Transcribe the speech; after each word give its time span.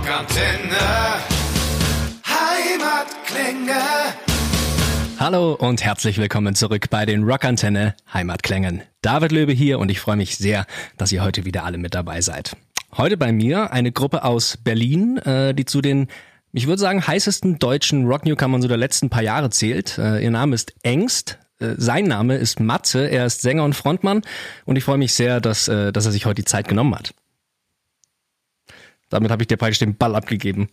Rockantenne. 0.00 0.78
Heimatklänge. 2.24 3.80
Hallo 5.18 5.52
und 5.52 5.84
herzlich 5.84 6.16
willkommen 6.16 6.54
zurück 6.54 6.88
bei 6.88 7.04
den 7.04 7.24
Rockantenne 7.24 7.94
Heimatklängen. 8.10 8.80
David 9.02 9.30
Löbe 9.30 9.52
hier 9.52 9.78
und 9.78 9.90
ich 9.90 10.00
freue 10.00 10.16
mich 10.16 10.38
sehr, 10.38 10.64
dass 10.96 11.12
ihr 11.12 11.22
heute 11.22 11.44
wieder 11.44 11.64
alle 11.64 11.76
mit 11.76 11.94
dabei 11.94 12.22
seid. 12.22 12.56
Heute 12.96 13.18
bei 13.18 13.30
mir 13.30 13.72
eine 13.72 13.92
Gruppe 13.92 14.24
aus 14.24 14.56
Berlin, 14.56 15.18
äh, 15.18 15.52
die 15.52 15.66
zu 15.66 15.82
den, 15.82 16.08
ich 16.52 16.66
würde 16.66 16.80
sagen, 16.80 17.06
heißesten 17.06 17.58
deutschen 17.58 18.06
Rock-Newcomern 18.06 18.62
so 18.62 18.68
der 18.68 18.78
letzten 18.78 19.10
paar 19.10 19.22
Jahre 19.22 19.50
zählt. 19.50 19.98
Äh, 19.98 20.24
ihr 20.24 20.30
Name 20.30 20.54
ist 20.54 20.72
Engst. 20.82 21.38
Äh, 21.58 21.74
sein 21.76 22.06
Name 22.06 22.36
ist 22.36 22.58
Matze, 22.58 23.06
er 23.06 23.26
ist 23.26 23.42
Sänger 23.42 23.64
und 23.64 23.74
Frontmann 23.74 24.22
und 24.64 24.76
ich 24.76 24.84
freue 24.84 24.96
mich 24.96 25.12
sehr, 25.12 25.42
dass, 25.42 25.66
dass 25.66 26.06
er 26.06 26.12
sich 26.12 26.24
heute 26.24 26.36
die 26.36 26.46
Zeit 26.46 26.68
genommen 26.68 26.94
hat. 26.94 27.12
Damit 29.10 29.30
habe 29.32 29.42
ich 29.42 29.48
dir 29.48 29.56
praktisch 29.56 29.80
den 29.80 29.96
Ball 29.96 30.14
abgegeben. 30.14 30.68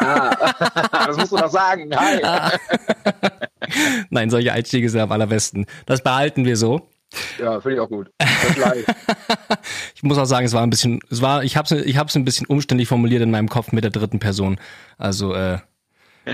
Ah, 0.00 0.52
das 1.06 1.16
musst 1.16 1.32
du 1.32 1.36
doch 1.36 1.50
sagen. 1.50 1.90
Hi. 1.94 2.22
Ah. 2.22 2.52
Nein, 4.10 4.30
solche 4.30 4.52
Einstiege 4.52 4.88
sind 4.88 5.00
am 5.00 5.12
allerbesten. 5.12 5.66
Das 5.86 6.02
behalten 6.02 6.44
wir 6.44 6.56
so. 6.56 6.88
Ja, 7.38 7.60
finde 7.60 7.76
ich 7.76 7.80
auch 7.80 7.88
gut. 7.88 8.10
Ich 9.94 10.02
muss 10.02 10.18
auch 10.18 10.24
sagen, 10.24 10.46
es 10.46 10.52
war 10.52 10.62
ein 10.62 10.70
bisschen, 10.70 10.98
es 11.10 11.22
war, 11.22 11.44
ich 11.44 11.56
habe 11.56 11.72
es 11.72 11.84
ich 11.86 11.96
hab's 11.96 12.16
ein 12.16 12.24
bisschen 12.24 12.46
umständlich 12.46 12.88
formuliert 12.88 13.22
in 13.22 13.30
meinem 13.30 13.48
Kopf 13.48 13.70
mit 13.70 13.84
der 13.84 13.92
dritten 13.92 14.18
Person. 14.18 14.58
Also, 14.98 15.32
äh, 15.34 15.58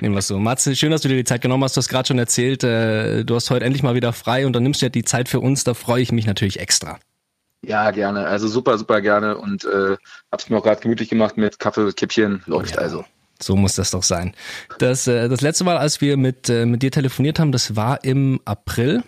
nehmen 0.01 0.15
wir 0.15 0.21
es 0.21 0.29
so. 0.29 0.39
Matze, 0.39 0.75
schön, 0.75 0.91
dass 0.91 1.03
du 1.03 1.09
dir 1.09 1.17
die 1.17 1.25
Zeit 1.25 1.43
genommen 1.43 1.65
hast. 1.65 1.77
Du 1.77 1.81
hast 1.81 1.89
gerade 1.89 2.07
schon 2.09 2.19
erzählt, 2.19 2.65
äh, 2.65 3.25
du 3.25 3.35
hast 3.35 3.51
heute 3.51 3.67
endlich 3.67 3.83
mal 3.83 3.95
wieder 3.95 4.15
frei 4.15 4.47
und 4.47 4.55
dann 4.55 4.63
nimmst 4.63 4.81
du 4.81 4.87
ja 4.87 4.91
die 4.91 5.05
Zeit 5.05 5.29
für 5.29 5.41
uns. 5.41 5.65
Da 5.65 5.75
freue 5.75 6.01
ich 6.01 6.13
mich 6.13 6.27
natürlich 6.27 6.61
extra. 6.61 6.99
Ja, 7.65 7.91
gerne. 7.91 8.27
Also 8.27 8.49
super, 8.49 8.79
super 8.79 9.01
gerne. 9.01 9.37
Und 9.37 9.65
äh, 9.65 9.97
hab's 10.31 10.49
mir 10.49 10.59
auch 10.59 10.63
gerade 10.63 10.81
gemütlich 10.81 11.09
gemacht 11.09 11.37
mit 11.37 11.59
Kaffee, 11.59 11.93
Kippchen. 11.93 12.43
Läuft 12.47 12.77
Ja. 12.77 12.83
also. 12.83 13.05
So 13.41 13.55
muss 13.57 13.75
das 13.77 13.93
doch 13.93 14.03
sein. 14.03 14.35
Das, 14.79 15.07
äh, 15.07 15.29
das 15.29 15.41
letzte 15.43 15.63
Mal, 15.65 15.77
als 15.77 16.01
wir 16.01 16.17
mit, 16.17 16.49
äh, 16.49 16.67
mit 16.67 16.83
dir 16.83 16.91
telefoniert 16.91 17.39
haben, 17.39 17.53
das 17.53 17.77
war 17.77 18.03
im 18.05 18.41
April. 18.45 19.03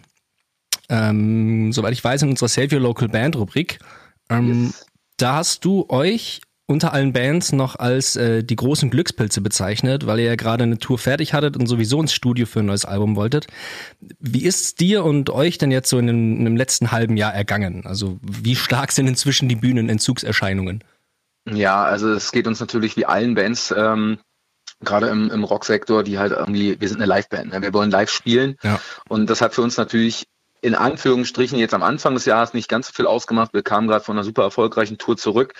Ähm, 0.89 1.73
soweit 1.73 1.93
ich 1.93 2.03
weiß, 2.03 2.23
in 2.23 2.31
unserer 2.31 2.49
Save 2.49 2.75
Your 2.77 2.81
Local 2.83 3.09
Band 3.09 3.37
Rubrik. 3.37 3.79
Ähm, 4.29 4.65
Yes. 4.67 4.87
Da 5.17 5.37
hast 5.37 5.65
du 5.65 5.85
euch 5.89 6.41
unter 6.71 6.93
allen 6.93 7.13
Bands 7.13 7.53
noch 7.53 7.77
als 7.79 8.17
äh, 8.17 8.45
die 8.45 8.57
großen 8.57 8.91
Glückspilze 8.91 9.41
bezeichnet, 9.41 10.07
weil 10.07 10.21
ihr 10.21 10.27
ja 10.27 10.37
gerade 10.37 10.63
eine 10.63 10.79
Tour 10.79 10.99
fertig 10.99 11.35
hattet 11.35 11.57
und 11.57 11.67
sowieso 11.67 12.01
ins 12.01 12.15
Studio 12.15 12.47
für 12.47 12.61
ein 12.61 12.67
neues 12.67 12.85
Album 12.85 13.17
wolltet. 13.17 13.49
Wie 14.21 14.45
ist 14.45 14.81
dir 14.81 15.05
und 15.05 15.31
euch 15.31 15.59
denn 15.59 15.73
jetzt 15.73 15.91
so 15.91 15.99
in 15.99 16.07
dem, 16.07 16.39
in 16.39 16.45
dem 16.45 16.57
letzten 16.57 16.93
halben 16.93 17.17
Jahr 17.17 17.35
ergangen? 17.35 17.85
Also 17.85 18.19
wie 18.23 18.57
stark 18.57 18.93
sind 18.93 19.09
inzwischen 19.09 19.49
die 19.49 19.57
Bühnenentzugserscheinungen? 19.57 20.85
Ja, 21.47 21.83
also 21.83 22.13
es 22.13 22.31
geht 22.31 22.47
uns 22.47 22.61
natürlich 22.61 22.97
wie 22.97 23.07
allen 23.07 23.35
Bands, 23.35 23.75
ähm, 23.77 24.19
gerade 24.83 25.09
im, 25.09 25.31
im 25.31 25.45
Rocksektor, 25.45 26.05
die 26.05 26.19
halt 26.19 26.33
irgendwie, 26.33 26.81
wir 26.81 26.89
sind 26.89 27.03
eine 27.03 27.13
Liveband, 27.13 27.53
ne? 27.53 27.63
wir 27.63 27.75
wollen 27.75 27.91
live 27.91 28.11
spielen. 28.11 28.57
Ja. 28.63 28.81
Und 29.09 29.29
das 29.29 29.41
hat 29.41 29.55
für 29.55 29.63
uns 29.63 29.77
natürlich 29.77 30.25
in 30.63 30.75
Anführungsstrichen 30.75 31.59
jetzt 31.59 31.75
am 31.75 31.83
Anfang 31.83 32.15
des 32.15 32.27
Jahres 32.27 32.55
nicht 32.55 32.69
ganz 32.69 32.89
so 32.89 32.93
viel 32.93 33.07
ausgemacht. 33.07 33.55
Wir 33.55 33.63
kamen 33.63 33.89
gerade 33.89 34.05
von 34.05 34.17
einer 34.17 34.25
super 34.25 34.43
erfolgreichen 34.43 34.99
Tour 34.99 35.17
zurück. 35.17 35.55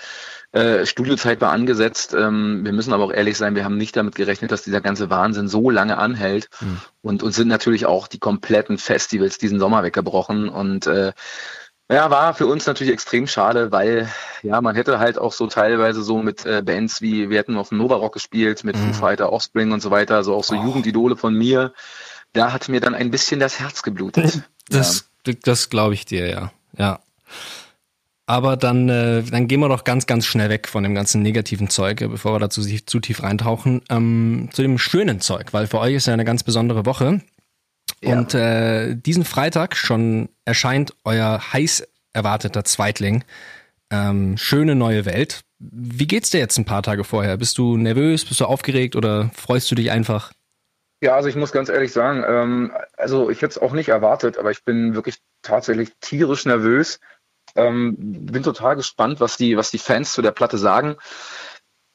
Äh, 0.51 0.85
Studiozeit 0.85 1.39
war 1.39 1.51
angesetzt. 1.51 2.13
Ähm, 2.13 2.65
wir 2.65 2.73
müssen 2.73 2.91
aber 2.91 3.05
auch 3.05 3.13
ehrlich 3.13 3.37
sein, 3.37 3.55
wir 3.55 3.63
haben 3.63 3.77
nicht 3.77 3.95
damit 3.95 4.15
gerechnet, 4.15 4.51
dass 4.51 4.63
dieser 4.63 4.81
ganze 4.81 5.09
Wahnsinn 5.09 5.47
so 5.47 5.69
lange 5.69 5.97
anhält. 5.97 6.49
Und 7.01 7.23
uns 7.23 7.35
sind 7.35 7.47
natürlich 7.47 7.85
auch 7.85 8.07
die 8.07 8.19
kompletten 8.19 8.77
Festivals 8.77 9.37
diesen 9.37 9.59
Sommer 9.59 9.83
weggebrochen. 9.83 10.49
Und 10.49 10.87
äh, 10.87 11.13
ja, 11.89 12.09
war 12.09 12.33
für 12.33 12.47
uns 12.47 12.65
natürlich 12.65 12.93
extrem 12.93 13.27
schade, 13.27 13.71
weil 13.71 14.09
ja, 14.43 14.61
man 14.61 14.75
hätte 14.75 14.99
halt 14.99 15.17
auch 15.17 15.33
so 15.33 15.47
teilweise 15.47 16.01
so 16.03 16.21
mit 16.21 16.45
äh, 16.45 16.61
Bands 16.61 17.01
wie, 17.01 17.29
wir 17.29 17.37
hätten 17.37 17.57
auf 17.57 17.69
dem 17.69 17.77
Nova 17.77 17.95
Rock 17.95 18.13
gespielt, 18.13 18.63
mit 18.63 18.77
Foo 18.77 18.93
Fighter, 18.93 19.31
Offspring 19.31 19.71
und 19.71 19.81
so 19.81 19.91
weiter, 19.91 20.15
also 20.15 20.35
auch 20.35 20.43
so 20.43 20.55
Jugendidole 20.55 21.17
von 21.17 21.33
mir. 21.33 21.73
Da 22.33 22.53
hat 22.53 22.69
mir 22.69 22.79
dann 22.79 22.95
ein 22.95 23.11
bisschen 23.11 23.39
das 23.39 23.59
Herz 23.59 23.83
geblutet. 23.83 24.41
Das, 24.69 25.05
das 25.43 25.69
glaube 25.69 25.93
ich 25.93 26.05
dir, 26.05 26.27
ja. 26.29 26.51
Ja. 26.77 26.99
Aber 28.31 28.55
dann, 28.55 28.87
äh, 28.87 29.23
dann 29.23 29.49
gehen 29.49 29.59
wir 29.59 29.67
doch 29.67 29.83
ganz, 29.83 30.07
ganz 30.07 30.25
schnell 30.25 30.49
weg 30.49 30.69
von 30.69 30.83
dem 30.83 30.95
ganzen 30.95 31.21
negativen 31.21 31.69
Zeug, 31.69 31.99
äh, 31.99 32.07
bevor 32.07 32.33
wir 32.33 32.39
dazu 32.39 32.61
zu, 32.61 32.85
zu 32.85 33.01
tief 33.01 33.23
reintauchen, 33.23 33.81
ähm, 33.89 34.47
zu 34.53 34.61
dem 34.61 34.77
schönen 34.77 35.19
Zeug, 35.19 35.51
weil 35.51 35.67
für 35.67 35.79
euch 35.79 35.95
ist 35.95 36.07
ja 36.07 36.13
eine 36.13 36.23
ganz 36.23 36.41
besondere 36.41 36.85
Woche. 36.85 37.19
Ja. 38.01 38.17
Und 38.17 38.33
äh, 38.33 38.95
diesen 38.95 39.25
Freitag 39.25 39.75
schon 39.75 40.29
erscheint 40.45 40.93
euer 41.03 41.41
heiß 41.51 41.85
erwarteter 42.13 42.63
Zweitling. 42.63 43.25
Ähm, 43.89 44.37
schöne 44.37 44.75
neue 44.75 45.03
Welt. 45.03 45.41
Wie 45.59 46.07
geht's 46.07 46.29
dir 46.29 46.39
jetzt 46.39 46.57
ein 46.57 46.63
paar 46.63 46.83
Tage 46.83 47.03
vorher? 47.03 47.35
Bist 47.35 47.57
du 47.57 47.75
nervös? 47.75 48.23
Bist 48.23 48.39
du 48.39 48.45
aufgeregt 48.45 48.95
oder 48.95 49.29
freust 49.35 49.69
du 49.71 49.75
dich 49.75 49.91
einfach? 49.91 50.31
Ja, 51.03 51.15
also 51.15 51.27
ich 51.27 51.35
muss 51.35 51.51
ganz 51.51 51.67
ehrlich 51.67 51.91
sagen, 51.91 52.23
ähm, 52.25 52.71
also 52.95 53.29
ich 53.29 53.41
hätte 53.41 53.51
es 53.51 53.57
auch 53.57 53.73
nicht 53.73 53.89
erwartet, 53.89 54.37
aber 54.37 54.51
ich 54.51 54.63
bin 54.63 54.95
wirklich 54.95 55.17
tatsächlich 55.41 55.89
tierisch 55.99 56.45
nervös. 56.45 56.97
Ähm, 57.55 57.95
bin 57.97 58.43
total 58.43 58.75
gespannt, 58.75 59.19
was 59.19 59.37
die, 59.37 59.57
was 59.57 59.71
die 59.71 59.77
Fans 59.77 60.13
zu 60.13 60.21
der 60.21 60.31
Platte 60.31 60.57
sagen. 60.57 60.95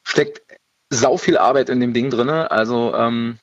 Steckt 0.02 0.42
sau 0.90 1.16
viel 1.16 1.38
Arbeit 1.38 1.68
in 1.68 1.80
dem 1.80 1.94
Ding 1.94 2.10
drinne. 2.10 2.50
Also 2.50 2.94
ähm, 2.94 3.38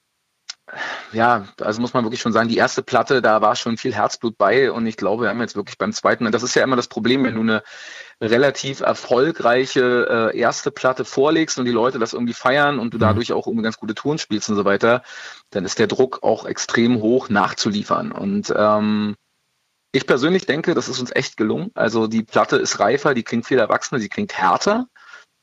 ja, 1.11 1.45
also 1.61 1.81
muss 1.81 1.93
man 1.93 2.03
wirklich 2.05 2.21
schon 2.21 2.33
sagen, 2.33 2.49
die 2.49 2.57
erste 2.57 2.81
Platte, 2.81 3.21
da 3.21 3.41
war 3.41 3.55
schon 3.55 3.77
viel 3.77 3.93
Herzblut 3.93 4.37
bei 4.37 4.71
und 4.71 4.85
ich 4.87 4.97
glaube, 4.97 5.23
wir 5.23 5.29
haben 5.29 5.41
jetzt 5.41 5.55
wirklich 5.55 5.77
beim 5.77 5.93
zweiten, 5.93 6.31
das 6.31 6.43
ist 6.43 6.55
ja 6.55 6.63
immer 6.63 6.75
das 6.75 6.87
Problem, 6.87 7.23
wenn 7.23 7.35
du 7.35 7.41
eine 7.41 7.63
relativ 8.21 8.79
erfolgreiche 8.79 10.31
äh, 10.33 10.37
erste 10.37 10.71
Platte 10.71 11.05
vorlegst 11.05 11.59
und 11.59 11.65
die 11.65 11.71
Leute 11.71 11.99
das 11.99 12.13
irgendwie 12.13 12.33
feiern 12.33 12.79
und 12.79 12.93
du 12.93 12.97
dadurch 12.97 13.33
auch 13.33 13.47
irgendwie 13.47 13.63
ganz 13.63 13.77
gute 13.77 13.93
Touren 13.93 14.17
spielst 14.17 14.49
und 14.49 14.55
so 14.55 14.65
weiter, 14.65 15.03
dann 15.49 15.65
ist 15.65 15.79
der 15.79 15.87
Druck 15.87 16.23
auch 16.23 16.45
extrem 16.45 17.01
hoch 17.01 17.29
nachzuliefern. 17.29 18.11
Und 18.11 18.53
ähm, 18.55 19.15
ich 19.93 20.07
persönlich 20.07 20.45
denke, 20.45 20.73
das 20.73 20.89
ist 20.89 20.99
uns 20.99 21.15
echt 21.15 21.37
gelungen. 21.37 21.71
Also 21.75 22.07
die 22.07 22.23
Platte 22.23 22.57
ist 22.57 22.79
reifer, 22.79 23.13
die 23.13 23.23
klingt 23.23 23.45
viel 23.45 23.59
erwachsener, 23.59 23.99
die 23.99 24.09
klingt 24.09 24.33
härter. 24.33 24.87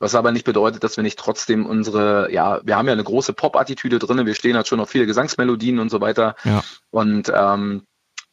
Was 0.01 0.15
aber 0.15 0.33
nicht 0.33 0.45
bedeutet, 0.45 0.83
dass 0.83 0.97
wir 0.97 1.05
nicht 1.05 1.19
trotzdem 1.19 1.67
unsere, 1.67 2.33
ja, 2.33 2.61
wir 2.65 2.77
haben 2.77 2.87
ja 2.87 2.93
eine 2.93 3.05
große 3.05 3.33
Pop-Attitüde 3.33 3.99
drin, 3.99 4.27
wir 4.27 4.35
stehen 4.35 4.57
halt 4.57 4.67
schon 4.67 4.81
auf 4.81 4.91
viele 4.91 5.07
Gesangsmelodien 5.07 5.79
und 5.79 5.91
so 5.91 6.01
weiter. 6.01 6.35
Ja. 6.45 6.65
Und 6.91 7.31
ähm, 7.33 7.85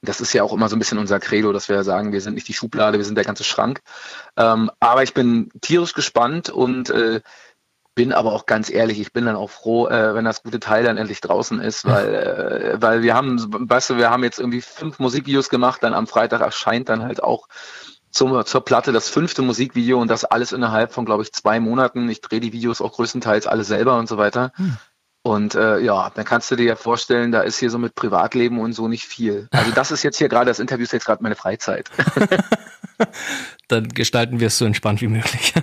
das 0.02 0.22
ist 0.22 0.34
ja 0.34 0.44
auch 0.44 0.54
immer 0.54 0.70
so 0.70 0.76
ein 0.76 0.80
bisschen 0.80 0.98
unser 0.98 1.20
Credo, 1.20 1.52
dass 1.52 1.70
wir 1.70 1.84
sagen, 1.84 2.14
wir 2.14 2.22
sind 2.22 2.34
nicht 2.36 2.48
die 2.48 2.54
Schublade, 2.54 2.98
wir 2.98 3.06
sind 3.06 3.16
der 3.16 3.26
ganze 3.26 3.44
Schrank. 3.44 3.82
Ähm, 4.38 4.72
aber 4.80 5.04
ich 5.04 5.14
bin 5.14 5.50
tierisch 5.62 5.94
gespannt 5.94 6.50
und 6.50 6.90
äh, 6.90 7.22
bin 7.98 8.14
aber 8.14 8.34
auch 8.34 8.46
ganz 8.46 8.70
ehrlich, 8.70 9.00
ich 9.00 9.12
bin 9.12 9.26
dann 9.26 9.36
auch 9.36 9.50
froh, 9.50 9.88
äh, 9.88 10.14
wenn 10.14 10.24
das 10.24 10.44
gute 10.44 10.60
Teil 10.60 10.84
dann 10.84 10.98
endlich 10.98 11.20
draußen 11.20 11.60
ist, 11.60 11.84
weil, 11.84 12.14
äh, 12.14 12.78
weil 12.80 13.02
wir 13.02 13.16
haben, 13.16 13.40
weißt 13.70 13.90
du, 13.90 13.98
wir 13.98 14.12
haben 14.12 14.24
jetzt 14.24 14.38
irgendwie 14.40 14.62
fünf 14.62 15.00
Musikvideos 15.00 15.50
gemacht, 15.50 15.82
dann 15.82 15.96
am 15.96 16.06
Freitag 16.06 16.42
erscheint 16.42 16.90
dann 16.90 17.02
halt 17.02 17.24
auch 17.24 17.48
zum, 18.12 18.46
zur 18.46 18.64
Platte 18.64 18.92
das 18.92 19.10
fünfte 19.10 19.42
Musikvideo 19.42 20.00
und 20.00 20.12
das 20.12 20.26
alles 20.26 20.52
innerhalb 20.52 20.94
von, 20.94 21.06
glaube 21.06 21.24
ich, 21.24 21.34
zwei 21.34 21.60
Monaten. 21.60 22.08
Ich 22.08 22.22
drehe 22.22 22.40
die 22.40 22.54
Videos 22.54 22.82
auch 22.82 22.94
größtenteils 22.94 23.48
alle 23.48 23.64
selber 23.64 23.98
und 23.98 24.08
so 24.08 24.20
weiter. 24.20 24.52
Und 25.24 25.56
äh, 25.56 25.80
ja, 25.80 26.12
dann 26.14 26.24
kannst 26.24 26.52
du 26.52 26.56
dir 26.56 26.68
ja 26.68 26.76
vorstellen, 26.76 27.32
da 27.32 27.42
ist 27.42 27.58
hier 27.58 27.72
so 27.72 27.80
mit 27.80 27.96
Privatleben 27.96 28.60
und 28.60 28.74
so 28.74 28.88
nicht 28.88 29.06
viel. 29.06 29.48
Also 29.50 29.72
das 29.72 29.90
ist 29.90 30.04
jetzt 30.04 30.20
hier 30.20 30.30
gerade, 30.30 30.46
das 30.46 30.60
Interview 30.60 30.84
ist 30.84 30.94
jetzt 30.94 31.06
gerade 31.06 31.24
meine 31.24 31.36
Freizeit. 31.36 31.90
Dann 33.68 33.90
gestalten 33.90 34.40
wir 34.40 34.48
es 34.48 34.58
so 34.60 34.66
entspannt 34.66 35.02
wie 35.02 35.08
möglich. 35.08 35.54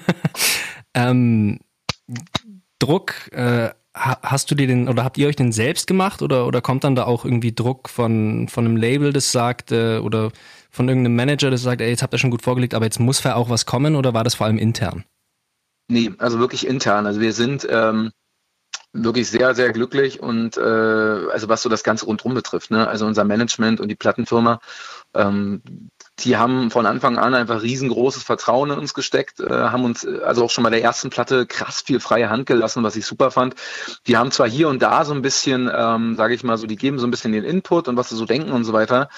ähm, 0.95 1.61
Druck, 2.79 3.33
äh, 3.33 3.71
ha- 3.95 4.19
hast 4.23 4.51
du 4.51 4.55
dir 4.55 4.67
den 4.67 4.89
oder 4.89 5.05
habt 5.05 5.19
ihr 5.19 5.29
euch 5.29 5.37
den 5.37 5.53
selbst 5.53 5.87
gemacht 5.87 6.23
oder, 6.23 6.47
oder 6.47 6.61
kommt 6.61 6.85
dann 6.85 6.95
da 6.95 7.05
auch 7.05 7.25
irgendwie 7.25 7.55
Druck 7.55 7.89
von, 7.89 8.49
von 8.49 8.65
einem 8.65 8.77
Label, 8.77 9.13
das 9.13 9.33
sagt, 9.33 9.73
äh, 9.73 9.99
oder 9.99 10.33
von 10.71 10.89
irgendeinem 10.89 11.17
Manager, 11.17 11.51
das 11.51 11.63
sagt, 11.63 11.81
ey, 11.81 11.89
jetzt 11.89 12.03
habt 12.03 12.13
ihr 12.15 12.19
schon 12.19 12.31
gut 12.31 12.43
vorgelegt, 12.43 12.75
aber 12.75 12.85
jetzt 12.85 13.01
muss 13.01 13.21
für 13.21 13.37
auch 13.37 13.49
was 13.49 13.67
kommen 13.67 13.95
oder 13.97 14.13
war 14.13 14.25
das 14.25 14.35
vor 14.35 14.47
allem 14.47 14.59
intern? 14.59 15.05
Nee, 15.89 16.13
also 16.19 16.39
wirklich 16.39 16.67
intern. 16.67 17.07
Also 17.07 17.21
wir 17.21 17.33
sind 17.33 17.67
ähm, 17.71 18.11
wirklich 18.93 19.29
sehr, 19.29 19.55
sehr 19.55 19.73
glücklich 19.73 20.21
und 20.21 20.57
äh, 20.57 20.61
also 20.61 21.49
was 21.49 21.63
so 21.63 21.69
das 21.69 21.85
Ganze 21.85 22.07
rundherum 22.07 22.35
betrifft, 22.35 22.71
ne? 22.71 22.89
Also 22.89 23.07
unser 23.07 23.25
Management 23.25 23.81
und 23.81 23.89
die 23.89 23.97
Plattenfirma, 23.97 24.61
ähm, 25.15 25.63
die 26.21 26.37
haben 26.37 26.71
von 26.71 26.87
Anfang 26.87 27.19
an 27.19 27.35
einfach 27.35 27.63
riesengroßes 27.63 28.23
Vertrauen 28.23 28.71
in 28.71 28.79
uns 28.79 28.95
gesteckt, 28.95 29.41
äh, 29.41 29.51
haben 29.51 29.85
uns 29.85 30.05
äh, 30.05 30.21
also 30.25 30.45
auch 30.45 30.51
schon 30.51 30.65
bei 30.65 30.71
der 30.71 30.83
ersten 30.83 31.11
Platte 31.11 31.47
krass 31.47 31.83
viel 31.85 32.01
freie 32.01 32.31
Hand 32.31 32.47
gelassen, 32.47 32.85
was 32.85 32.97
ich 32.97 33.05
super 33.05 33.31
fand. 33.31 33.55
Die 34.07 34.17
haben 34.17 34.31
zwar 34.31 34.49
hier 34.49 34.69
und 34.69 34.81
da 34.81 35.05
so 35.05 35.13
ein 35.13 35.23
bisschen, 35.23 35.71
ähm, 35.75 36.15
sage 36.17 36.35
ich 36.35 36.45
mal 36.45 36.57
so, 36.57 36.67
die 36.67 36.77
geben 36.77 36.99
so 36.99 37.07
ein 37.07 37.11
bisschen 37.11 37.33
den 37.33 37.45
Input 37.45 37.89
und 37.89 37.97
was 37.97 38.11
sie 38.11 38.17
so 38.17 38.27
denken 38.27 38.53
und 38.53 38.65
so 38.65 38.73
weiter. 38.73 39.09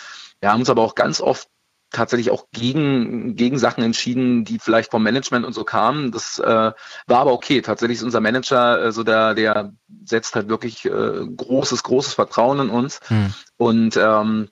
Wir 0.40 0.52
haben 0.52 0.60
uns 0.60 0.70
aber 0.70 0.82
auch 0.82 0.94
ganz 0.94 1.20
oft 1.20 1.48
tatsächlich 1.90 2.30
auch 2.30 2.46
gegen, 2.52 3.36
gegen 3.36 3.58
Sachen 3.58 3.84
entschieden, 3.84 4.44
die 4.44 4.58
vielleicht 4.58 4.90
vom 4.90 5.02
Management 5.02 5.46
und 5.46 5.52
so 5.52 5.64
kamen. 5.64 6.10
Das 6.12 6.38
äh, 6.38 6.44
war 6.44 7.20
aber 7.20 7.32
okay. 7.32 7.62
Tatsächlich 7.62 7.98
ist 7.98 8.04
unser 8.04 8.20
Manager 8.20 8.86
äh, 8.86 8.92
so 8.92 9.04
der, 9.04 9.34
der 9.34 9.72
setzt 10.04 10.34
halt 10.34 10.48
wirklich 10.48 10.84
äh, 10.84 10.90
großes, 10.90 11.82
großes 11.82 12.14
Vertrauen 12.14 12.60
in 12.60 12.70
uns. 12.70 13.00
Hm. 13.08 13.32
Und 13.56 13.96
ähm, 13.96 14.48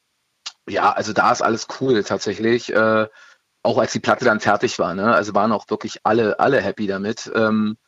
ja, 0.69 0.93
also 0.93 1.12
da 1.12 1.32
ist 1.32 1.43
alles 1.43 1.66
cool 1.81 2.02
tatsächlich. 2.05 2.72
Äh, 2.72 3.06
auch 3.64 3.78
als 3.78 3.93
die 3.93 4.00
Platte 4.00 4.26
dann 4.26 4.40
fertig 4.40 4.78
war, 4.78 4.94
ne? 4.94 5.14
Also 5.14 5.34
waren 5.34 5.50
auch 5.50 5.64
wirklich 5.70 6.00
alle, 6.05 6.38
alle 6.38 6.61
happy 6.61 6.87
damit. 6.87 7.31
Ähm, 7.34 7.78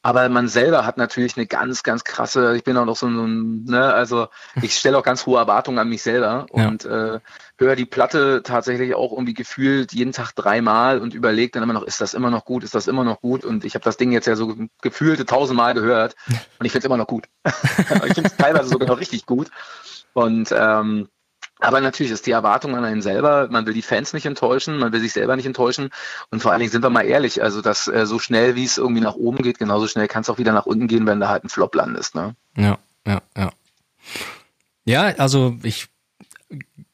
Aber 0.00 0.28
man 0.28 0.48
selber 0.48 0.84
hat 0.84 0.98
natürlich 0.98 1.36
eine 1.36 1.46
ganz, 1.46 1.82
ganz 1.82 2.04
krasse, 2.04 2.54
ich 2.56 2.62
bin 2.62 2.76
auch 2.76 2.84
noch 2.84 2.94
so 2.94 3.06
ein, 3.06 3.64
ne, 3.64 3.92
also 3.92 4.28
ich 4.62 4.76
stelle 4.76 4.96
auch 4.96 5.02
ganz 5.02 5.26
hohe 5.26 5.38
Erwartungen 5.38 5.78
an 5.78 5.88
mich 5.88 6.02
selber 6.02 6.46
ja. 6.54 6.68
und 6.68 6.84
äh, 6.84 7.20
höre 7.58 7.74
die 7.74 7.86
Platte 7.86 8.42
tatsächlich 8.44 8.94
auch 8.94 9.12
irgendwie 9.12 9.34
gefühlt 9.34 9.92
jeden 9.92 10.12
Tag 10.12 10.32
dreimal 10.32 11.00
und 11.00 11.14
überlege 11.14 11.52
dann 11.52 11.62
immer 11.62 11.72
noch, 11.72 11.82
ist 11.82 12.00
das 12.00 12.14
immer 12.14 12.30
noch 12.30 12.44
gut, 12.44 12.62
ist 12.62 12.74
das 12.74 12.86
immer 12.86 13.02
noch 13.02 13.20
gut? 13.20 13.44
Und 13.44 13.64
ich 13.64 13.74
habe 13.74 13.84
das 13.84 13.96
Ding 13.96 14.12
jetzt 14.12 14.26
ja 14.26 14.36
so 14.36 14.54
gefühlte 14.82 15.24
tausendmal 15.24 15.74
gehört 15.74 16.14
und 16.60 16.66
ich 16.66 16.70
finde 16.70 16.80
es 16.80 16.84
immer 16.84 16.98
noch 16.98 17.08
gut. 17.08 17.26
ich 17.44 18.14
finde 18.14 18.28
es 18.28 18.36
teilweise 18.36 18.68
sogar 18.68 18.86
noch 18.86 19.00
richtig 19.00 19.26
gut. 19.26 19.50
Und 20.12 20.54
ähm, 20.56 21.08
aber 21.64 21.80
natürlich 21.80 22.12
ist 22.12 22.26
die 22.26 22.30
Erwartung 22.32 22.76
an 22.76 22.84
einen 22.84 23.02
selber, 23.02 23.48
man 23.50 23.66
will 23.66 23.74
die 23.74 23.82
Fans 23.82 24.12
nicht 24.12 24.26
enttäuschen, 24.26 24.78
man 24.78 24.92
will 24.92 25.00
sich 25.00 25.12
selber 25.12 25.34
nicht 25.36 25.46
enttäuschen 25.46 25.90
und 26.30 26.40
vor 26.40 26.52
allen 26.52 26.60
Dingen 26.60 26.72
sind 26.72 26.82
wir 26.82 26.90
mal 26.90 27.02
ehrlich, 27.02 27.42
also 27.42 27.62
dass 27.62 27.88
äh, 27.88 28.06
so 28.06 28.18
schnell 28.18 28.54
wie 28.54 28.64
es 28.64 28.78
irgendwie 28.78 29.00
nach 29.00 29.14
oben 29.14 29.42
geht, 29.42 29.58
genauso 29.58 29.86
schnell 29.86 30.06
kann 30.06 30.22
es 30.22 30.30
auch 30.30 30.38
wieder 30.38 30.52
nach 30.52 30.66
unten 30.66 30.88
gehen, 30.88 31.06
wenn 31.06 31.20
da 31.20 31.28
halt 31.28 31.44
ein 31.44 31.48
Flop 31.48 31.74
landest. 31.74 32.14
Ne? 32.14 32.34
Ja, 32.56 32.78
ja, 33.06 33.22
ja. 33.36 33.50
Ja, 34.84 35.02
also 35.16 35.56
ich 35.62 35.88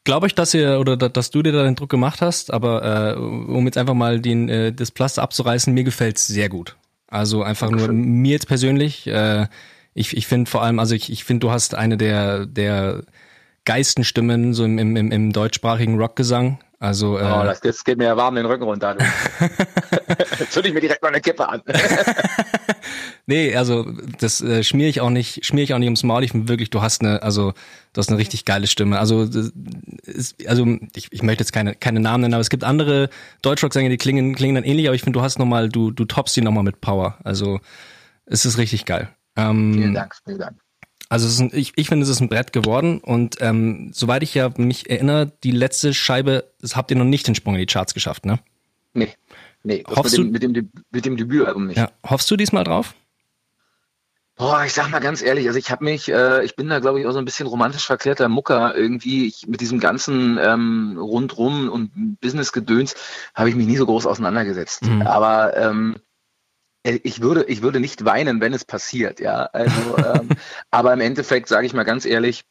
glaube 0.04 0.28
ich, 0.28 0.34
dass 0.34 0.54
ihr 0.54 0.78
oder 0.78 0.96
dass 0.96 1.30
du 1.30 1.42
dir 1.42 1.52
da 1.52 1.64
den 1.64 1.74
Druck 1.74 1.90
gemacht 1.90 2.20
hast, 2.20 2.52
aber 2.52 3.16
äh, 3.16 3.18
um 3.18 3.66
jetzt 3.66 3.78
einfach 3.78 3.94
mal 3.94 4.20
den 4.20 4.48
äh, 4.48 4.72
das 4.72 4.90
Pflaster 4.90 5.22
abzureißen, 5.22 5.74
mir 5.74 5.84
gefällt's 5.84 6.26
sehr 6.26 6.48
gut. 6.48 6.76
Also 7.08 7.42
einfach 7.42 7.68
Dankeschön. 7.68 7.96
nur 7.96 8.06
mir 8.06 8.32
jetzt 8.32 8.46
persönlich. 8.46 9.06
Äh, 9.08 9.48
ich 9.94 10.16
ich 10.16 10.28
finde 10.28 10.48
vor 10.48 10.62
allem, 10.62 10.78
also 10.78 10.94
ich, 10.94 11.10
ich 11.10 11.24
finde, 11.24 11.46
du 11.46 11.50
hast 11.50 11.74
eine 11.74 11.96
der 11.96 12.46
der 12.46 13.02
Geistenstimmen 13.64 14.54
so 14.54 14.64
im, 14.64 14.78
im, 14.78 14.96
im 14.96 15.32
deutschsprachigen 15.32 15.98
Rockgesang. 15.98 16.58
Also, 16.82 17.18
äh, 17.18 17.22
oh, 17.22 17.44
das, 17.44 17.60
das 17.60 17.84
geht 17.84 17.98
mir 17.98 18.04
ja 18.04 18.16
warm 18.16 18.36
den 18.36 18.46
Rücken 18.46 18.64
runter. 18.64 18.96
Zünd 20.48 20.64
ich 20.64 20.72
mir 20.72 20.80
direkt 20.80 21.02
mal 21.02 21.08
eine 21.08 21.20
Kippe 21.20 21.46
an. 21.46 21.60
nee, 23.26 23.54
also 23.54 23.86
das 24.18 24.40
äh, 24.40 24.64
schmiere 24.64 24.88
ich 24.88 25.02
auch 25.02 25.10
nicht, 25.10 25.44
schmiere 25.44 25.64
ich 25.64 25.74
auch 25.74 25.78
nicht 25.78 25.88
ums 25.88 26.04
Maul. 26.04 26.24
Ich 26.24 26.32
bin 26.32 26.48
wirklich, 26.48 26.70
du 26.70 26.80
hast 26.80 27.02
eine, 27.02 27.22
also 27.22 27.52
du 27.92 27.98
hast 27.98 28.08
eine 28.08 28.16
richtig 28.16 28.46
geile 28.46 28.66
Stimme. 28.66 28.98
Also, 28.98 29.24
ist, 30.04 30.36
also 30.48 30.78
ich, 30.96 31.12
ich 31.12 31.22
möchte 31.22 31.42
jetzt 31.42 31.52
keine, 31.52 31.74
keine 31.74 32.00
Namen 32.00 32.22
nennen, 32.22 32.32
aber 32.32 32.40
es 32.40 32.48
gibt 32.48 32.64
andere 32.64 33.10
Deutschrock-Sänger, 33.42 33.90
die 33.90 33.98
klingen, 33.98 34.34
klingen 34.34 34.54
dann 34.54 34.64
ähnlich, 34.64 34.86
aber 34.86 34.94
ich 34.94 35.02
finde, 35.02 35.18
du 35.18 35.22
hast 35.22 35.38
nochmal, 35.38 35.68
du, 35.68 35.90
du 35.90 36.06
toppst 36.06 36.34
die 36.34 36.40
nochmal 36.40 36.64
mit 36.64 36.80
Power. 36.80 37.18
Also 37.24 37.60
es 38.24 38.46
ist 38.46 38.56
richtig 38.56 38.86
geil. 38.86 39.10
Ähm, 39.36 39.74
vielen 39.74 39.92
Dank, 39.92 40.14
vielen 40.24 40.38
Dank. 40.38 40.56
Also 41.10 41.26
es 41.26 41.34
ist 41.34 41.40
ein, 41.40 41.50
ich, 41.52 41.72
ich 41.74 41.88
finde, 41.88 42.04
es 42.04 42.08
ist 42.08 42.20
ein 42.20 42.28
Brett 42.28 42.52
geworden 42.52 43.00
und 43.00 43.36
ähm, 43.40 43.90
soweit 43.92 44.22
ich 44.22 44.32
ja 44.32 44.48
mich 44.56 44.88
erinnere, 44.88 45.32
die 45.42 45.50
letzte 45.50 45.92
Scheibe, 45.92 46.44
das 46.60 46.76
habt 46.76 46.92
ihr 46.92 46.96
noch 46.96 47.04
nicht 47.04 47.26
den 47.26 47.34
Sprung 47.34 47.54
in 47.54 47.60
die 47.60 47.66
Charts 47.66 47.94
geschafft, 47.94 48.24
ne? 48.24 48.38
Nee. 48.94 49.12
Nee, 49.64 49.84
hoffst 49.88 50.16
mit, 50.16 50.42
dem, 50.42 50.52
mit, 50.52 50.56
dem, 50.56 50.70
mit 50.90 51.04
dem 51.04 51.16
Debütalbum 51.16 51.66
nicht. 51.66 51.76
Ja, 51.76 51.90
hoffst 52.08 52.30
du 52.30 52.36
diesmal 52.36 52.62
drauf? 52.62 52.94
Boah, 54.36 54.64
ich 54.64 54.72
sag 54.72 54.88
mal 54.88 55.00
ganz 55.00 55.20
ehrlich, 55.20 55.48
also 55.48 55.58
ich 55.58 55.70
habe 55.70 55.84
mich, 55.84 56.10
äh, 56.10 56.44
ich 56.44 56.56
bin 56.56 56.68
da 56.68 56.78
glaube 56.78 57.00
ich 57.00 57.06
auch 57.06 57.12
so 57.12 57.18
ein 57.18 57.26
bisschen 57.26 57.46
romantisch 57.46 57.84
verklärter 57.84 58.28
Mucker 58.28 58.74
irgendwie. 58.74 59.26
Ich, 59.26 59.48
mit 59.48 59.60
diesem 59.60 59.80
ganzen 59.80 60.38
ähm, 60.40 60.96
rundrum 60.96 61.68
und 61.68 61.90
Business-Gedöns 62.20 62.94
habe 63.34 63.50
ich 63.50 63.56
mich 63.56 63.66
nie 63.66 63.76
so 63.76 63.84
groß 63.84 64.06
auseinandergesetzt. 64.06 64.86
Mhm. 64.86 65.02
Aber 65.02 65.56
ähm, 65.56 65.96
äh, 65.96 65.98
ich 66.82 67.20
würde, 67.20 67.44
ich 67.44 67.62
würde 67.62 67.80
nicht 67.80 68.04
weinen, 68.04 68.40
wenn 68.40 68.54
es 68.54 68.64
passiert, 68.64 69.20
ja. 69.20 69.44
Also, 69.52 69.98
ähm, 69.98 70.28
aber 70.70 70.92
im 70.92 71.00
Endeffekt, 71.00 71.48
sage 71.48 71.66
ich 71.66 71.74
mal 71.74 71.84
ganz 71.84 72.04
ehrlich, 72.04 72.44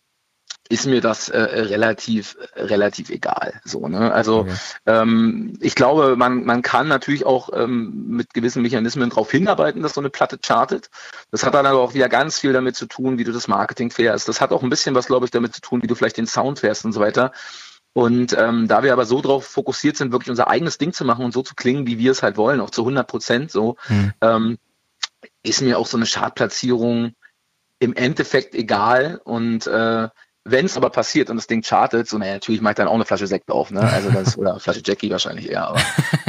ist 0.71 0.85
mir 0.85 1.01
das 1.01 1.29
äh, 1.29 1.39
relativ 1.39 2.37
relativ 2.55 3.09
egal. 3.09 3.59
So, 3.65 3.87
ne? 3.87 4.13
Also 4.13 4.41
okay. 4.41 4.53
ähm, 4.85 5.57
ich 5.61 5.73
glaube, 5.73 6.15
man, 6.15 6.45
man 6.45 6.61
kann 6.61 6.87
natürlich 6.87 7.25
auch 7.25 7.49
ähm, 7.53 8.05
mit 8.07 8.35
gewissen 8.35 8.61
Mechanismen 8.61 9.09
darauf 9.09 9.31
hinarbeiten, 9.31 9.81
dass 9.81 9.95
so 9.95 10.01
eine 10.01 10.11
Platte 10.11 10.37
chartet. 10.37 10.91
Das 11.31 11.43
hat 11.43 11.55
dann 11.55 11.65
aber 11.65 11.79
auch 11.79 11.95
wieder 11.95 12.07
ganz 12.07 12.39
viel 12.39 12.53
damit 12.53 12.75
zu 12.75 12.85
tun, 12.85 13.17
wie 13.17 13.23
du 13.23 13.31
das 13.31 13.47
Marketing 13.47 13.89
fährst. 13.89 14.27
Das 14.27 14.41
hat 14.41 14.51
auch 14.51 14.61
ein 14.61 14.69
bisschen 14.69 14.93
was, 14.93 15.07
glaube 15.07 15.25
ich, 15.25 15.31
damit 15.31 15.55
zu 15.55 15.61
tun, 15.61 15.81
wie 15.81 15.87
du 15.87 15.95
vielleicht 15.95 16.17
den 16.17 16.27
Sound 16.27 16.59
fährst 16.59 16.85
und 16.85 16.91
so 16.91 16.99
weiter. 16.99 17.31
Und 17.93 18.35
ähm, 18.37 18.67
da 18.67 18.83
wir 18.83 18.93
aber 18.93 19.05
so 19.05 19.21
drauf 19.21 19.45
fokussiert 19.45 19.97
sind, 19.97 20.11
wirklich 20.11 20.29
unser 20.29 20.47
eigenes 20.47 20.77
Ding 20.77 20.93
zu 20.93 21.05
machen 21.05 21.25
und 21.25 21.33
so 21.33 21.41
zu 21.41 21.55
klingen, 21.55 21.87
wie 21.87 21.97
wir 21.97 22.11
es 22.11 22.23
halt 22.23 22.37
wollen, 22.37 22.61
auch 22.61 22.69
zu 22.69 22.81
100 22.81 23.07
Prozent 23.07 23.51
so, 23.51 23.77
mhm. 23.87 24.13
ähm, 24.21 24.57
ist 25.43 25.61
mir 25.61 25.77
auch 25.77 25.87
so 25.87 25.97
eine 25.97 26.05
Chartplatzierung 26.05 27.13
im 27.79 27.93
Endeffekt 27.95 28.55
egal. 28.55 29.19
Und 29.23 29.67
äh, 29.67 30.07
wenn 30.43 30.65
es 30.65 30.77
aber 30.77 30.89
passiert 30.89 31.29
und 31.29 31.37
das 31.37 31.47
Ding 31.47 31.61
chartet, 31.61 32.07
so 32.07 32.17
naja, 32.17 32.33
natürlich 32.33 32.61
mache 32.61 32.73
ich 32.73 32.77
dann 32.77 32.87
auch 32.87 32.93
eine 32.93 33.05
Flasche 33.05 33.27
Sekt 33.27 33.49
auf, 33.49 33.71
ne? 33.71 33.81
Also 33.81 34.11
das 34.11 34.37
oder 34.37 34.51
eine 34.51 34.59
Flasche 34.59 34.81
Jackie 34.83 35.09
wahrscheinlich 35.09 35.49
eher. 35.49 35.67
Aber 35.67 35.81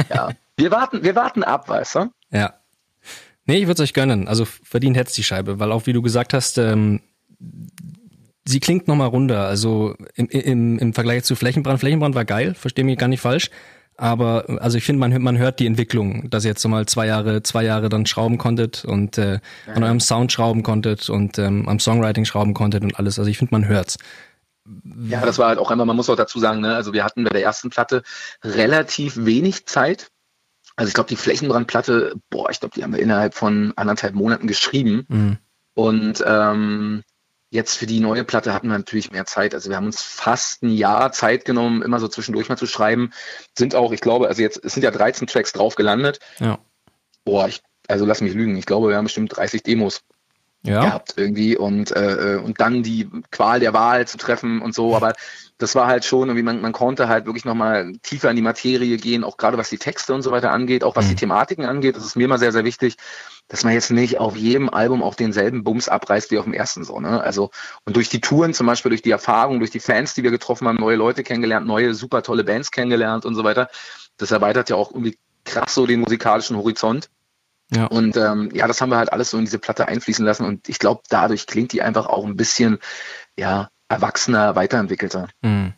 ja, 0.09 0.29
wir 0.57 0.71
warten, 0.71 1.03
wir 1.03 1.15
warten 1.15 1.43
ab, 1.43 1.69
weißt 1.69 1.95
du? 1.95 2.11
Ja. 2.31 2.53
Nee, 3.45 3.57
ich 3.57 3.67
würde 3.67 3.83
es 3.83 3.89
euch 3.89 3.93
gönnen. 3.93 4.27
Also 4.27 4.45
verdient 4.45 4.97
hätte 4.97 5.13
die 5.13 5.23
Scheibe, 5.23 5.59
weil 5.59 5.71
auch 5.71 5.85
wie 5.85 5.93
du 5.93 6.01
gesagt 6.01 6.33
hast, 6.33 6.57
ähm, 6.57 7.01
sie 8.45 8.59
klingt 8.59 8.87
nochmal 8.87 9.07
runter. 9.07 9.45
Also 9.47 9.95
im, 10.15 10.27
im, 10.27 10.79
im 10.79 10.93
Vergleich 10.93 11.23
zu 11.23 11.35
Flächenbrand. 11.35 11.79
Flächenbrand 11.79 12.15
war 12.15 12.25
geil, 12.25 12.53
verstehe 12.55 12.85
mich 12.85 12.97
gar 12.97 13.07
nicht 13.07 13.21
falsch. 13.21 13.49
Aber 13.97 14.45
also 14.61 14.77
ich 14.77 14.83
finde, 14.83 14.99
man, 14.99 15.21
man 15.21 15.37
hört 15.37 15.59
die 15.59 15.67
Entwicklung, 15.67 16.29
dass 16.29 16.43
ihr 16.43 16.49
jetzt 16.49 16.61
so 16.61 16.69
mal 16.69 16.87
zwei 16.87 17.05
Jahre, 17.05 17.43
zwei 17.43 17.63
Jahre 17.63 17.87
dann 17.87 18.07
schrauben 18.07 18.37
konntet 18.39 18.83
und 18.83 19.17
äh, 19.17 19.33
ja. 19.67 19.73
an 19.73 19.83
eurem 19.83 19.99
Sound 19.99 20.31
schrauben 20.31 20.63
konntet 20.63 21.09
und 21.09 21.37
ähm, 21.37 21.67
am 21.67 21.79
Songwriting 21.79 22.25
schrauben 22.25 22.53
konntet 22.53 22.83
und 22.83 22.97
alles. 22.97 23.19
Also 23.19 23.29
ich 23.29 23.37
finde, 23.37 23.53
man 23.53 23.67
hört's. 23.67 23.97
Ja, 25.07 25.23
das 25.25 25.37
war 25.37 25.49
halt 25.49 25.59
auch 25.59 25.69
einmal, 25.69 25.85
man 25.85 25.95
muss 25.95 26.09
auch 26.09 26.15
dazu 26.15 26.39
sagen, 26.39 26.61
ne, 26.61 26.75
also 26.75 26.93
wir 26.93 27.03
hatten 27.03 27.23
bei 27.23 27.31
der 27.31 27.43
ersten 27.43 27.69
Platte 27.69 28.03
relativ 28.43 29.17
wenig 29.17 29.65
Zeit. 29.65 30.07
Also 30.75 30.87
ich 30.87 30.93
glaube, 30.93 31.09
die 31.09 31.15
Flächenbrandplatte, 31.15 32.13
boah, 32.29 32.49
ich 32.49 32.59
glaube, 32.59 32.73
die 32.75 32.83
haben 32.83 32.93
wir 32.93 33.01
innerhalb 33.01 33.35
von 33.35 33.73
anderthalb 33.75 34.15
Monaten 34.15 34.47
geschrieben. 34.47 35.05
Mhm. 35.09 35.37
Und 35.73 36.23
ähm, 36.25 37.03
Jetzt 37.53 37.75
für 37.75 37.85
die 37.85 37.99
neue 37.99 38.23
Platte 38.23 38.53
hatten 38.53 38.69
wir 38.69 38.77
natürlich 38.77 39.11
mehr 39.11 39.25
Zeit. 39.25 39.53
Also 39.53 39.69
wir 39.69 39.75
haben 39.75 39.85
uns 39.85 40.01
fast 40.01 40.63
ein 40.63 40.69
Jahr 40.69 41.11
Zeit 41.11 41.43
genommen, 41.43 41.81
immer 41.81 41.99
so 41.99 42.07
zwischendurch 42.07 42.47
mal 42.47 42.57
zu 42.57 42.65
schreiben. 42.65 43.11
Sind 43.57 43.75
auch, 43.75 43.91
ich 43.91 43.99
glaube, 43.99 44.29
also 44.29 44.41
jetzt, 44.41 44.63
es 44.63 44.73
sind 44.73 44.83
ja 44.83 44.91
13 44.91 45.27
Tracks 45.27 45.51
drauf 45.51 45.75
gelandet. 45.75 46.21
Ja. 46.39 46.59
Boah, 47.25 47.49
ich, 47.49 47.61
also 47.89 48.05
lass 48.05 48.21
mich 48.21 48.33
lügen. 48.33 48.55
Ich 48.55 48.65
glaube, 48.65 48.87
wir 48.87 48.95
haben 48.95 49.03
bestimmt 49.03 49.35
30 49.35 49.63
Demos 49.63 50.01
ja. 50.63 50.81
gehabt 50.81 51.13
irgendwie 51.17 51.57
und, 51.57 51.91
äh, 51.91 52.39
und 52.43 52.59
dann 52.59 52.83
die 52.83 53.09
Qual 53.31 53.59
der 53.59 53.73
Wahl 53.73 54.07
zu 54.07 54.17
treffen 54.17 54.61
und 54.61 54.75
so. 54.75 54.95
Aber 54.95 55.13
das 55.57 55.75
war 55.75 55.87
halt 55.87 56.05
schon, 56.05 56.29
irgendwie 56.29 56.43
man, 56.43 56.61
man 56.61 56.71
konnte 56.71 57.07
halt 57.07 57.25
wirklich 57.25 57.45
nochmal 57.45 57.93
tiefer 58.03 58.29
in 58.29 58.35
die 58.35 58.41
Materie 58.41 58.97
gehen, 58.97 59.23
auch 59.23 59.37
gerade 59.37 59.57
was 59.57 59.69
die 59.69 59.77
Texte 59.77 60.13
und 60.13 60.21
so 60.21 60.31
weiter 60.31 60.51
angeht, 60.51 60.83
auch 60.83 60.95
was 60.95 61.05
mhm. 61.05 61.09
die 61.09 61.15
Thematiken 61.15 61.65
angeht. 61.65 61.95
Das 61.95 62.05
ist 62.05 62.15
mir 62.15 62.25
immer 62.25 62.39
sehr, 62.39 62.51
sehr 62.51 62.65
wichtig 62.65 62.97
dass 63.51 63.65
man 63.65 63.73
jetzt 63.73 63.91
nicht 63.91 64.17
auf 64.17 64.37
jedem 64.37 64.69
Album 64.69 65.03
auch 65.03 65.13
denselben 65.13 65.65
Bums 65.65 65.89
abreißt 65.89 66.31
wie 66.31 66.37
auf 66.37 66.45
dem 66.45 66.53
ersten 66.53 66.85
so. 66.85 67.01
Ne? 67.01 67.21
Also 67.21 67.51
und 67.83 67.97
durch 67.97 68.07
die 68.07 68.21
Touren, 68.21 68.53
zum 68.53 68.65
Beispiel 68.65 68.91
durch 68.91 69.01
die 69.01 69.11
Erfahrung, 69.11 69.59
durch 69.59 69.71
die 69.71 69.81
Fans, 69.81 70.13
die 70.13 70.23
wir 70.23 70.31
getroffen 70.31 70.69
haben, 70.69 70.77
neue 70.77 70.95
Leute 70.95 71.21
kennengelernt, 71.21 71.67
neue 71.67 71.93
super 71.93 72.23
tolle 72.23 72.45
Bands 72.45 72.71
kennengelernt 72.71 73.25
und 73.25 73.35
so 73.35 73.43
weiter. 73.43 73.67
Das 74.15 74.31
erweitert 74.31 74.69
ja 74.69 74.77
auch 74.77 74.91
irgendwie 74.91 75.17
krass 75.43 75.73
so 75.73 75.85
den 75.85 75.99
musikalischen 75.99 76.55
Horizont. 76.55 77.09
Ja. 77.73 77.85
Und 77.85 78.17
ähm, 78.17 78.49
ja, 78.53 78.67
das 78.67 78.81
haben 78.81 78.89
wir 78.89 78.97
halt 78.97 79.13
alles 79.13 79.31
so 79.31 79.37
in 79.37 79.45
diese 79.45 79.59
Platte 79.59 79.87
einfließen 79.87 80.25
lassen 80.25 80.45
und 80.45 80.67
ich 80.67 80.79
glaube, 80.79 81.01
dadurch 81.09 81.47
klingt 81.47 81.71
die 81.71 81.81
einfach 81.81 82.05
auch 82.05 82.25
ein 82.25 82.35
bisschen 82.35 82.79
ja 83.37 83.69
erwachsener, 83.87 84.55
weiterentwickelter. 84.55 85.27
Mhm. 85.41 85.73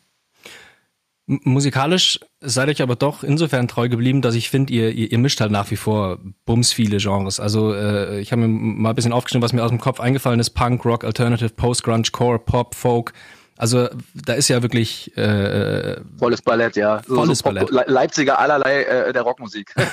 Musikalisch 1.26 2.20
seid 2.42 2.68
euch 2.68 2.82
aber 2.82 2.98
doch 2.98 3.24
insofern 3.24 3.70
treu 3.70 3.88
geblieben, 3.88 4.22
dass 4.22 4.36
ich 4.36 4.50
finde, 4.50 4.74
ihr, 4.74 4.92
ihr, 4.92 5.10
ihr, 5.10 5.18
mischt 5.18 5.40
halt 5.40 5.52
nach 5.52 5.72
wie 5.72 5.78
vor 5.78 6.20
bums 6.46 6.74
viele 6.74 6.98
Genres. 6.98 7.40
Also 7.40 7.74
äh, 7.74 8.20
ich 8.20 8.34
habe 8.34 8.42
mir 8.42 8.50
mal 8.50 8.90
ein 8.90 8.96
bisschen 8.96 9.14
aufgeschrieben, 9.14 9.42
was 9.42 9.54
mir 9.54 9.64
aus 9.64 9.70
dem 9.70 9.80
Kopf 9.80 10.02
eingefallen 10.02 10.42
ist. 10.42 10.50
Punk, 10.50 10.84
Rock, 10.84 11.06
Alternative, 11.06 11.50
Post-Grunge, 11.50 12.10
Core, 12.12 12.40
Pop, 12.40 12.76
Folk. 12.76 13.14
Also 13.58 13.88
da 14.14 14.34
ist 14.34 14.48
ja 14.48 14.62
wirklich 14.62 15.16
äh, 15.18 15.98
volles 16.18 16.42
Ballett, 16.42 16.76
ja. 16.76 17.02
Volles 17.04 17.40
so, 17.40 17.50
so 17.50 17.54
Ballett. 17.54 17.70
Leipziger 17.88 18.40
allerlei 18.40 18.84
äh, 18.84 19.14
der 19.14 19.22
Rockmusik. 19.22 19.74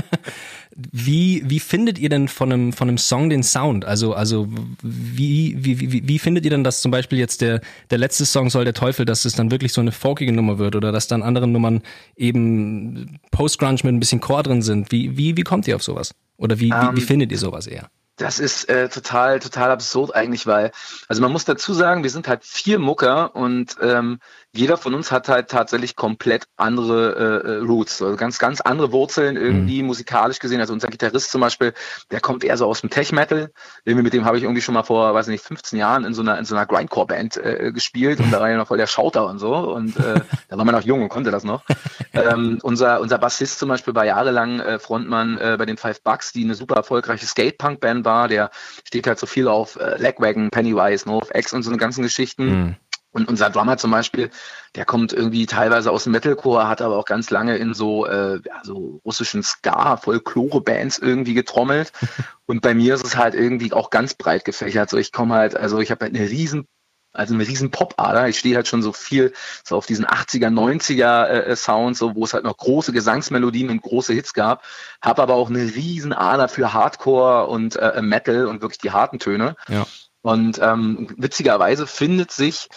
Wie, 0.92 1.42
wie 1.44 1.58
findet 1.58 1.98
ihr 1.98 2.08
denn 2.08 2.28
von 2.28 2.52
einem, 2.52 2.72
von 2.72 2.88
einem 2.88 2.98
Song 2.98 3.30
den 3.30 3.42
Sound? 3.42 3.84
Also, 3.84 4.14
also 4.14 4.46
wie, 4.80 5.56
wie, 5.58 5.80
wie, 5.80 6.06
wie 6.06 6.18
findet 6.20 6.44
ihr 6.44 6.52
denn, 6.52 6.62
dass 6.62 6.82
zum 6.82 6.92
Beispiel 6.92 7.18
jetzt 7.18 7.40
der, 7.40 7.60
der 7.90 7.98
letzte 7.98 8.24
Song 8.24 8.48
soll 8.48 8.64
der 8.64 8.74
Teufel, 8.74 9.04
dass 9.04 9.24
es 9.24 9.34
dann 9.34 9.50
wirklich 9.50 9.72
so 9.72 9.80
eine 9.80 9.90
folkige 9.90 10.32
Nummer 10.32 10.58
wird 10.58 10.76
oder 10.76 10.92
dass 10.92 11.08
dann 11.08 11.24
andere 11.24 11.48
Nummern 11.48 11.82
eben 12.14 13.18
Post-Grunge 13.32 13.80
mit 13.82 13.86
ein 13.86 13.98
bisschen 13.98 14.20
Chor 14.20 14.44
drin 14.44 14.62
sind? 14.62 14.92
Wie, 14.92 15.16
wie, 15.18 15.36
wie 15.36 15.42
kommt 15.42 15.66
ihr 15.66 15.74
auf 15.74 15.82
sowas? 15.82 16.14
Oder 16.36 16.60
wie, 16.60 16.72
um, 16.72 16.80
wie, 16.80 16.96
wie 16.96 17.00
ähm, 17.00 17.06
findet 17.06 17.32
ihr 17.32 17.38
sowas 17.38 17.66
eher? 17.66 17.90
Das 18.18 18.40
ist 18.40 18.68
äh, 18.68 18.88
total, 18.88 19.38
total 19.38 19.70
absurd 19.70 20.14
eigentlich, 20.14 20.46
weil, 20.46 20.72
also 21.06 21.22
man 21.22 21.32
muss 21.32 21.44
dazu 21.44 21.72
sagen, 21.72 22.02
wir 22.02 22.10
sind 22.10 22.26
halt 22.28 22.44
vier 22.44 22.78
Mucker 22.78 23.34
und 23.36 23.76
ähm, 23.80 24.18
jeder 24.54 24.76
von 24.76 24.94
uns 24.94 25.12
hat 25.12 25.28
halt 25.28 25.48
tatsächlich 25.48 25.94
komplett 25.94 26.44
andere 26.56 27.42
äh, 27.44 27.48
äh 27.48 27.56
Roots, 27.58 28.00
also 28.00 28.16
ganz, 28.16 28.38
ganz 28.38 28.60
andere 28.60 28.92
Wurzeln 28.92 29.36
irgendwie 29.36 29.82
mhm. 29.82 29.88
musikalisch 29.88 30.38
gesehen. 30.38 30.60
Also 30.60 30.72
unser 30.72 30.88
Gitarrist 30.88 31.30
zum 31.30 31.42
Beispiel, 31.42 31.74
der 32.10 32.20
kommt 32.20 32.44
eher 32.44 32.56
so 32.56 32.66
aus 32.66 32.80
dem 32.80 32.90
Tech-Metal. 32.90 33.50
Irgendwie 33.84 34.02
mit 34.02 34.12
dem 34.14 34.24
habe 34.24 34.38
ich 34.38 34.44
irgendwie 34.44 34.62
schon 34.62 34.74
mal 34.74 34.82
vor, 34.84 35.12
weiß 35.12 35.26
nicht, 35.26 35.44
15 35.44 35.78
Jahren 35.78 36.04
in 36.04 36.14
so 36.14 36.22
einer, 36.22 36.38
in 36.38 36.44
so 36.44 36.54
einer 36.54 36.66
Grindcore-Band 36.66 37.36
äh, 37.36 37.72
gespielt 37.72 38.20
und 38.20 38.32
da 38.32 38.40
war 38.40 38.50
ja 38.50 38.56
noch 38.56 38.68
voll 38.68 38.78
der 38.78 38.86
Schauter 38.86 39.26
und 39.26 39.38
so 39.38 39.54
und 39.54 39.96
äh, 39.98 40.20
da 40.48 40.56
war 40.56 40.64
man 40.64 40.74
noch 40.74 40.82
jung 40.82 41.02
und 41.02 41.08
konnte 41.10 41.30
das 41.30 41.44
noch. 41.44 41.64
ähm, 42.14 42.58
unser, 42.62 43.00
unser 43.00 43.18
Bassist 43.18 43.58
zum 43.58 43.68
Beispiel 43.68 43.94
war 43.94 44.06
jahrelang 44.06 44.60
äh, 44.60 44.78
Frontmann 44.78 45.38
äh, 45.38 45.56
bei 45.58 45.66
den 45.66 45.76
Five 45.76 46.02
Bucks, 46.02 46.32
die 46.32 46.44
eine 46.44 46.54
super 46.54 46.76
erfolgreiche 46.76 47.26
Skate-Punk-Band 47.26 48.04
war. 48.04 48.28
Der 48.28 48.50
steht 48.84 49.06
halt 49.06 49.18
so 49.18 49.26
viel 49.26 49.46
auf 49.46 49.76
äh, 49.76 49.98
Legwagon, 49.98 50.50
Pennywise, 50.50 51.06
NoFX 51.06 51.52
und 51.52 51.62
so 51.62 51.70
eine 51.70 51.78
ganzen 51.78 52.02
Geschichten. 52.02 52.44
Mhm. 52.44 52.76
Und 53.10 53.28
unser 53.28 53.50
Drummer 53.50 53.78
zum 53.78 53.90
Beispiel, 53.90 54.30
der 54.74 54.84
kommt 54.84 55.12
irgendwie 55.12 55.46
teilweise 55.46 55.90
aus 55.90 56.04
dem 56.04 56.12
Metalcore, 56.12 56.68
hat 56.68 56.82
aber 56.82 56.98
auch 56.98 57.06
ganz 57.06 57.30
lange 57.30 57.56
in 57.56 57.72
so, 57.72 58.06
äh, 58.06 58.40
ja, 58.44 58.60
so 58.62 59.00
russischen 59.04 59.42
Ska, 59.42 59.96
Folklore-Bands 59.96 60.98
irgendwie 60.98 61.34
getrommelt. 61.34 61.92
Und 62.46 62.60
bei 62.60 62.74
mir 62.74 62.94
ist 62.94 63.04
es 63.04 63.16
halt 63.16 63.34
irgendwie 63.34 63.72
auch 63.72 63.90
ganz 63.90 64.14
breit 64.14 64.44
gefächert. 64.44 64.90
So, 64.90 64.98
ich 64.98 65.12
komme 65.12 65.34
halt, 65.34 65.56
also 65.56 65.80
ich 65.80 65.90
habe 65.90 66.04
halt 66.04 66.14
eine 66.14 66.28
riesen 66.28 66.66
also 67.12 67.34
eine 67.34 67.46
riesen 67.46 67.70
Pop-Ader. 67.70 68.28
Ich 68.28 68.38
stehe 68.38 68.54
halt 68.54 68.68
schon 68.68 68.82
so 68.82 68.92
viel 68.92 69.32
so 69.64 69.76
auf 69.76 69.86
diesen 69.86 70.06
80er, 70.06 70.48
90er 70.48 71.26
äh, 71.26 71.56
Sounds, 71.56 71.98
so, 71.98 72.14
wo 72.14 72.24
es 72.24 72.34
halt 72.34 72.44
noch 72.44 72.56
große 72.56 72.92
Gesangsmelodien 72.92 73.70
und 73.70 73.82
große 73.82 74.12
Hits 74.12 74.34
gab. 74.34 74.62
Habe 75.02 75.22
aber 75.22 75.34
auch 75.34 75.48
eine 75.48 75.62
riesen 75.62 76.12
Ader 76.12 76.48
für 76.48 76.72
Hardcore 76.72 77.46
und 77.46 77.76
äh, 77.76 78.02
Metal 78.02 78.46
und 78.46 78.60
wirklich 78.60 78.78
die 78.78 78.92
harten 78.92 79.18
Töne. 79.18 79.56
Ja. 79.68 79.86
Und 80.22 80.58
ähm, 80.60 81.08
witzigerweise 81.16 81.86
findet 81.86 82.30
sich 82.30 82.68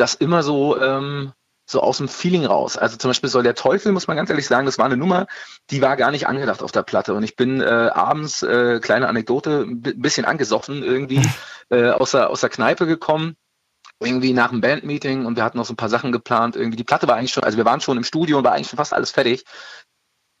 das 0.00 0.14
immer 0.14 0.42
so, 0.42 0.80
ähm, 0.80 1.32
so 1.66 1.80
aus 1.80 1.98
dem 1.98 2.08
Feeling 2.08 2.46
raus. 2.46 2.78
Also 2.78 2.96
zum 2.96 3.10
Beispiel 3.10 3.28
soll 3.28 3.42
der 3.42 3.54
Teufel, 3.54 3.92
muss 3.92 4.06
man 4.06 4.16
ganz 4.16 4.30
ehrlich 4.30 4.46
sagen, 4.46 4.66
das 4.66 4.78
war 4.78 4.86
eine 4.86 4.96
Nummer, 4.96 5.26
die 5.70 5.82
war 5.82 5.96
gar 5.96 6.10
nicht 6.10 6.26
angedacht 6.26 6.62
auf 6.62 6.72
der 6.72 6.82
Platte. 6.82 7.14
Und 7.14 7.22
ich 7.22 7.36
bin 7.36 7.60
äh, 7.60 7.64
abends, 7.64 8.42
äh, 8.42 8.80
kleine 8.80 9.08
Anekdote, 9.08 9.66
ein 9.68 9.80
bisschen 9.80 10.24
angesoffen 10.24 10.82
irgendwie 10.82 11.22
äh, 11.70 11.90
aus, 11.90 12.12
der, 12.12 12.30
aus 12.30 12.40
der 12.40 12.50
Kneipe 12.50 12.86
gekommen 12.86 13.36
irgendwie 14.00 14.32
nach 14.32 14.50
dem 14.50 14.60
Bandmeeting 14.60 15.26
und 15.26 15.36
wir 15.36 15.44
hatten 15.44 15.58
noch 15.58 15.64
so 15.64 15.72
ein 15.72 15.76
paar 15.76 15.88
Sachen 15.88 16.12
geplant. 16.12 16.56
Irgendwie 16.56 16.76
die 16.76 16.84
Platte 16.84 17.08
war 17.08 17.16
eigentlich 17.16 17.32
schon, 17.32 17.44
also 17.44 17.58
wir 17.58 17.64
waren 17.64 17.80
schon 17.80 17.96
im 17.96 18.04
Studio 18.04 18.38
und 18.38 18.44
war 18.44 18.52
eigentlich 18.52 18.68
schon 18.68 18.76
fast 18.76 18.94
alles 18.94 19.10
fertig. 19.10 19.44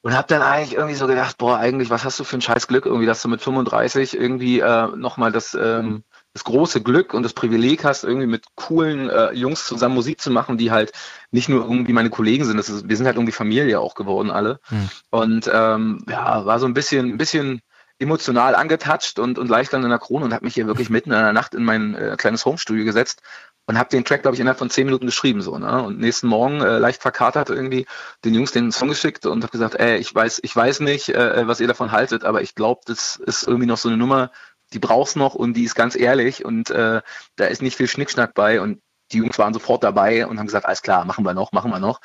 Und 0.00 0.16
hab 0.16 0.28
dann 0.28 0.42
eigentlich 0.42 0.74
irgendwie 0.74 0.94
so 0.94 1.08
gedacht, 1.08 1.38
boah, 1.38 1.58
eigentlich, 1.58 1.90
was 1.90 2.04
hast 2.04 2.20
du 2.20 2.24
für 2.24 2.38
ein 2.38 2.40
scheiß 2.40 2.68
Glück, 2.68 2.86
irgendwie, 2.86 3.06
dass 3.06 3.20
du 3.20 3.28
mit 3.28 3.42
35 3.42 4.16
irgendwie 4.16 4.60
äh, 4.60 4.86
nochmal 4.96 5.32
das 5.32 5.54
ähm, 5.54 6.04
das 6.34 6.44
große 6.44 6.82
Glück 6.82 7.14
und 7.14 7.22
das 7.22 7.32
Privileg 7.32 7.84
hast, 7.84 8.04
irgendwie 8.04 8.26
mit 8.26 8.44
coolen 8.54 9.08
äh, 9.08 9.32
Jungs 9.32 9.66
zusammen 9.66 9.94
Musik 9.94 10.20
zu 10.20 10.30
machen, 10.30 10.58
die 10.58 10.70
halt 10.70 10.92
nicht 11.30 11.48
nur 11.48 11.62
irgendwie 11.62 11.92
meine 11.92 12.10
Kollegen 12.10 12.44
sind, 12.44 12.56
das 12.56 12.68
ist, 12.68 12.88
wir 12.88 12.96
sind 12.96 13.06
halt 13.06 13.16
irgendwie 13.16 13.32
Familie 13.32 13.80
auch 13.80 13.94
geworden 13.94 14.30
alle. 14.30 14.60
Mhm. 14.70 14.90
Und 15.10 15.50
ähm, 15.52 16.04
ja, 16.08 16.44
war 16.46 16.58
so 16.60 16.66
ein 16.66 16.74
bisschen, 16.74 17.08
ein 17.08 17.18
bisschen 17.18 17.60
emotional 17.98 18.54
angetatscht 18.54 19.18
und, 19.18 19.38
und 19.38 19.48
leicht 19.48 19.74
an 19.74 19.88
der 19.88 19.98
Krone 19.98 20.24
und 20.24 20.32
habe 20.32 20.44
mich 20.44 20.54
hier 20.54 20.66
wirklich 20.66 20.90
mitten 20.90 21.10
in 21.10 21.18
der 21.18 21.32
Nacht 21.32 21.54
in 21.54 21.64
mein 21.64 21.94
äh, 21.94 22.14
kleines 22.16 22.44
Homestudio 22.44 22.84
gesetzt 22.84 23.22
und 23.66 23.76
habe 23.76 23.90
den 23.90 24.04
Track, 24.04 24.22
glaube 24.22 24.34
ich, 24.34 24.40
innerhalb 24.40 24.58
von 24.58 24.70
zehn 24.70 24.86
Minuten 24.86 25.06
geschrieben. 25.06 25.42
so 25.42 25.58
ne? 25.58 25.82
Und 25.82 25.98
nächsten 25.98 26.28
Morgen 26.28 26.60
äh, 26.60 26.78
leicht 26.78 27.02
verkatert 27.02 27.50
irgendwie 27.50 27.86
den 28.24 28.34
Jungs 28.34 28.52
den 28.52 28.70
Song 28.72 28.88
geschickt 28.88 29.26
und 29.26 29.42
habe 29.42 29.50
gesagt, 29.50 29.74
ey, 29.74 29.98
ich 29.98 30.14
weiß, 30.14 30.40
ich 30.42 30.54
weiß 30.54 30.80
nicht, 30.80 31.10
äh, 31.10 31.46
was 31.46 31.60
ihr 31.60 31.66
davon 31.66 31.92
haltet, 31.92 32.24
aber 32.24 32.40
ich 32.40 32.54
glaube, 32.54 32.82
das 32.86 33.16
ist 33.16 33.46
irgendwie 33.46 33.66
noch 33.66 33.76
so 33.76 33.88
eine 33.88 33.98
Nummer, 33.98 34.30
die 34.72 34.78
brauchst 34.78 35.16
noch 35.16 35.34
und 35.34 35.54
die 35.54 35.64
ist 35.64 35.74
ganz 35.74 35.96
ehrlich 35.96 36.44
und 36.44 36.70
äh, 36.70 37.00
da 37.36 37.44
ist 37.44 37.62
nicht 37.62 37.76
viel 37.76 37.88
Schnickschnack 37.88 38.34
bei 38.34 38.60
und 38.60 38.80
die 39.12 39.18
Jungs 39.18 39.38
waren 39.38 39.54
sofort 39.54 39.82
dabei 39.82 40.26
und 40.26 40.38
haben 40.38 40.46
gesagt, 40.46 40.66
alles 40.66 40.82
klar, 40.82 41.04
machen 41.04 41.24
wir 41.24 41.34
noch, 41.34 41.52
machen 41.52 41.70
wir 41.70 41.78
noch. 41.78 42.00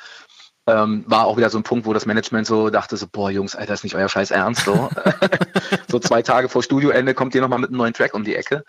Ähm, 0.66 1.04
war 1.06 1.26
auch 1.26 1.36
wieder 1.36 1.50
so 1.50 1.58
ein 1.58 1.62
Punkt, 1.62 1.84
wo 1.84 1.92
das 1.92 2.06
Management 2.06 2.46
so 2.46 2.70
dachte 2.70 2.96
so, 2.96 3.06
boah 3.06 3.30
Jungs, 3.30 3.54
Alter, 3.54 3.74
ist 3.74 3.84
nicht 3.84 3.96
euer 3.96 4.08
Scheiß 4.08 4.30
ernst. 4.30 4.64
So, 4.64 4.88
so 5.88 5.98
zwei 5.98 6.22
Tage 6.22 6.48
vor 6.48 6.62
Studioende 6.62 7.12
kommt 7.12 7.34
ihr 7.34 7.42
nochmal 7.42 7.58
mit 7.58 7.68
einem 7.68 7.76
neuen 7.76 7.92
Track 7.92 8.14
um 8.14 8.24
die 8.24 8.34
Ecke. 8.34 8.64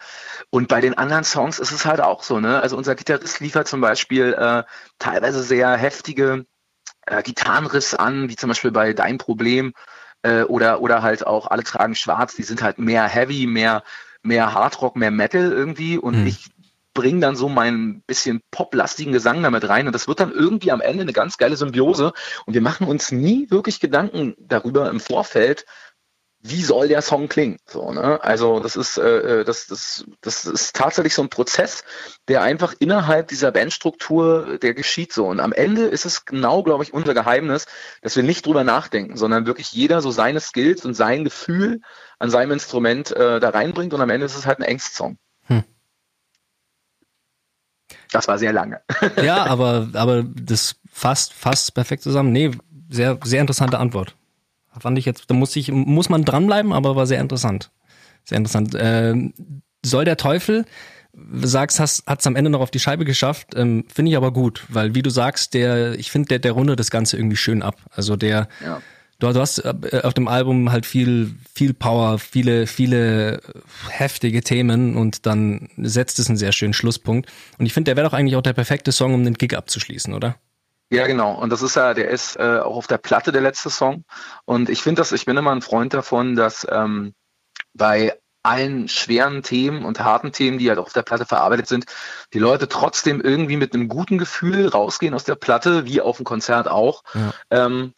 Und 0.49 0.67
bei 0.67 0.81
den 0.81 0.97
anderen 0.97 1.23
Songs 1.23 1.57
ist 1.57 1.71
es 1.71 1.85
halt 1.85 2.01
auch 2.01 2.21
so, 2.21 2.41
ne? 2.41 2.59
Also 2.59 2.75
unser 2.75 2.95
Gitarrist 2.95 3.39
liefert 3.39 3.69
zum 3.69 3.79
Beispiel 3.79 4.33
äh, 4.33 4.63
teilweise 4.99 5.41
sehr 5.41 5.77
heftige 5.77 6.45
äh, 7.05 7.23
Gitarrenriss 7.23 7.93
an, 7.93 8.27
wie 8.27 8.35
zum 8.35 8.49
Beispiel 8.49 8.71
bei 8.71 8.91
Dein 8.91 9.17
Problem 9.17 9.73
äh, 10.25 10.43
oder, 10.43 10.81
oder 10.81 11.03
halt 11.03 11.25
auch 11.25 11.47
alle 11.47 11.63
tragen 11.63 11.95
schwarz, 11.95 12.35
die 12.35 12.43
sind 12.43 12.63
halt 12.63 12.79
mehr 12.79 13.07
heavy, 13.07 13.45
mehr, 13.45 13.83
mehr 14.23 14.53
Hardrock, 14.53 14.95
mehr 14.95 15.11
Metal 15.11 15.51
irgendwie. 15.51 15.97
Und 15.99 16.21
mhm. 16.21 16.27
ich 16.27 16.47
bringe 16.95 17.19
dann 17.19 17.35
so 17.35 17.47
meinen 17.47 18.01
bisschen 18.01 18.41
poplastigen 18.49 19.13
Gesang 19.13 19.43
damit 19.43 19.69
rein. 19.69 19.85
Und 19.85 19.93
das 19.93 20.07
wird 20.07 20.19
dann 20.19 20.31
irgendwie 20.31 20.71
am 20.71 20.81
Ende 20.81 21.03
eine 21.03 21.13
ganz 21.13 21.37
geile 21.37 21.57
Symbiose. 21.57 22.13
Und 22.45 22.53
wir 22.55 22.61
machen 22.61 22.87
uns 22.87 23.11
nie 23.11 23.49
wirklich 23.51 23.79
Gedanken 23.79 24.35
darüber 24.39 24.89
im 24.89 24.99
Vorfeld, 24.99 25.65
wie 26.47 26.61
soll 26.61 26.87
der 26.87 27.01
Song 27.01 27.27
klingen? 27.27 27.57
So, 27.65 27.91
ne? 27.91 28.23
Also 28.23 28.59
das 28.59 28.75
ist, 28.75 28.97
äh, 28.97 29.41
äh, 29.41 29.43
das, 29.43 29.65
das, 29.67 30.05
das 30.21 30.45
ist 30.45 30.75
tatsächlich 30.75 31.15
so 31.15 31.23
ein 31.23 31.29
Prozess, 31.29 31.83
der 32.27 32.43
einfach 32.43 32.75
innerhalb 32.77 33.29
dieser 33.29 33.51
Bandstruktur, 33.51 34.59
der 34.59 34.75
geschieht 34.75 35.11
so. 35.11 35.25
Und 35.25 35.39
am 35.39 35.53
Ende 35.53 35.85
ist 35.85 36.05
es 36.05 36.25
genau, 36.25 36.61
glaube 36.61 36.83
ich, 36.83 36.93
unser 36.93 37.15
Geheimnis, 37.15 37.65
dass 38.03 38.15
wir 38.15 38.23
nicht 38.23 38.45
drüber 38.45 38.63
nachdenken, 38.63 39.17
sondern 39.17 39.47
wirklich 39.47 39.71
jeder 39.71 40.01
so 40.01 40.11
seine 40.11 40.39
Skills 40.39 40.85
und 40.85 40.93
sein 40.93 41.23
Gefühl 41.23 41.81
an 42.19 42.29
seinem 42.29 42.51
Instrument 42.51 43.11
äh, 43.11 43.39
da 43.39 43.49
reinbringt 43.49 43.93
und 43.93 44.01
am 44.01 44.09
Ende 44.11 44.27
ist 44.27 44.35
es 44.35 44.45
halt 44.45 44.59
ein 44.59 44.63
Ängstsong. 44.63 45.17
Hm. 45.47 45.63
Das 48.11 48.27
war 48.27 48.37
sehr 48.37 48.53
lange. 48.53 48.81
Ja, 49.21 49.45
aber, 49.45 49.89
aber 49.93 50.23
das 50.23 50.75
fasst, 50.91 51.33
fasst 51.33 51.73
perfekt 51.73 52.03
zusammen. 52.03 52.31
Nee, 52.31 52.51
sehr, 52.89 53.17
sehr 53.23 53.41
interessante 53.41 53.79
Antwort. 53.79 54.15
Fand 54.79 54.97
ich 54.97 55.05
jetzt, 55.05 55.29
da 55.29 55.33
muss 55.33 55.55
ich, 55.55 55.71
muss 55.71 56.09
man 56.09 56.25
dranbleiben, 56.25 56.73
aber 56.73 56.95
war 56.95 57.07
sehr 57.07 57.21
interessant. 57.21 57.71
Sehr 58.23 58.37
interessant. 58.37 58.75
Ähm, 58.77 59.33
soll 59.83 60.05
der 60.05 60.17
Teufel, 60.17 60.65
sagst, 61.41 61.79
hat 61.79 62.19
es 62.19 62.27
am 62.27 62.35
Ende 62.35 62.49
noch 62.49 62.59
auf 62.59 62.71
die 62.71 62.79
Scheibe 62.79 63.05
geschafft, 63.05 63.53
ähm, 63.55 63.85
finde 63.93 64.11
ich 64.11 64.17
aber 64.17 64.31
gut, 64.33 64.65
weil 64.69 64.95
wie 64.95 65.01
du 65.01 65.09
sagst, 65.09 65.53
der, 65.53 65.97
ich 65.97 66.11
finde, 66.11 66.27
der, 66.29 66.39
der 66.39 66.51
rundet 66.51 66.79
das 66.79 66.91
Ganze 66.91 67.17
irgendwie 67.17 67.37
schön 67.37 67.61
ab. 67.61 67.77
Also 67.91 68.15
der, 68.15 68.47
ja. 68.63 68.81
du, 69.19 69.31
du 69.31 69.39
hast 69.39 69.59
äh, 69.59 70.01
auf 70.03 70.13
dem 70.13 70.27
Album 70.27 70.71
halt 70.71 70.85
viel, 70.85 71.35
viel 71.53 71.73
Power, 71.73 72.19
viele, 72.19 72.67
viele 72.67 73.41
heftige 73.89 74.41
Themen 74.41 74.95
und 74.95 75.25
dann 75.25 75.69
setzt 75.77 76.19
es 76.19 76.27
einen 76.27 76.37
sehr 76.37 76.51
schönen 76.51 76.73
Schlusspunkt. 76.73 77.31
Und 77.57 77.65
ich 77.65 77.73
finde, 77.73 77.89
der 77.89 77.97
wäre 77.97 78.07
doch 78.07 78.17
eigentlich 78.17 78.35
auch 78.35 78.41
der 78.41 78.53
perfekte 78.53 78.91
Song, 78.91 79.13
um 79.13 79.23
den 79.23 79.35
Gig 79.35 79.55
abzuschließen, 79.55 80.13
oder? 80.13 80.35
Ja, 80.89 81.07
genau. 81.07 81.33
Und 81.33 81.49
das 81.51 81.61
ist 81.61 81.75
ja, 81.75 81.93
der 81.93 82.09
ist 82.09 82.37
äh, 82.37 82.59
auch 82.59 82.77
auf 82.77 82.87
der 82.87 82.97
Platte 82.97 83.31
der 83.31 83.41
letzte 83.41 83.69
Song. 83.69 84.05
Und 84.45 84.69
ich 84.69 84.81
finde 84.83 85.01
das, 85.01 85.11
ich 85.11 85.25
bin 85.25 85.37
immer 85.37 85.51
ein 85.51 85.61
Freund 85.61 85.93
davon, 85.93 86.35
dass 86.35 86.65
ähm, 86.69 87.13
bei 87.73 88.17
allen 88.43 88.87
schweren 88.87 89.41
Themen 89.41 89.83
und 89.83 89.99
harten 89.99 90.31
Themen, 90.31 90.59
die 90.59 90.69
halt 90.69 90.77
auf 90.77 90.93
der 90.93 91.01
Platte 91.01 91.25
verarbeitet 91.25 91.67
sind, 91.67 91.85
die 92.33 92.39
Leute 92.39 92.67
trotzdem 92.67 93.19
irgendwie 93.19 93.57
mit 93.57 93.73
einem 93.73 93.89
guten 93.89 94.19
Gefühl 94.19 94.67
rausgehen 94.67 95.15
aus 95.15 95.23
der 95.23 95.35
Platte, 95.35 95.85
wie 95.85 95.99
auf 95.99 96.17
dem 96.17 96.25
Konzert 96.25 96.67
auch. 96.67 97.03
Ja. 97.15 97.33
Ähm, 97.49 97.93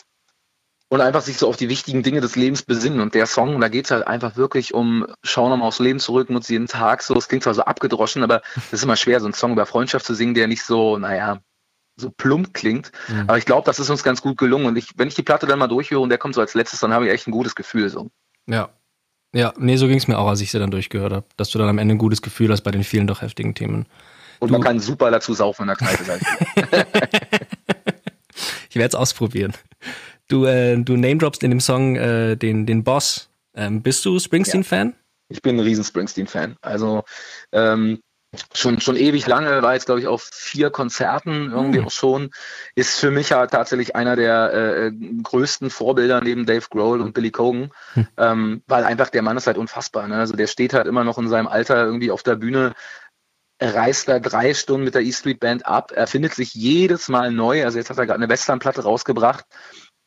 und 0.90 1.02
einfach 1.02 1.22
sich 1.22 1.38
so 1.38 1.50
auf 1.50 1.58
die 1.58 1.68
wichtigen 1.68 2.02
Dinge 2.02 2.22
des 2.22 2.38
Lebens 2.38 2.62
besinnen. 2.62 3.02
Und 3.02 3.14
der 3.14 3.26
Song, 3.26 3.60
da 3.60 3.68
geht's 3.68 3.92
halt 3.92 4.08
einfach 4.08 4.38
wirklich 4.38 4.74
um, 4.74 5.06
schau 5.22 5.50
nochmal 5.50 5.68
aufs 5.68 5.80
Leben 5.80 6.00
zurück, 6.00 6.30
nutze 6.30 6.54
jeden 6.54 6.68
Tag 6.68 7.04
so. 7.04 7.14
Es 7.16 7.28
klingt 7.28 7.44
zwar 7.44 7.54
so 7.54 7.64
abgedroschen, 7.64 8.24
aber 8.24 8.42
es 8.56 8.72
ist 8.72 8.84
immer 8.84 8.96
schwer, 8.96 9.20
so 9.20 9.26
einen 9.26 9.34
Song 9.34 9.52
über 9.52 9.66
Freundschaft 9.66 10.06
zu 10.06 10.14
singen, 10.14 10.34
der 10.34 10.48
nicht 10.48 10.64
so, 10.64 10.98
naja, 10.98 11.40
so 11.98 12.10
plump 12.12 12.54
klingt. 12.54 12.92
Mhm. 13.08 13.22
Aber 13.22 13.38
ich 13.38 13.46
glaube, 13.46 13.66
das 13.66 13.80
ist 13.80 13.90
uns 13.90 14.04
ganz 14.04 14.22
gut 14.22 14.38
gelungen. 14.38 14.66
Und 14.66 14.78
ich, 14.78 14.98
wenn 14.98 15.08
ich 15.08 15.16
die 15.16 15.24
Platte 15.24 15.48
dann 15.48 15.60
mal 15.60 15.68
durchhöre 15.68 16.02
und 16.02 16.10
der 16.10 16.18
kommt 16.18 16.36
so 16.36 16.42
als 16.42 16.54
letztes, 16.54 16.80
dann 16.80 16.94
habe 16.94 17.08
ich 17.08 17.12
echt 17.12 17.28
ein 17.28 17.32
gutes 17.32 17.56
Gefühl. 17.56 17.90
So. 17.90 18.10
Ja. 18.46 18.70
Ja, 19.34 19.54
nee, 19.58 19.76
so 19.76 19.88
ging 19.88 19.98
es 19.98 20.08
mir 20.08 20.18
auch, 20.18 20.28
als 20.28 20.42
ich 20.42 20.52
sie 20.52 20.60
dann 20.60 20.72
durchgehört 20.72 21.12
habe. 21.12 21.26
Dass 21.36 21.50
du 21.50 21.60
dann 21.60 21.68
am 21.68 21.78
Ende 21.80 21.96
ein 21.96 22.00
gutes 22.00 22.22
Gefühl 22.22 22.52
hast 22.52 22.62
bei 22.62 22.72
den 22.72 22.84
vielen 22.84 23.08
doch 23.08 23.22
heftigen 23.22 23.56
Themen. 23.56 23.86
Und 24.40 24.50
du, 24.50 24.54
man 24.54 24.62
kann 24.62 24.80
super 24.80 25.12
dazu 25.12 25.34
saufen 25.34 25.64
in 25.64 25.68
der 25.68 25.76
Kneipe 25.76 26.04
sein. 26.04 26.20
ich 28.70 28.76
werde 28.76 28.90
es 28.90 28.96
ausprobieren. 28.96 29.54
Du, 30.28 30.46
äh, 30.46 30.78
du 30.78 30.96
name-droppst 30.96 31.44
in 31.44 31.52
dem 31.52 31.60
Song 31.60 31.96
äh, 31.96 32.36
den, 32.36 32.66
den 32.66 32.84
Boss. 32.84 33.30
Ähm, 33.56 33.82
bist 33.82 34.06
du 34.06 34.20
Springsteen-Fan? 34.20 34.90
Ja. 34.90 34.96
Ich 35.30 35.42
bin 35.42 35.58
ein 35.58 35.62
riesen 35.62 35.84
Springsteen-Fan. 35.84 36.56
Also 36.62 37.04
ähm, 37.52 38.00
schon, 38.54 38.82
schon 38.82 38.96
ewig 38.96 39.26
lange, 39.28 39.62
war 39.62 39.74
jetzt 39.74 39.86
glaube 39.86 40.02
ich 40.02 40.08
auf 40.08 40.24
vier 40.24 40.70
Konzerten 40.70 41.52
irgendwie 41.52 41.80
mhm. 41.80 41.88
auch 41.88 41.92
schon, 41.92 42.32
ist 42.76 43.00
für 43.00 43.12
mich 43.12 43.30
ja 43.30 43.48
tatsächlich 43.48 43.96
einer 43.96 44.16
der 44.16 44.54
äh, 44.54 44.92
größten 45.24 45.70
Vorbilder 45.70 46.22
neben 46.22 46.46
Dave 46.46 46.66
Grohl 46.70 47.02
und 47.02 47.14
Billy 47.14 47.32
Cogan, 47.32 47.72
mhm. 47.96 48.08
ähm, 48.18 48.64
weil 48.68 48.84
einfach 48.84 49.10
der 49.10 49.22
Mann 49.22 49.38
ist 49.38 49.48
halt 49.48 49.58
unfassbar. 49.58 50.08
Ne? 50.08 50.16
Also 50.16 50.36
der 50.36 50.48
steht 50.48 50.74
halt 50.74 50.88
immer 50.88 51.04
noch 51.04 51.18
in 51.18 51.30
seinem 51.30 51.48
Alter 51.48 51.86
irgendwie 51.86 52.12
auf 52.12 52.24
der 52.24 52.36
Bühne, 52.36 52.74
reist 53.60 54.08
da 54.08 54.20
drei 54.20 54.54
Stunden 54.54 54.84
mit 54.84 54.94
der 54.94 55.02
E 55.02 55.12
Street 55.12 55.40
Band 55.40 55.66
ab, 55.66 55.92
er 55.96 56.08
findet 56.08 56.36
sich 56.36 56.54
jedes 56.54 57.08
Mal 57.10 57.32
neu, 57.32 57.64
also 57.64 57.78
jetzt 57.78 57.90
hat 57.90 57.98
er 57.98 58.06
gerade 58.06 58.20
eine 58.20 58.30
Westernplatte 58.30 58.84
rausgebracht 58.84 59.46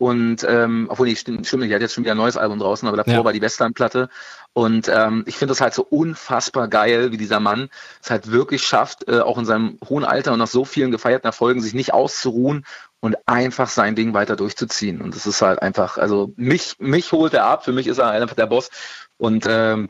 und 0.00 0.46
ähm, 0.48 0.86
obwohl 0.88 1.08
nicht, 1.08 1.20
stimmt, 1.20 1.46
stimmt 1.46 1.62
nicht, 1.62 1.72
er 1.72 1.74
hat 1.74 1.82
jetzt 1.82 1.92
schon 1.92 2.04
wieder 2.04 2.14
ein 2.14 2.16
neues 2.16 2.38
Album 2.38 2.58
draußen, 2.58 2.88
aber 2.88 2.96
davor 2.96 3.12
ja. 3.12 3.24
war 3.24 3.34
die 3.34 3.42
Westernplatte. 3.42 4.08
Und 4.52 4.88
ähm, 4.88 5.24
ich 5.26 5.36
finde 5.36 5.52
das 5.52 5.60
halt 5.60 5.74
so 5.74 5.82
unfassbar 5.84 6.68
geil, 6.68 7.12
wie 7.12 7.16
dieser 7.16 7.38
Mann 7.38 7.70
es 8.02 8.10
halt 8.10 8.30
wirklich 8.32 8.62
schafft, 8.62 9.08
äh, 9.08 9.20
auch 9.20 9.38
in 9.38 9.44
seinem 9.44 9.78
hohen 9.88 10.04
Alter 10.04 10.32
und 10.32 10.40
nach 10.40 10.48
so 10.48 10.64
vielen 10.64 10.90
gefeierten 10.90 11.26
Erfolgen 11.26 11.60
sich 11.60 11.72
nicht 11.72 11.94
auszuruhen 11.94 12.66
und 12.98 13.16
einfach 13.26 13.68
sein 13.68 13.94
Ding 13.94 14.12
weiter 14.12 14.36
durchzuziehen. 14.36 15.00
Und 15.00 15.14
das 15.14 15.26
ist 15.26 15.40
halt 15.40 15.62
einfach, 15.62 15.98
also 15.98 16.32
mich, 16.36 16.74
mich 16.78 17.12
holt 17.12 17.32
er 17.32 17.46
ab, 17.46 17.64
für 17.64 17.72
mich 17.72 17.86
ist 17.86 17.98
er 17.98 18.10
einfach 18.10 18.34
der 18.34 18.46
Boss. 18.46 18.70
Und 19.18 19.46
ähm, 19.48 19.88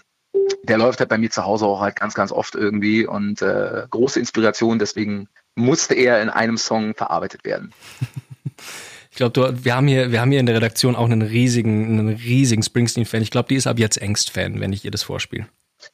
der 0.62 0.78
läuft 0.78 1.00
halt 1.00 1.08
bei 1.08 1.18
mir 1.18 1.30
zu 1.30 1.44
Hause 1.44 1.66
auch 1.66 1.80
halt 1.80 1.96
ganz, 1.96 2.14
ganz 2.14 2.30
oft 2.30 2.54
irgendwie 2.54 3.06
und 3.06 3.42
äh, 3.42 3.86
große 3.90 4.20
Inspiration, 4.20 4.78
deswegen 4.78 5.28
musste 5.54 5.94
er 5.94 6.22
in 6.22 6.28
einem 6.28 6.56
Song 6.56 6.94
verarbeitet 6.94 7.44
werden. 7.44 7.72
Ich 9.10 9.16
glaube, 9.16 9.64
wir 9.64 9.74
haben 9.74 9.88
hier, 9.88 10.12
wir 10.12 10.20
haben 10.20 10.30
hier 10.30 10.40
in 10.40 10.46
der 10.46 10.54
Redaktion 10.54 10.94
auch 10.94 11.04
einen 11.04 11.22
riesigen, 11.22 11.98
einen 11.98 12.08
riesigen 12.08 12.62
Springsteen-Fan. 12.62 13.22
Ich 13.22 13.30
glaube, 13.30 13.48
die 13.48 13.56
ist 13.56 13.66
ab 13.66 13.78
jetzt 13.78 13.96
Engst-Fan, 13.96 14.60
wenn 14.60 14.72
ich 14.72 14.84
ihr 14.84 14.90
das 14.90 15.02
vorspiele. 15.02 15.46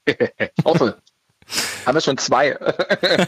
hoffe. 0.65 0.99
haben 1.87 1.95
wir 1.95 2.01
schon 2.01 2.19
zwei. 2.19 2.59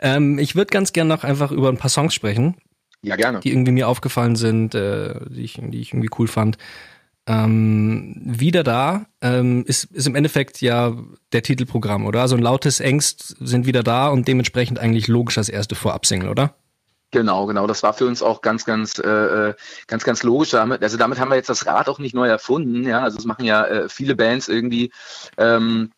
ähm, 0.00 0.38
ich 0.38 0.56
würde 0.56 0.70
ganz 0.70 0.92
gerne 0.92 1.14
noch 1.14 1.22
einfach 1.22 1.52
über 1.52 1.68
ein 1.68 1.76
paar 1.76 1.90
Songs 1.90 2.14
sprechen. 2.14 2.56
Ja, 3.02 3.14
gerne. 3.14 3.40
Die 3.40 3.50
irgendwie 3.50 3.72
mir 3.72 3.86
aufgefallen 3.86 4.34
sind, 4.34 4.74
äh, 4.74 5.14
die, 5.28 5.42
ich, 5.42 5.60
die 5.62 5.80
ich 5.80 5.92
irgendwie 5.92 6.10
cool 6.18 6.26
fand. 6.26 6.58
Ähm, 7.28 8.14
wieder 8.24 8.64
da 8.64 9.06
ähm, 9.20 9.64
ist, 9.66 9.84
ist 9.92 10.06
im 10.06 10.16
Endeffekt 10.16 10.60
ja 10.60 10.96
der 11.32 11.42
Titelprogramm, 11.42 12.06
oder? 12.06 12.22
Also 12.22 12.36
ein 12.36 12.42
lautes 12.42 12.80
Ängst 12.80 13.36
sind 13.38 13.66
wieder 13.66 13.82
da 13.82 14.08
und 14.08 14.26
dementsprechend 14.26 14.78
eigentlich 14.78 15.08
logisch 15.08 15.38
als 15.38 15.50
erste 15.50 15.74
Vorab-Single, 15.74 16.30
oder? 16.30 16.54
Genau, 17.10 17.46
genau. 17.46 17.66
Das 17.66 17.82
war 17.82 17.94
für 17.94 18.06
uns 18.06 18.22
auch 18.22 18.42
ganz, 18.42 18.64
ganz, 18.66 18.98
äh, 18.98 19.08
äh 19.08 19.54
ganz, 19.86 20.04
ganz 20.04 20.22
logisch. 20.22 20.50
Damit, 20.50 20.82
also 20.82 20.98
damit 20.98 21.18
haben 21.18 21.30
wir 21.30 21.36
jetzt 21.36 21.48
das 21.48 21.66
Rad 21.66 21.88
auch 21.88 21.98
nicht 21.98 22.14
neu 22.14 22.28
erfunden. 22.28 22.84
Ja, 22.86 23.00
also 23.00 23.18
es 23.18 23.24
machen 23.24 23.44
ja 23.44 23.64
äh, 23.66 23.88
viele 23.88 24.14
Bands 24.14 24.48
irgendwie. 24.48 24.92
Ähm, 25.38 25.90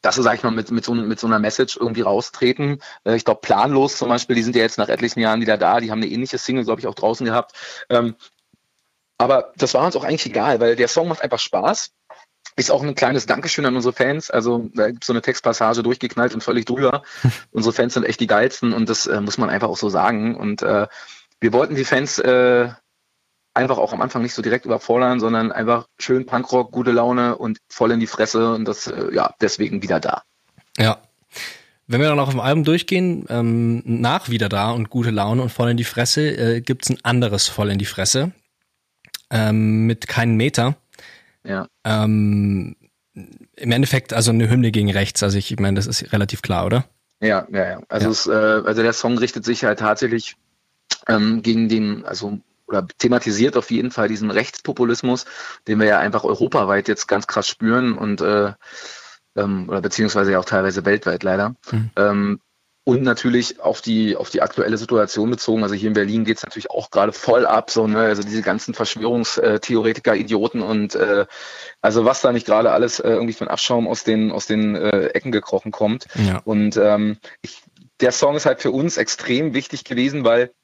dass 0.00 0.14
sie, 0.14 0.22
sag 0.22 0.36
ich 0.36 0.42
mal, 0.42 0.50
mit, 0.50 0.70
mit, 0.70 0.84
so, 0.84 0.94
mit 0.94 1.18
so 1.18 1.26
einer 1.26 1.38
Message 1.40 1.76
irgendwie 1.76 2.02
raustreten. 2.02 2.80
Äh, 3.04 3.16
ich 3.16 3.24
glaube, 3.24 3.40
planlos 3.40 3.96
zum 3.96 4.08
Beispiel, 4.08 4.36
die 4.36 4.42
sind 4.42 4.56
ja 4.56 4.62
jetzt 4.62 4.78
nach 4.78 4.88
etlichen 4.88 5.20
Jahren 5.20 5.40
wieder 5.40 5.58
da, 5.58 5.80
die 5.80 5.90
haben 5.90 6.00
eine 6.02 6.10
ähnliche 6.10 6.38
Single, 6.38 6.64
glaube 6.64 6.80
ich, 6.80 6.86
auch 6.86 6.94
draußen 6.94 7.26
gehabt. 7.26 7.52
Ähm, 7.90 8.14
aber 9.18 9.52
das 9.56 9.74
war 9.74 9.84
uns 9.84 9.96
auch 9.96 10.04
eigentlich 10.04 10.26
egal, 10.26 10.60
weil 10.60 10.76
der 10.76 10.88
Song 10.88 11.08
macht 11.08 11.22
einfach 11.22 11.40
Spaß. 11.40 11.90
Ist 12.58 12.72
auch 12.72 12.82
ein 12.82 12.94
kleines 12.96 13.26
Dankeschön 13.26 13.64
an 13.66 13.76
unsere 13.76 13.94
Fans. 13.94 14.30
Also 14.30 14.68
da 14.74 14.88
gibt 14.88 15.04
so 15.04 15.12
eine 15.12 15.22
Textpassage 15.22 15.82
durchgeknallt 15.84 16.34
und 16.34 16.42
völlig 16.42 16.64
drüber. 16.64 17.02
unsere 17.52 17.72
Fans 17.72 17.94
sind 17.94 18.04
echt 18.04 18.18
die 18.18 18.26
geilsten 18.26 18.72
und 18.72 18.88
das 18.88 19.06
äh, 19.06 19.20
muss 19.20 19.38
man 19.38 19.48
einfach 19.48 19.68
auch 19.68 19.76
so 19.76 19.88
sagen. 19.88 20.34
Und 20.34 20.62
äh, 20.62 20.88
wir 21.40 21.52
wollten 21.52 21.76
die 21.76 21.84
Fans 21.84 22.18
äh, 22.18 22.68
einfach 23.54 23.78
auch 23.78 23.92
am 23.92 24.00
Anfang 24.00 24.22
nicht 24.22 24.34
so 24.34 24.42
direkt 24.42 24.64
überfordern, 24.64 25.20
sondern 25.20 25.52
einfach 25.52 25.86
schön 25.98 26.26
Punkrock, 26.26 26.72
gute 26.72 26.90
Laune 26.90 27.38
und 27.38 27.58
voll 27.68 27.92
in 27.92 28.00
die 28.00 28.08
Fresse 28.08 28.54
und 28.54 28.64
das, 28.64 28.88
äh, 28.88 29.14
ja, 29.14 29.34
deswegen 29.40 29.82
wieder 29.82 30.00
da. 30.00 30.22
Ja. 30.76 30.98
Wenn 31.86 32.00
wir 32.00 32.08
dann 32.08 32.18
auch 32.18 32.26
auf 32.26 32.34
dem 32.34 32.40
Album 32.40 32.64
durchgehen, 32.64 33.24
ähm, 33.30 33.82
nach 33.86 34.28
wieder 34.28 34.48
da 34.48 34.72
und 34.72 34.90
gute 34.90 35.10
Laune 35.10 35.42
und 35.42 35.50
voll 35.50 35.70
in 35.70 35.76
die 35.76 35.84
Fresse, 35.84 36.28
äh, 36.36 36.60
gibt's 36.60 36.90
ein 36.90 36.98
anderes 37.02 37.48
voll 37.48 37.70
in 37.70 37.78
die 37.78 37.86
Fresse 37.86 38.32
ähm, 39.30 39.86
mit 39.86 40.06
keinen 40.08 40.36
Meter. 40.36 40.76
Ja. 41.48 41.66
Ähm, 41.84 42.76
Im 43.14 43.72
Endeffekt 43.72 44.12
also 44.12 44.30
eine 44.30 44.48
Hymne 44.48 44.70
gegen 44.70 44.90
rechts. 44.90 45.22
Also 45.22 45.38
ich 45.38 45.58
meine, 45.58 45.76
das 45.76 45.86
ist 45.86 46.12
relativ 46.12 46.42
klar, 46.42 46.66
oder? 46.66 46.84
Ja, 47.20 47.46
ja, 47.50 47.68
ja. 47.68 47.82
Also, 47.88 48.06
ja. 48.06 48.12
Es, 48.12 48.26
äh, 48.26 48.66
also 48.66 48.82
der 48.82 48.92
Song 48.92 49.18
richtet 49.18 49.44
sich 49.44 49.64
halt 49.64 49.80
tatsächlich 49.80 50.36
ähm, 51.08 51.42
gegen 51.42 51.68
den, 51.68 52.04
also 52.04 52.38
oder 52.66 52.86
thematisiert 52.98 53.56
auf 53.56 53.70
jeden 53.70 53.90
Fall 53.90 54.08
diesen 54.08 54.30
Rechtspopulismus, 54.30 55.24
den 55.66 55.80
wir 55.80 55.86
ja 55.86 55.98
einfach 55.98 56.24
europaweit 56.24 56.86
jetzt 56.86 57.08
ganz 57.08 57.26
krass 57.26 57.48
spüren 57.48 57.96
und 57.96 58.20
äh, 58.20 58.52
ähm, 59.36 59.70
oder 59.70 59.80
beziehungsweise 59.80 60.32
ja 60.32 60.38
auch 60.38 60.44
teilweise 60.44 60.84
weltweit 60.84 61.22
leider. 61.22 61.54
Mhm. 61.70 61.90
Ähm, 61.96 62.40
und 62.88 63.02
natürlich 63.02 63.60
auf 63.60 63.82
die, 63.82 64.16
auf 64.16 64.30
die 64.30 64.40
aktuelle 64.40 64.78
Situation 64.78 65.28
bezogen. 65.28 65.62
Also 65.62 65.74
hier 65.74 65.88
in 65.88 65.92
Berlin 65.92 66.24
geht 66.24 66.38
es 66.38 66.42
natürlich 66.42 66.70
auch 66.70 66.90
gerade 66.90 67.12
voll 67.12 67.44
ab, 67.44 67.70
so, 67.70 67.86
ne? 67.86 67.98
Also 67.98 68.22
diese 68.22 68.40
ganzen 68.40 68.72
Verschwörungstheoretiker, 68.72 70.16
Idioten 70.16 70.62
und 70.62 70.94
äh, 70.94 71.26
also 71.82 72.06
was 72.06 72.22
da 72.22 72.32
nicht 72.32 72.46
gerade 72.46 72.70
alles 72.70 72.98
äh, 72.98 73.10
irgendwie 73.10 73.34
von 73.34 73.48
Abschaum 73.48 73.86
aus 73.86 74.04
den, 74.04 74.32
aus 74.32 74.46
den 74.46 74.74
äh, 74.74 75.08
Ecken 75.08 75.32
gekrochen 75.32 75.70
kommt. 75.70 76.06
Ja. 76.14 76.40
Und 76.46 76.78
ähm, 76.78 77.18
ich, 77.42 77.62
der 78.00 78.10
Song 78.10 78.36
ist 78.36 78.46
halt 78.46 78.62
für 78.62 78.70
uns 78.70 78.96
extrem 78.96 79.52
wichtig 79.52 79.84
gewesen, 79.84 80.24
weil 80.24 80.54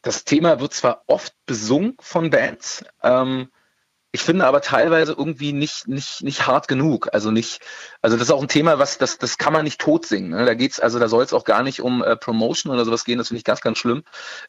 das 0.00 0.24
Thema 0.24 0.60
wird 0.60 0.72
zwar 0.72 1.02
oft 1.08 1.34
besungen 1.44 1.94
von 2.00 2.30
Bands, 2.30 2.86
ähm, 3.02 3.50
ich 4.12 4.22
finde 4.22 4.46
aber 4.46 4.60
teilweise 4.60 5.12
irgendwie 5.12 5.52
nicht, 5.52 5.86
nicht, 5.86 6.22
nicht 6.24 6.46
hart 6.46 6.66
genug. 6.66 7.08
Also 7.12 7.30
nicht, 7.30 7.60
also 8.02 8.16
das 8.16 8.26
ist 8.26 8.32
auch 8.32 8.42
ein 8.42 8.48
Thema, 8.48 8.78
was, 8.80 8.98
das, 8.98 9.18
das 9.18 9.38
kann 9.38 9.52
man 9.52 9.62
nicht 9.62 9.80
tot 9.80 10.04
singen. 10.04 10.30
Ne? 10.30 10.44
Da 10.44 10.54
geht's, 10.54 10.80
also 10.80 10.98
da 10.98 11.08
soll 11.08 11.22
es 11.22 11.32
auch 11.32 11.44
gar 11.44 11.62
nicht 11.62 11.80
um 11.80 12.02
äh, 12.02 12.16
Promotion 12.16 12.72
oder 12.72 12.84
sowas 12.84 13.04
gehen, 13.04 13.18
das 13.18 13.28
finde 13.28 13.38
ich 13.38 13.44
ganz, 13.44 13.60
ganz 13.60 13.78
schlimm. 13.78 14.02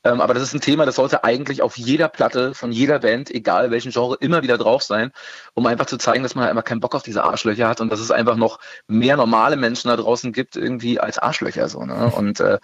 Ähm, 0.04 0.20
aber 0.20 0.34
das 0.34 0.42
ist 0.42 0.56
ein 0.56 0.62
Thema, 0.62 0.86
das 0.88 0.96
sollte 0.96 1.24
eigentlich 1.24 1.62
auf 1.62 1.78
jeder 1.78 2.10
Platte 2.10 2.56
von 2.56 2.72
jeder 2.72 3.00
Band, 3.00 3.30
egal 3.30 3.70
welchen 3.70 3.92
Genre, 3.92 4.18
immer 4.20 4.42
wieder 4.42 4.58
drauf 4.58 4.82
sein, 4.82 5.12
um 5.54 5.66
einfach 5.68 5.86
zu 5.86 5.98
zeigen, 5.98 6.24
dass 6.24 6.34
man 6.34 6.46
halt 6.46 6.52
einfach 6.52 6.66
keinen 6.66 6.80
Bock 6.80 6.96
auf 6.96 7.04
diese 7.04 7.24
Arschlöcher 7.24 7.68
hat 7.68 7.82
und 7.82 7.92
dass 7.92 8.00
es 8.00 8.10
einfach 8.10 8.38
noch 8.38 8.60
mehr 8.88 9.16
normale 9.16 9.58
Menschen 9.58 9.90
da 9.90 9.96
draußen 9.96 10.34
gibt, 10.34 10.56
irgendwie 10.56 11.00
als 11.00 11.20
Arschlöcher 11.20 11.70
so. 11.70 11.86
Ne? 11.86 12.12
Und 12.16 12.40
äh, 12.40 12.58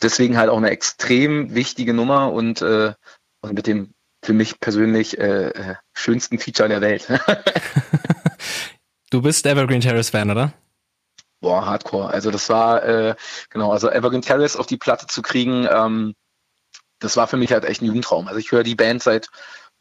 deswegen 0.00 0.36
halt 0.36 0.50
auch 0.50 0.58
eine 0.58 0.70
extrem 0.70 1.56
wichtige 1.56 1.92
Nummer 1.92 2.32
und, 2.32 2.62
äh, 2.62 2.92
und 3.40 3.54
mit 3.54 3.66
dem 3.66 3.95
für 4.26 4.34
mich 4.34 4.60
persönlich 4.60 5.18
äh, 5.18 5.48
äh 5.48 5.74
schönsten 5.94 6.38
Feature 6.38 6.68
der 6.68 6.80
Welt. 6.80 7.06
du 9.10 9.22
bist 9.22 9.46
Evergreen 9.46 9.80
Terrace 9.80 10.10
Fan, 10.10 10.30
oder? 10.30 10.52
Boah, 11.40 11.64
Hardcore. 11.64 12.08
Also 12.08 12.30
das 12.30 12.48
war, 12.48 12.84
äh, 12.84 13.14
genau, 13.50 13.72
also 13.72 13.88
Evergreen 13.88 14.22
Terrace 14.22 14.56
auf 14.56 14.66
die 14.66 14.76
Platte 14.76 15.06
zu 15.06 15.22
kriegen, 15.22 15.66
ähm, 15.70 16.14
das 16.98 17.16
war 17.16 17.26
für 17.26 17.36
mich 17.36 17.52
halt 17.52 17.64
echt 17.64 17.82
ein 17.82 17.86
Jugendtraum. 17.86 18.26
Also 18.26 18.40
ich 18.40 18.50
höre 18.50 18.62
die 18.62 18.74
Band 18.74 19.02
seit 19.02 19.28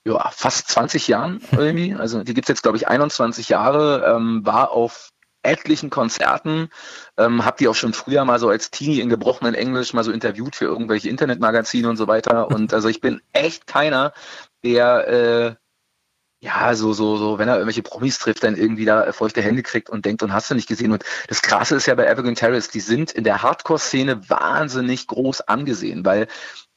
ja, 0.06 0.30
fast 0.32 0.68
20 0.70 1.08
Jahren 1.08 1.42
irgendwie. 1.52 1.96
Also 1.96 2.24
die 2.24 2.34
gibt's 2.34 2.50
jetzt, 2.50 2.62
glaube 2.62 2.78
ich, 2.78 2.88
21 2.88 3.50
Jahre, 3.50 4.16
ähm, 4.16 4.46
war 4.46 4.72
auf 4.72 5.10
etlichen 5.46 5.90
Konzerten, 5.90 6.70
ähm, 7.18 7.46
habe 7.46 7.58
die 7.60 7.68
auch 7.68 7.76
schon 7.76 7.94
früher 7.94 8.26
mal 8.26 8.40
so 8.40 8.50
als 8.50 8.72
Teenie 8.72 9.00
in 9.00 9.10
gebrochenen 9.10 9.56
Englisch 9.56 9.94
mal 9.94 10.04
so 10.04 10.12
interviewt 10.12 10.56
für 10.56 10.66
irgendwelche 10.66 11.10
Internetmagazine 11.10 11.90
und 11.90 11.98
so 11.98 12.08
weiter. 12.08 12.48
Und 12.56 12.74
also 12.74 12.88
ich 12.90 13.02
bin 13.02 13.22
echt 13.34 13.68
keiner, 13.68 14.14
der 14.64 15.08
äh, 15.08 15.56
ja, 16.46 16.76
so, 16.76 16.94
so, 16.94 17.18
so, 17.18 17.40
wenn 17.40 17.48
er 17.48 17.56
irgendwelche 17.56 17.82
Promis 17.82 18.20
trifft, 18.20 18.44
dann 18.44 18.56
irgendwie 18.56 18.86
da 18.86 19.12
feuchte 19.14 19.42
Hände 19.42 19.64
kriegt 19.64 19.90
und 19.90 20.06
denkt 20.06 20.22
und 20.22 20.32
hast 20.32 20.52
du 20.52 20.56
nicht 20.56 20.68
gesehen. 20.68 20.92
Und 20.92 21.04
das 21.28 21.42
Krasse 21.42 21.76
ist 21.76 21.88
ja 21.88 21.96
bei 21.96 22.06
Evergreen 22.06 22.36
Terrace, 22.36 22.70
die 22.70 22.82
sind 22.82 23.12
in 23.12 23.24
der 23.24 23.42
Hardcore-Szene 23.42 24.30
wahnsinnig 24.30 25.08
groß 25.08 25.42
angesehen, 25.42 26.06
weil 26.06 26.28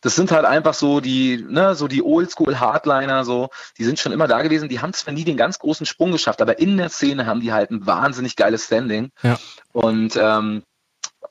das 0.00 0.14
sind 0.14 0.30
halt 0.30 0.44
einfach 0.44 0.74
so 0.74 1.00
die, 1.00 1.44
ne, 1.48 1.74
so 1.74 1.88
die 1.88 2.02
Oldschool-Hardliner, 2.02 3.24
so, 3.24 3.48
die 3.78 3.84
sind 3.84 3.98
schon 3.98 4.12
immer 4.12 4.28
da 4.28 4.42
gewesen, 4.42 4.68
die 4.68 4.80
haben 4.80 4.92
zwar 4.92 5.12
nie 5.12 5.24
den 5.24 5.36
ganz 5.36 5.58
großen 5.58 5.86
Sprung 5.86 6.12
geschafft, 6.12 6.40
aber 6.40 6.58
in 6.58 6.76
der 6.76 6.88
Szene 6.88 7.26
haben 7.26 7.40
die 7.40 7.52
halt 7.52 7.70
ein 7.70 7.86
wahnsinnig 7.86 8.36
geiles 8.36 8.66
Standing. 8.66 9.10
Ja. 9.22 9.38
Und 9.72 10.16
ähm, 10.16 10.62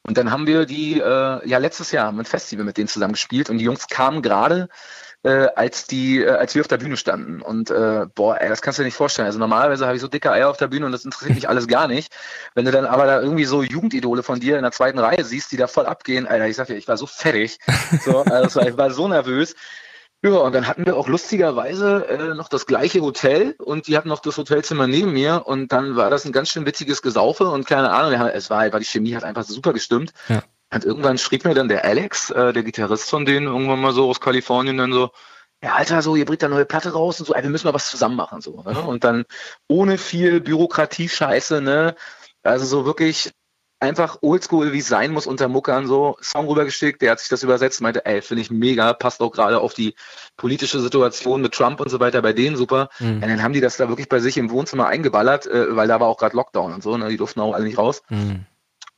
und 0.03 0.17
dann 0.17 0.31
haben 0.31 0.47
wir 0.47 0.65
die, 0.65 0.99
äh, 0.99 1.47
ja, 1.47 1.57
letztes 1.57 1.91
Jahr 1.91 2.07
haben 2.07 2.17
wir 2.17 2.23
ein 2.23 2.25
Festival 2.25 2.63
mit 2.63 2.77
denen 2.77 2.87
zusammen 2.87 3.13
gespielt 3.13 3.49
und 3.49 3.57
die 3.57 3.65
Jungs 3.65 3.87
kamen 3.87 4.21
gerade 4.21 4.69
äh, 5.27 5.49
als 5.55 5.87
die, 5.87 6.21
äh, 6.21 6.29
als 6.29 6.55
wir 6.55 6.61
auf 6.61 6.69
der 6.69 6.77
Bühne 6.77 6.95
standen. 6.95 7.41
Und 7.41 7.69
äh, 7.69 8.05
boah, 8.15 8.39
ey, 8.39 8.47
das 8.47 8.61
kannst 8.61 8.79
du 8.79 8.83
dir 8.83 8.87
nicht 8.87 8.95
vorstellen. 8.95 9.25
Also 9.25 9.39
normalerweise 9.39 9.85
habe 9.85 9.95
ich 9.95 10.01
so 10.01 10.07
dicke 10.07 10.31
Eier 10.31 10.49
auf 10.49 10.55
der 10.55 10.67
Bühne 10.67 10.85
und 10.85 10.93
das 10.93 11.03
interessiert 11.03 11.35
mich 11.35 11.49
alles 11.49 11.67
gar 11.67 11.89
nicht. 11.89 12.15
Wenn 12.55 12.63
du 12.63 12.71
dann 12.71 12.85
aber 12.85 13.05
da 13.05 13.21
irgendwie 13.21 13.43
so 13.43 13.61
Jugendidole 13.61 14.23
von 14.23 14.39
dir 14.39 14.55
in 14.55 14.63
der 14.63 14.71
zweiten 14.71 14.99
Reihe 14.99 15.25
siehst, 15.25 15.51
die 15.51 15.57
da 15.57 15.67
voll 15.67 15.85
abgehen, 15.85 16.27
Alter, 16.27 16.47
ich 16.47 16.55
sag 16.55 16.67
dir, 16.67 16.77
ich 16.77 16.87
war 16.87 16.95
so 16.95 17.07
fertig. 17.07 17.59
So, 18.05 18.19
also 18.23 18.61
ich 18.61 18.77
war 18.77 18.91
so 18.91 19.09
nervös. 19.09 19.53
Ja, 20.23 20.31
und 20.31 20.55
dann 20.55 20.65
hatten 20.65 20.85
wir 20.85 20.95
auch 20.95 21.09
lustigerweise 21.09 22.07
äh, 22.07 22.33
noch 22.33 22.47
das 22.47 22.65
gleiche 22.65 23.01
Hotel 23.01 23.55
und 23.59 23.87
die 23.87 23.97
hatten 23.97 24.09
noch 24.09 24.19
das 24.19 24.37
Hotelzimmer 24.37 24.87
neben 24.87 25.11
mir 25.11 25.43
und 25.45 25.71
dann 25.71 25.95
war 25.95 26.09
das 26.09 26.25
ein 26.25 26.31
ganz 26.31 26.49
schön 26.49 26.65
witziges 26.65 27.01
Gesaufe 27.01 27.49
und 27.49 27.67
keine 27.67 27.91
Ahnung, 27.91 28.19
es 28.29 28.49
war, 28.49 28.71
war 28.71 28.79
die 28.79 28.85
Chemie 28.85 29.15
hat 29.15 29.23
einfach 29.23 29.43
super 29.43 29.73
gestimmt. 29.73 30.13
Ja. 30.29 30.41
Und 30.73 30.83
irgendwann 30.83 31.17
schrieb 31.17 31.45
mir 31.45 31.53
dann 31.53 31.69
der 31.69 31.85
Alex, 31.85 32.29
äh, 32.29 32.51
der 32.51 32.63
Gitarrist 32.63 33.09
von 33.09 33.25
denen, 33.25 33.47
irgendwann 33.47 33.79
mal 33.79 33.93
so 33.93 34.09
aus 34.09 34.19
Kalifornien, 34.19 34.77
dann 34.77 34.91
so, 34.91 35.11
ja, 35.63 35.73
Alter, 35.73 36.01
so, 36.01 36.15
ihr 36.15 36.25
bringt 36.25 36.43
da 36.43 36.49
neue 36.49 36.65
Platte 36.65 36.93
raus 36.93 37.19
und 37.19 37.25
so, 37.25 37.33
ey, 37.33 37.41
wir 37.41 37.49
müssen 37.49 37.67
mal 37.67 37.73
was 37.73 37.89
zusammen 37.89 38.15
machen, 38.15 38.41
so. 38.41 38.61
Ne? 38.61 38.79
Und 38.81 39.03
dann 39.03 39.25
ohne 39.67 39.97
viel 39.97 40.39
Bürokratie-Scheiße, 40.39 41.61
ne? 41.61 41.95
Also 42.43 42.65
so 42.65 42.85
wirklich 42.85 43.31
einfach 43.79 44.17
oldschool, 44.21 44.73
wie 44.73 44.79
es 44.79 44.87
sein 44.87 45.11
muss 45.11 45.27
unter 45.27 45.47
Muckern, 45.47 45.87
so 45.87 46.17
Song 46.21 46.47
rübergeschickt, 46.47 47.01
der 47.01 47.11
hat 47.11 47.19
sich 47.19 47.29
das 47.29 47.43
übersetzt, 47.43 47.81
meinte, 47.81 48.05
ey, 48.05 48.21
finde 48.21 48.41
ich 48.41 48.51
mega, 48.51 48.93
passt 48.93 49.21
auch 49.21 49.31
gerade 49.31 49.59
auf 49.59 49.73
die 49.73 49.95
politische 50.35 50.79
Situation 50.79 51.41
mit 51.41 51.53
Trump 51.53 51.79
und 51.79 51.89
so 51.89 51.99
weiter 51.99 52.21
bei 52.21 52.33
denen 52.33 52.55
super. 52.55 52.89
Mhm. 52.99 53.15
Und 53.15 53.21
dann 53.21 53.43
haben 53.43 53.53
die 53.53 53.61
das 53.61 53.77
da 53.77 53.87
wirklich 53.87 54.09
bei 54.09 54.19
sich 54.19 54.37
im 54.37 54.49
Wohnzimmer 54.49 54.87
eingeballert, 54.87 55.47
äh, 55.47 55.75
weil 55.75 55.87
da 55.87 55.99
war 55.99 56.07
auch 56.07 56.17
gerade 56.17 56.35
Lockdown 56.35 56.73
und 56.73 56.83
so, 56.83 56.97
ne? 56.97 57.09
Die 57.09 57.17
durften 57.17 57.39
auch 57.39 57.53
alle 57.53 57.65
nicht 57.65 57.77
raus. 57.77 58.03
Mhm. 58.09 58.45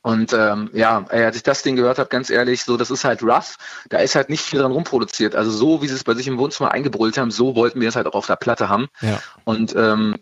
Und 0.02 0.32
ähm, 0.32 0.70
ja, 0.72 1.04
als 1.08 1.36
ich 1.36 1.42
das 1.42 1.62
Ding 1.62 1.76
gehört 1.76 1.98
habe, 1.98 2.08
ganz 2.08 2.30
ehrlich, 2.30 2.64
so 2.64 2.76
das 2.76 2.90
ist 2.90 3.04
halt 3.04 3.22
rough. 3.22 3.56
Da 3.90 3.98
ist 3.98 4.14
halt 4.14 4.30
nicht 4.30 4.42
viel 4.42 4.58
dran 4.58 4.72
rumproduziert. 4.72 5.34
Also 5.34 5.50
so, 5.50 5.82
wie 5.82 5.88
sie 5.88 5.94
es 5.94 6.04
bei 6.04 6.14
sich 6.14 6.26
im 6.26 6.38
Wohnzimmer 6.38 6.72
eingebrüllt 6.72 7.18
haben, 7.18 7.30
so 7.30 7.54
wollten 7.54 7.80
wir 7.80 7.88
es 7.88 7.96
halt 7.96 8.06
auch 8.06 8.14
auf 8.14 8.26
der 8.26 8.36
Platte 8.36 8.68
haben. 8.68 8.88
Ja. 9.02 9.20
Und 9.44 9.74
ähm, 9.76 10.16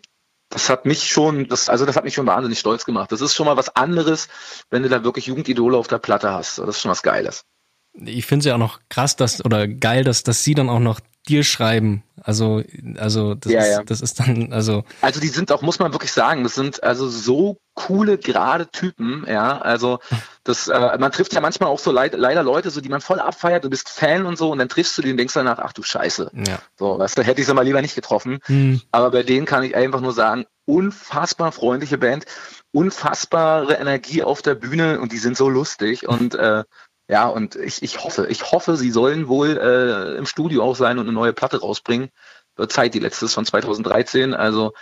das 0.49 0.69
hat 0.69 0.85
mich 0.85 1.07
schon, 1.07 1.47
das, 1.47 1.69
also 1.69 1.85
das 1.85 1.95
hat 1.95 2.03
mich 2.03 2.13
schon 2.13 2.27
wahnsinnig 2.27 2.59
stolz 2.59 2.83
gemacht. 2.83 3.11
Das 3.11 3.21
ist 3.21 3.35
schon 3.35 3.45
mal 3.45 3.55
was 3.55 3.75
anderes, 3.75 4.27
wenn 4.69 4.83
du 4.83 4.89
da 4.89 5.03
wirklich 5.03 5.27
Jugendidole 5.27 5.77
auf 5.77 5.87
der 5.87 5.99
Platte 5.99 6.31
hast. 6.31 6.57
Das 6.57 6.69
ist 6.69 6.81
schon 6.81 6.91
was 6.91 7.03
Geiles. 7.03 7.45
Ich 7.93 8.25
finde 8.25 8.39
es 8.39 8.45
ja 8.45 8.55
auch 8.55 8.59
noch 8.59 8.79
krass, 8.89 9.15
dass, 9.15 9.43
oder 9.45 9.67
geil, 9.67 10.03
dass, 10.03 10.23
dass 10.23 10.43
sie 10.43 10.55
dann 10.55 10.69
auch 10.69 10.79
noch 10.79 10.99
dir 11.29 11.43
schreiben. 11.43 12.03
Also, 12.21 12.61
also 12.97 13.35
das, 13.35 13.51
ja, 13.51 13.61
ist, 13.61 13.71
ja. 13.71 13.83
das 13.83 14.01
ist 14.01 14.19
dann, 14.19 14.51
also. 14.51 14.83
Also 15.01 15.19
die 15.19 15.27
sind 15.27 15.51
auch, 15.51 15.61
muss 15.61 15.79
man 15.79 15.93
wirklich 15.93 16.11
sagen, 16.11 16.43
das 16.43 16.55
sind 16.55 16.83
also 16.83 17.07
so 17.07 17.57
coole, 17.75 18.17
gerade 18.17 18.69
Typen, 18.69 19.25
ja. 19.27 19.59
Also 19.59 19.99
das, 20.43 20.67
äh, 20.67 20.97
man 20.97 21.11
trifft 21.11 21.33
ja 21.33 21.41
manchmal 21.41 21.69
auch 21.69 21.79
so 21.79 21.91
leid, 21.91 22.13
leider 22.17 22.43
Leute, 22.43 22.71
so 22.71 22.81
die 22.81 22.89
man 22.89 23.01
voll 23.01 23.19
abfeiert, 23.19 23.63
du 23.63 23.69
bist 23.69 23.89
Fan 23.89 24.25
und 24.25 24.37
so, 24.37 24.51
und 24.51 24.59
dann 24.59 24.69
triffst 24.69 24.97
du 24.97 25.01
die 25.01 25.11
und 25.11 25.17
denkst 25.17 25.33
danach, 25.33 25.59
ach 25.59 25.73
du 25.73 25.83
Scheiße. 25.83 26.31
Ja. 26.33 26.59
So, 26.77 26.99
weißt 26.99 27.17
du, 27.17 27.23
hätte 27.23 27.41
ich 27.41 27.47
sie 27.47 27.53
mal 27.53 27.63
lieber 27.63 27.81
nicht 27.81 27.95
getroffen. 27.95 28.39
Hm. 28.45 28.81
Aber 28.91 29.11
bei 29.11 29.23
denen 29.23 29.45
kann 29.45 29.63
ich 29.63 29.75
einfach 29.75 30.01
nur 30.01 30.13
sagen, 30.13 30.45
unfassbar 30.65 31.51
freundliche 31.51 31.97
Band, 31.97 32.25
unfassbare 32.71 33.75
Energie 33.75 34.23
auf 34.23 34.41
der 34.41 34.55
Bühne 34.55 34.99
und 34.99 35.11
die 35.11 35.17
sind 35.17 35.35
so 35.35 35.49
lustig 35.49 36.07
und 36.07 36.35
äh, 36.35 36.63
ja, 37.09 37.27
und 37.27 37.55
ich, 37.55 37.81
ich 37.81 38.03
hoffe, 38.03 38.27
ich 38.29 38.51
hoffe, 38.51 38.77
sie 38.77 38.91
sollen 38.91 39.27
wohl 39.27 39.57
äh, 39.57 40.15
im 40.17 40.27
Studio 40.27 40.63
auch 40.63 40.75
sein 40.75 40.99
und 40.99 41.05
eine 41.05 41.13
neue 41.13 41.33
Platte 41.33 41.59
rausbringen. 41.59 42.09
Wird 42.55 42.71
Zeit, 42.71 42.93
die 42.93 42.99
letzte 42.99 43.25
ist 43.25 43.33
von 43.33 43.45
2013, 43.45 44.35
also 44.35 44.73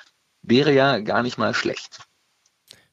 wäre 0.42 0.74
ja 0.74 1.00
gar 1.00 1.24
nicht 1.24 1.38
mal 1.38 1.54
schlecht. 1.54 2.00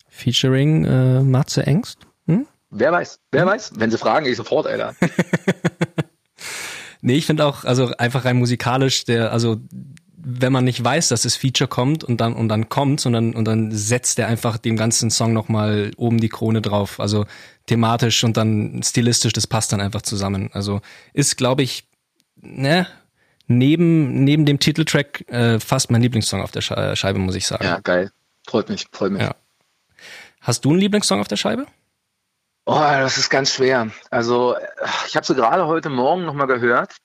Featuring 0.09 0.85
äh, 0.85 1.21
Matze 1.21 1.67
Engst? 1.67 2.07
Hm? 2.29 2.47
Wer 2.71 2.93
weiß, 2.93 3.19
wer 3.33 3.43
hm? 3.43 3.49
weiß? 3.49 3.73
Wenn 3.75 3.91
sie 3.91 3.99
fragen, 3.99 4.25
ich 4.27 4.37
sofort, 4.37 4.69
Alter. 4.69 4.95
nee, 7.01 7.17
ich 7.17 7.27
finde 7.27 7.45
auch, 7.45 7.65
also 7.65 7.89
einfach 7.99 8.25
rein 8.25 8.37
musikalisch, 8.37 9.05
der, 9.05 9.33
also 9.33 9.57
wenn 10.25 10.53
man 10.53 10.65
nicht 10.65 10.83
weiß, 10.83 11.09
dass 11.09 11.23
das 11.23 11.37
Feature 11.37 11.69
kommt 11.69 12.03
und 12.03 12.21
dann 12.21 12.33
und 12.33 12.49
dann 12.49 12.69
kommt, 12.69 13.05
und 13.05 13.13
dann 13.13 13.35
und 13.35 13.45
dann 13.45 13.71
setzt 13.73 14.19
er 14.19 14.27
einfach 14.27 14.57
dem 14.57 14.77
ganzen 14.77 15.11
Song 15.11 15.33
nochmal 15.33 15.91
oben 15.97 16.19
die 16.19 16.31
Krone 16.31 16.63
drauf. 16.63 16.99
Also 16.99 17.27
thematisch 17.67 18.25
und 18.25 18.37
dann 18.37 18.83
stilistisch, 18.83 19.35
das 19.35 19.47
passt 19.47 19.73
dann 19.73 19.81
einfach 19.81 20.03
zusammen. 20.03 20.51
Also 20.53 20.81
ist, 21.13 21.37
glaube 21.37 21.63
ich, 21.63 21.87
ne, 22.37 22.87
neben 23.47 24.25
neben 24.25 24.47
dem 24.47 24.59
Titeltrack 24.59 25.29
äh, 25.31 25.61
fast 25.61 25.91
mein 25.91 26.03
Lieblingssong 26.03 26.41
auf 26.41 26.51
der 26.51 26.63
Scheibe, 26.63 27.19
muss 27.19 27.35
ich 27.35 27.47
sagen. 27.47 27.65
Ja, 27.65 27.81
geil. 27.81 28.11
Freut 28.47 28.69
mich, 28.71 28.87
freut 28.93 29.13
mich. 29.13 29.23
Ja. 29.23 29.35
Hast 30.41 30.65
du 30.65 30.71
einen 30.71 30.81
Lieblingssong 30.81 31.21
auf 31.21 31.29
der 31.29 31.37
Scheibe? 31.37 31.67
Oh, 32.67 32.81
das 32.81 33.19
ist 33.19 33.29
ganz 33.29 33.53
schwer. 33.53 33.91
Also 34.11 34.57
ich 35.07 35.17
habe 35.17 35.27
sie 35.27 35.35
gerade 35.35 35.67
heute 35.67 35.91
Morgen 35.91 36.25
nochmal 36.25 36.47
gehört 36.47 36.97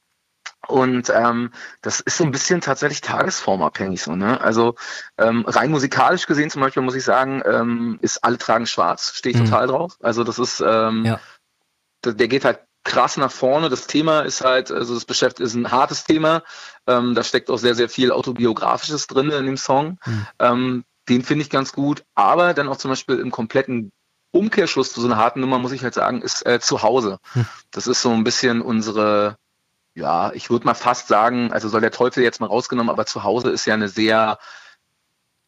und 0.67 1.10
ähm, 1.10 1.52
das 1.82 2.00
ist 2.00 2.17
so 2.17 2.24
ein 2.24 2.32
bisschen 2.32 2.62
tatsächlich 2.62 3.02
tagesformabhängig 3.02 4.02
so, 4.02 4.15
ne? 4.15 4.41
Also 4.41 4.76
ähm, 5.17 5.45
rein 5.48 5.72
musikalisch 5.72 6.28
gesehen 6.28 6.50
zum 6.50 6.62
Beispiel 6.62 6.84
muss 6.84 6.95
ich 6.95 7.04
sagen, 7.04 7.41
ähm, 7.45 7.98
ist 8.02 8.24
alle 8.24 8.38
tragen 8.38 8.67
schwarz, 8.67 9.13
stehe 9.15 9.34
ich 9.34 9.41
mhm. 9.41 9.45
total 9.45 9.67
drauf. 9.67 9.98
Also 10.02 10.24
das 10.24 10.38
ist, 10.38 10.62
ähm, 10.65 11.06
ja. 11.06 11.19
der, 12.04 12.13
der 12.13 12.28
geht 12.28 12.45
halt 12.45 12.60
krass 12.84 13.17
nach 13.17 13.32
vorne. 13.32 13.69
Das 13.69 13.88
Thema 13.88 14.22
ist 14.22 14.41
halt, 14.43 14.72
also 14.72 14.93
das 14.93 15.06
beschäftigt 15.06 15.45
ist 15.45 15.56
ein 15.56 15.72
hartes 15.72 16.04
Thema. 16.04 16.43
Ähm, 16.88 17.15
da 17.15 17.24
steckt 17.24 17.50
auch 17.50 17.58
sehr, 17.58 17.76
sehr 17.76 17.89
viel 17.89 18.12
autobiografisches 18.12 19.08
drin 19.08 19.30
in 19.30 19.45
dem 19.45 19.58
Song. 19.58 19.98
Mhm. 20.06 20.28
Ähm, 20.39 20.84
den 21.08 21.24
finde 21.24 21.43
ich 21.43 21.50
ganz 21.50 21.74
gut. 21.74 22.04
Aber 22.15 22.54
dann 22.54 22.67
auch 22.67 22.78
zum 22.78 22.89
Beispiel 22.89 23.19
im 23.19 23.32
kompletten 23.32 23.91
Umkehrschluss 24.32 24.93
zu 24.93 25.02
so 25.02 25.08
einer 25.08 25.17
harten 25.17 25.39
Nummer, 25.39 25.58
muss 25.58 25.72
ich 25.72 25.84
halt 25.84 25.93
sagen, 25.93 26.22
ist 26.22 26.45
äh, 26.45 26.60
zu 26.60 26.84
Hause. 26.84 27.17
Mhm. 27.34 27.45
Das 27.72 27.88
ist 27.88 28.02
so 28.02 28.12
ein 28.12 28.24
bisschen 28.24 28.62
unsere 28.62 29.38
ja, 29.95 30.32
ich 30.34 30.49
würde 30.49 30.65
mal 30.65 30.73
fast 30.73 31.08
sagen, 31.08 31.52
also 31.52 31.69
soll 31.69 31.82
der 31.82 31.91
Teufel 31.91 32.23
jetzt 32.23 32.39
mal 32.39 32.47
rausgenommen, 32.47 32.89
aber 32.89 33.06
zu 33.06 33.23
Hause 33.23 33.49
ist 33.49 33.65
ja 33.65 33.73
eine 33.73 33.89
sehr 33.89 34.39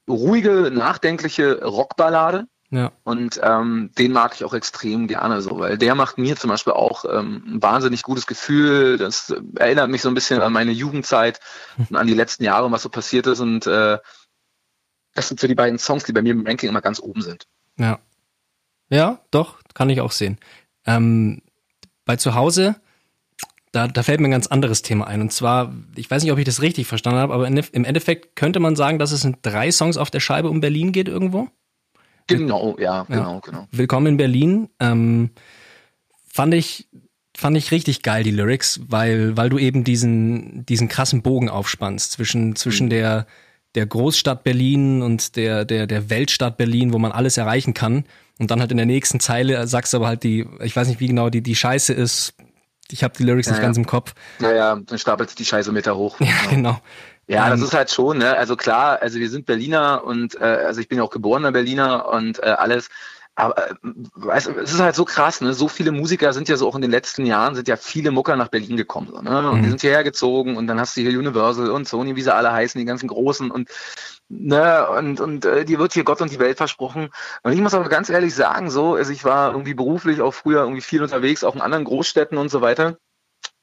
ruhige, 0.07 0.71
nachdenkliche 0.71 1.63
Rockballade. 1.63 2.47
Ja. 2.69 2.93
Und 3.03 3.39
ähm, 3.43 3.91
den 3.97 4.13
mag 4.13 4.33
ich 4.33 4.45
auch 4.45 4.53
extrem 4.53 5.07
gerne 5.07 5.41
so, 5.41 5.59
weil 5.59 5.77
der 5.77 5.93
macht 5.93 6.17
mir 6.17 6.37
zum 6.37 6.49
Beispiel 6.49 6.71
auch 6.71 7.03
ähm, 7.03 7.43
ein 7.45 7.61
wahnsinnig 7.61 8.01
gutes 8.01 8.27
Gefühl. 8.27 8.97
Das 8.97 9.33
erinnert 9.55 9.89
mich 9.89 10.01
so 10.01 10.07
ein 10.07 10.13
bisschen 10.15 10.41
an 10.41 10.53
meine 10.53 10.71
Jugendzeit 10.71 11.41
und 11.77 11.97
an 11.97 12.07
die 12.07 12.13
letzten 12.13 12.45
Jahre, 12.45 12.71
was 12.71 12.83
so 12.83 12.89
passiert 12.89 13.27
ist. 13.27 13.41
Und 13.41 13.67
äh, 13.67 13.97
das 15.13 15.27
sind 15.27 15.41
so 15.41 15.47
die 15.47 15.55
beiden 15.55 15.79
Songs, 15.79 16.05
die 16.05 16.13
bei 16.13 16.21
mir 16.21 16.31
im 16.31 16.47
Ranking 16.47 16.69
immer 16.69 16.81
ganz 16.81 17.01
oben 17.01 17.21
sind. 17.21 17.45
Ja. 17.77 17.99
Ja, 18.89 19.19
doch, 19.31 19.59
kann 19.73 19.89
ich 19.89 19.99
auch 19.99 20.11
sehen. 20.11 20.37
Ähm, 20.85 21.41
bei 22.05 22.15
zu 22.15 22.35
Hause 22.35 22.75
da, 23.71 23.87
da 23.87 24.03
fällt 24.03 24.19
mir 24.19 24.27
ein 24.27 24.31
ganz 24.31 24.47
anderes 24.47 24.81
Thema 24.81 25.07
ein. 25.07 25.21
Und 25.21 25.31
zwar, 25.31 25.73
ich 25.95 26.09
weiß 26.11 26.23
nicht, 26.23 26.31
ob 26.31 26.37
ich 26.37 26.45
das 26.45 26.61
richtig 26.61 26.87
verstanden 26.87 27.19
habe, 27.19 27.33
aber 27.33 27.47
im 27.47 27.85
Endeffekt 27.85 28.35
könnte 28.35 28.59
man 28.59 28.75
sagen, 28.75 28.99
dass 28.99 29.11
es 29.11 29.23
in 29.23 29.37
drei 29.41 29.71
Songs 29.71 29.97
auf 29.97 30.11
der 30.11 30.19
Scheibe 30.19 30.49
um 30.49 30.59
Berlin 30.59 30.91
geht 30.91 31.07
irgendwo? 31.07 31.47
Genau, 32.27 32.75
ja, 32.79 33.03
genau, 33.03 33.35
ja. 33.35 33.39
genau. 33.39 33.67
Willkommen 33.71 34.07
in 34.07 34.17
Berlin. 34.17 34.69
Ähm, 34.79 35.31
fand 36.27 36.53
ich 36.53 36.87
fand 37.35 37.57
ich 37.57 37.71
richtig 37.71 38.03
geil 38.03 38.23
die 38.23 38.31
Lyrics, 38.31 38.81
weil 38.87 39.35
weil 39.37 39.49
du 39.49 39.57
eben 39.57 39.83
diesen 39.83 40.65
diesen 40.65 40.87
krassen 40.87 41.21
Bogen 41.21 41.49
aufspannst 41.49 42.11
zwischen 42.11 42.55
zwischen 42.55 42.85
mhm. 42.85 42.91
der 42.91 43.27
der 43.75 43.85
Großstadt 43.85 44.43
Berlin 44.43 45.01
und 45.01 45.35
der 45.35 45.65
der 45.65 45.87
der 45.87 46.09
Weltstadt 46.09 46.57
Berlin, 46.57 46.93
wo 46.93 46.99
man 46.99 47.11
alles 47.11 47.37
erreichen 47.37 47.73
kann 47.73 48.05
und 48.37 48.51
dann 48.51 48.59
halt 48.59 48.71
in 48.71 48.77
der 48.77 48.85
nächsten 48.85 49.19
Zeile 49.19 49.65
sagst 49.67 49.93
du 49.93 49.97
aber 49.97 50.07
halt 50.07 50.23
die 50.23 50.45
ich 50.61 50.75
weiß 50.75 50.87
nicht 50.87 50.99
wie 50.99 51.07
genau 51.07 51.29
die 51.29 51.41
die 51.41 51.55
Scheiße 51.55 51.93
ist 51.93 52.33
ich 52.91 53.03
habe 53.03 53.13
die 53.17 53.23
Lyrics 53.23 53.47
ja, 53.47 53.53
nicht 53.53 53.61
ganz 53.61 53.77
im 53.77 53.85
Kopf. 53.85 54.13
Naja, 54.39 54.79
dann 54.85 54.97
stapelt 54.97 55.37
die 55.37 55.45
Scheiße 55.45 55.71
Meter 55.71 55.95
hoch. 55.95 56.19
Ja, 56.19 56.49
genau. 56.49 56.79
Ja, 57.27 57.49
das 57.49 57.59
ähm, 57.59 57.65
ist 57.65 57.73
halt 57.73 57.91
schon, 57.91 58.17
ne? 58.17 58.35
Also 58.35 58.55
klar, 58.55 59.01
also 59.01 59.19
wir 59.19 59.29
sind 59.29 59.45
Berliner 59.45 60.03
und 60.03 60.35
äh, 60.41 60.43
also 60.43 60.81
ich 60.81 60.89
bin 60.89 60.97
ja 60.97 61.03
auch 61.03 61.11
geborener 61.11 61.51
Berliner 61.51 62.09
und 62.09 62.39
äh, 62.39 62.47
alles. 62.47 62.89
Aber 63.35 63.71
äh, 63.71 63.73
weißt, 64.15 64.47
es 64.47 64.73
ist 64.73 64.79
halt 64.79 64.95
so 64.95 65.05
krass, 65.05 65.41
ne? 65.41 65.53
So 65.53 65.67
viele 65.67 65.91
Musiker 65.91 66.33
sind 66.33 66.49
ja 66.49 66.57
so 66.57 66.67
auch 66.67 66.75
in 66.75 66.81
den 66.81 66.91
letzten 66.91 67.25
Jahren 67.25 67.55
sind 67.55 67.67
ja 67.67 67.77
viele 67.77 68.11
Mucker 68.11 68.35
nach 68.35 68.49
Berlin 68.49 68.77
gekommen, 68.77 69.07
so, 69.11 69.21
ne? 69.21 69.49
Und 69.49 69.59
mhm. 69.59 69.63
die 69.63 69.69
sind 69.69 69.81
hierher 69.81 70.03
gezogen 70.03 70.57
und 70.57 70.67
dann 70.67 70.79
hast 70.79 70.97
du 70.97 71.01
hier 71.01 71.17
Universal 71.17 71.71
und 71.71 71.87
Sony, 71.87 72.15
wie 72.15 72.21
sie 72.21 72.33
alle 72.33 72.51
heißen, 72.51 72.77
die 72.77 72.85
ganzen 72.85 73.07
großen 73.07 73.49
und 73.49 73.69
ne, 74.31 74.87
und, 74.89 75.19
und 75.19 75.45
äh, 75.45 75.65
dir 75.65 75.79
wird 75.79 75.93
hier 75.93 76.03
Gott 76.03 76.21
und 76.21 76.31
die 76.31 76.39
Welt 76.39 76.57
versprochen. 76.57 77.09
Und 77.43 77.53
ich 77.53 77.61
muss 77.61 77.73
aber 77.73 77.89
ganz 77.89 78.09
ehrlich 78.09 78.33
sagen, 78.33 78.69
so, 78.69 78.95
also 78.95 79.11
ich 79.11 79.23
war 79.23 79.51
irgendwie 79.51 79.73
beruflich 79.73 80.21
auch 80.21 80.33
früher 80.33 80.61
irgendwie 80.61 80.81
viel 80.81 81.03
unterwegs, 81.03 81.43
auch 81.43 81.55
in 81.55 81.61
anderen 81.61 81.85
Großstädten 81.85 82.37
und 82.37 82.49
so 82.49 82.61
weiter. 82.61 82.97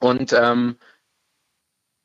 Und 0.01 0.33
ähm, 0.33 0.77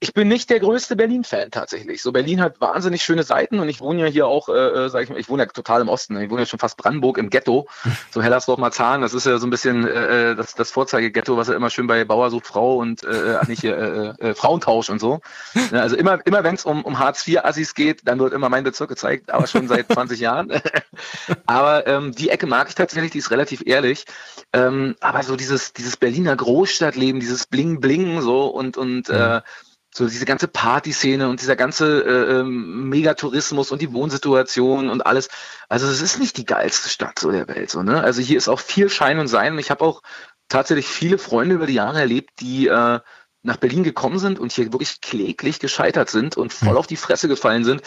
ich 0.04 0.14
bin 0.14 0.28
nicht 0.28 0.50
der 0.50 0.60
größte 0.60 0.98
Berlin-Fan 0.98 1.50
tatsächlich. 1.50 2.02
So 2.02 2.12
Berlin 2.12 2.42
hat 2.42 2.60
wahnsinnig 2.60 3.02
schöne 3.04 3.24
Seiten 3.24 3.62
und 3.62 3.70
ich 3.70 3.80
wohne 3.80 4.02
ja 4.02 4.08
hier 4.08 4.28
auch, 4.28 4.50
äh, 4.50 4.52
äh 4.52 4.90
sag 4.90 5.04
ich 5.04 5.10
mal, 5.10 5.18
ich 5.18 5.30
wohne 5.30 5.44
ja 5.44 5.50
total 5.50 5.80
im 5.80 5.88
Osten. 5.88 6.20
Ich 6.20 6.30
wohne 6.30 6.42
ja 6.42 6.46
schon 6.46 6.60
fast 6.60 6.76
Brandenburg 6.76 7.18
im 7.18 7.30
Ghetto, 7.30 7.68
so 8.12 8.22
Hellersdorf 8.22 8.60
Marzahn. 8.60 9.00
Das 9.00 9.14
ist 9.14 9.26
ja 9.26 9.38
so 9.38 9.48
ein 9.48 9.50
bisschen 9.50 9.88
äh, 9.88 10.32
äh 10.32 10.36
das, 10.36 10.56
das 10.56 10.72
Vorzeigeghetto, 10.72 11.38
was 11.38 11.48
ja 11.48 11.54
immer 11.54 11.70
schön 11.70 11.88
bei 11.88 12.04
Bauer 12.04 12.32
sucht 12.32 12.48
Frau 12.48 12.76
und 12.80 13.06
äh, 13.06 13.36
äh 13.36 13.48
nicht 13.48 13.62
hier, 13.62 14.18
äh, 14.20 14.32
äh, 14.32 14.36
Frauentausch 14.36 14.90
und 14.90 15.00
so. 15.00 15.22
Ja, 15.72 15.80
also 15.80 15.96
immer, 15.96 16.20
immer 16.26 16.44
wenn 16.44 16.56
es 16.56 16.66
um, 16.66 16.84
um 16.84 17.00
Hartz 17.00 17.26
IV 17.26 17.40
Assis 17.46 17.74
geht, 17.74 18.02
dann 18.04 18.20
wird 18.20 18.34
immer 18.34 18.50
mein 18.50 18.66
Bezirk 18.66 18.90
gezeigt, 18.90 19.32
aber 19.32 19.48
schon 19.48 19.70
seit 19.70 19.88
20 19.94 20.20
Jahren. 20.20 20.52
aber 21.46 21.88
ähm, 21.88 22.12
die 22.12 22.30
Ecke 22.30 22.46
mag 22.46 22.68
ich 22.68 22.76
tatsächlich, 22.76 23.12
die 23.12 23.20
ist 23.20 23.32
relativ 23.32 23.64
ehrlich. 23.66 24.04
Ähm, 24.52 24.96
aber 25.00 25.24
so 25.24 25.38
dieses 25.38 25.72
dieses 25.72 25.96
Berliner 25.96 26.36
Großstadtleben, 26.36 27.22
dieses 27.22 27.46
Bling 27.46 27.80
Bling 27.80 28.20
so 28.20 28.48
und 28.48 28.76
und 28.76 29.08
mhm. 29.08 29.16
äh, 29.16 29.42
so 29.96 30.08
diese 30.08 30.26
ganze 30.26 30.48
Partyszene 30.48 31.30
und 31.30 31.42
dieser 31.42 31.56
ganze 31.56 32.02
äh, 32.02 32.40
ähm, 32.40 32.90
Megatourismus 32.90 33.72
und 33.72 33.82
die 33.82 33.94
Wohnsituation 33.94 34.90
und 34.90 35.06
alles. 35.06 35.30
Also 35.70 35.88
es 35.88 36.02
ist 36.02 36.20
nicht 36.20 36.38
die 36.38 36.46
geilste 36.46 36.90
Stadt 36.90 37.20
so 37.20 37.32
der 37.32 37.48
Welt. 37.48 37.70
So, 37.70 37.84
ne? 37.84 38.02
Also 38.02 38.22
hier 38.22 38.38
ist 38.38 38.48
auch 38.48 38.60
viel 38.60 38.90
Schein 38.90 39.20
und 39.20 39.28
Sein. 39.28 39.54
Und 39.54 39.60
ich 39.60 39.70
habe 39.70 39.84
auch 39.84 40.02
tatsächlich 40.50 40.88
viele 40.88 41.18
Freunde 41.18 41.56
über 41.56 41.68
die 41.68 41.76
Jahre 41.76 42.00
erlebt, 42.00 42.32
die 42.40 42.68
äh, 42.68 43.00
nach 43.44 43.58
Berlin 43.58 43.84
gekommen 43.84 44.20
sind 44.20 44.40
und 44.40 44.52
hier 44.52 44.72
wirklich 44.72 45.02
kläglich 45.02 45.60
gescheitert 45.60 46.10
sind 46.10 46.38
und 46.38 46.54
voll 46.54 46.70
hm. 46.70 46.78
auf 46.78 46.88
die 46.88 46.96
Fresse 46.96 47.28
gefallen 47.28 47.64
sind. 47.64 47.82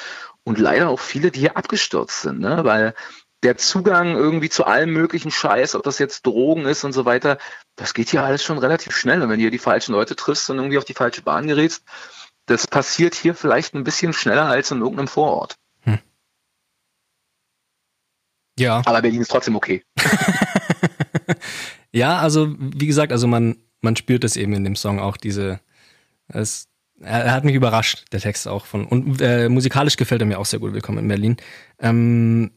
Und 0.45 0.59
leider 0.59 0.91
auch 0.91 1.01
viele, 1.01 1.31
die 1.31 1.41
hier 1.41 1.57
abgestürzt 1.57 2.23
sind, 2.23 2.39
ne? 2.39 2.61
weil 2.63 2.95
der 3.43 3.57
Zugang 3.57 4.17
irgendwie 4.17 4.49
zu 4.49 4.65
allem 4.65 4.91
möglichen 4.91 5.31
Scheiß, 5.31 5.75
ob 5.75 5.83
das 5.83 5.99
jetzt 5.99 6.27
Drogen 6.27 6.65
ist 6.65 6.85
und 6.85 6.93
so 6.93 7.05
weiter, 7.05 7.39
das 7.77 7.95
geht 7.95 8.09
hier 8.09 8.25
alles 8.25 8.43
schon 8.43 8.59
relativ 8.59 8.97
schnell. 8.97 9.23
Und 9.23 9.29
wenn 9.29 9.37
du 9.37 9.43
hier 9.43 9.51
die 9.51 9.59
falschen 9.59 9.93
Leute 9.93 10.17
triffst 10.17 10.49
und 10.51 10.57
irgendwie 10.57 10.79
auf 10.79 10.85
die 10.85 10.95
falsche 10.95 11.23
Bahn 11.23 11.47
gerätst, 11.47 11.85
das 12.47 12.67
passiert 12.67 13.15
hier 13.15 13.35
vielleicht 13.35 13.75
ein 13.75 13.85
bisschen 13.85 14.13
schneller 14.13 14.47
als 14.47 14.71
in 14.71 14.81
irgendeinem 14.81 15.09
Vorort. 15.09 15.57
Hm. 15.83 15.99
Ja. 18.59 18.83
Aber 18.87 19.03
Berlin 19.03 19.21
ist 19.21 19.31
trotzdem 19.31 19.57
okay. 19.57 19.85
ja, 21.93 22.19
also 22.19 22.55
wie 22.59 22.87
gesagt, 22.87 23.13
also 23.13 23.27
man, 23.27 23.57
man 23.83 23.97
spürt 23.97 24.25
es 24.25 24.37
eben 24.37 24.55
in 24.55 24.65
dem 24.65 24.77
Song 24.77 24.99
auch 24.99 25.17
diese, 25.17 25.61
es, 26.29 26.69
er, 27.01 27.25
er, 27.25 27.33
hat 27.33 27.45
mich 27.45 27.55
überrascht, 27.55 28.07
der 28.13 28.21
Text 28.21 28.49
auch 28.49 28.65
von, 28.65 28.87
und 28.87 29.21
äh, 29.21 29.49
musikalisch 29.49 29.97
gefällt 29.97 30.23
er 30.23 30.27
mir 30.27 30.39
auch 30.39 30.47
sehr 30.47 30.61
gut, 30.61 30.73
Willkommen 30.73 30.99
in 30.99 31.09
Berlin. 31.09 31.37
Ähm, 31.79 32.53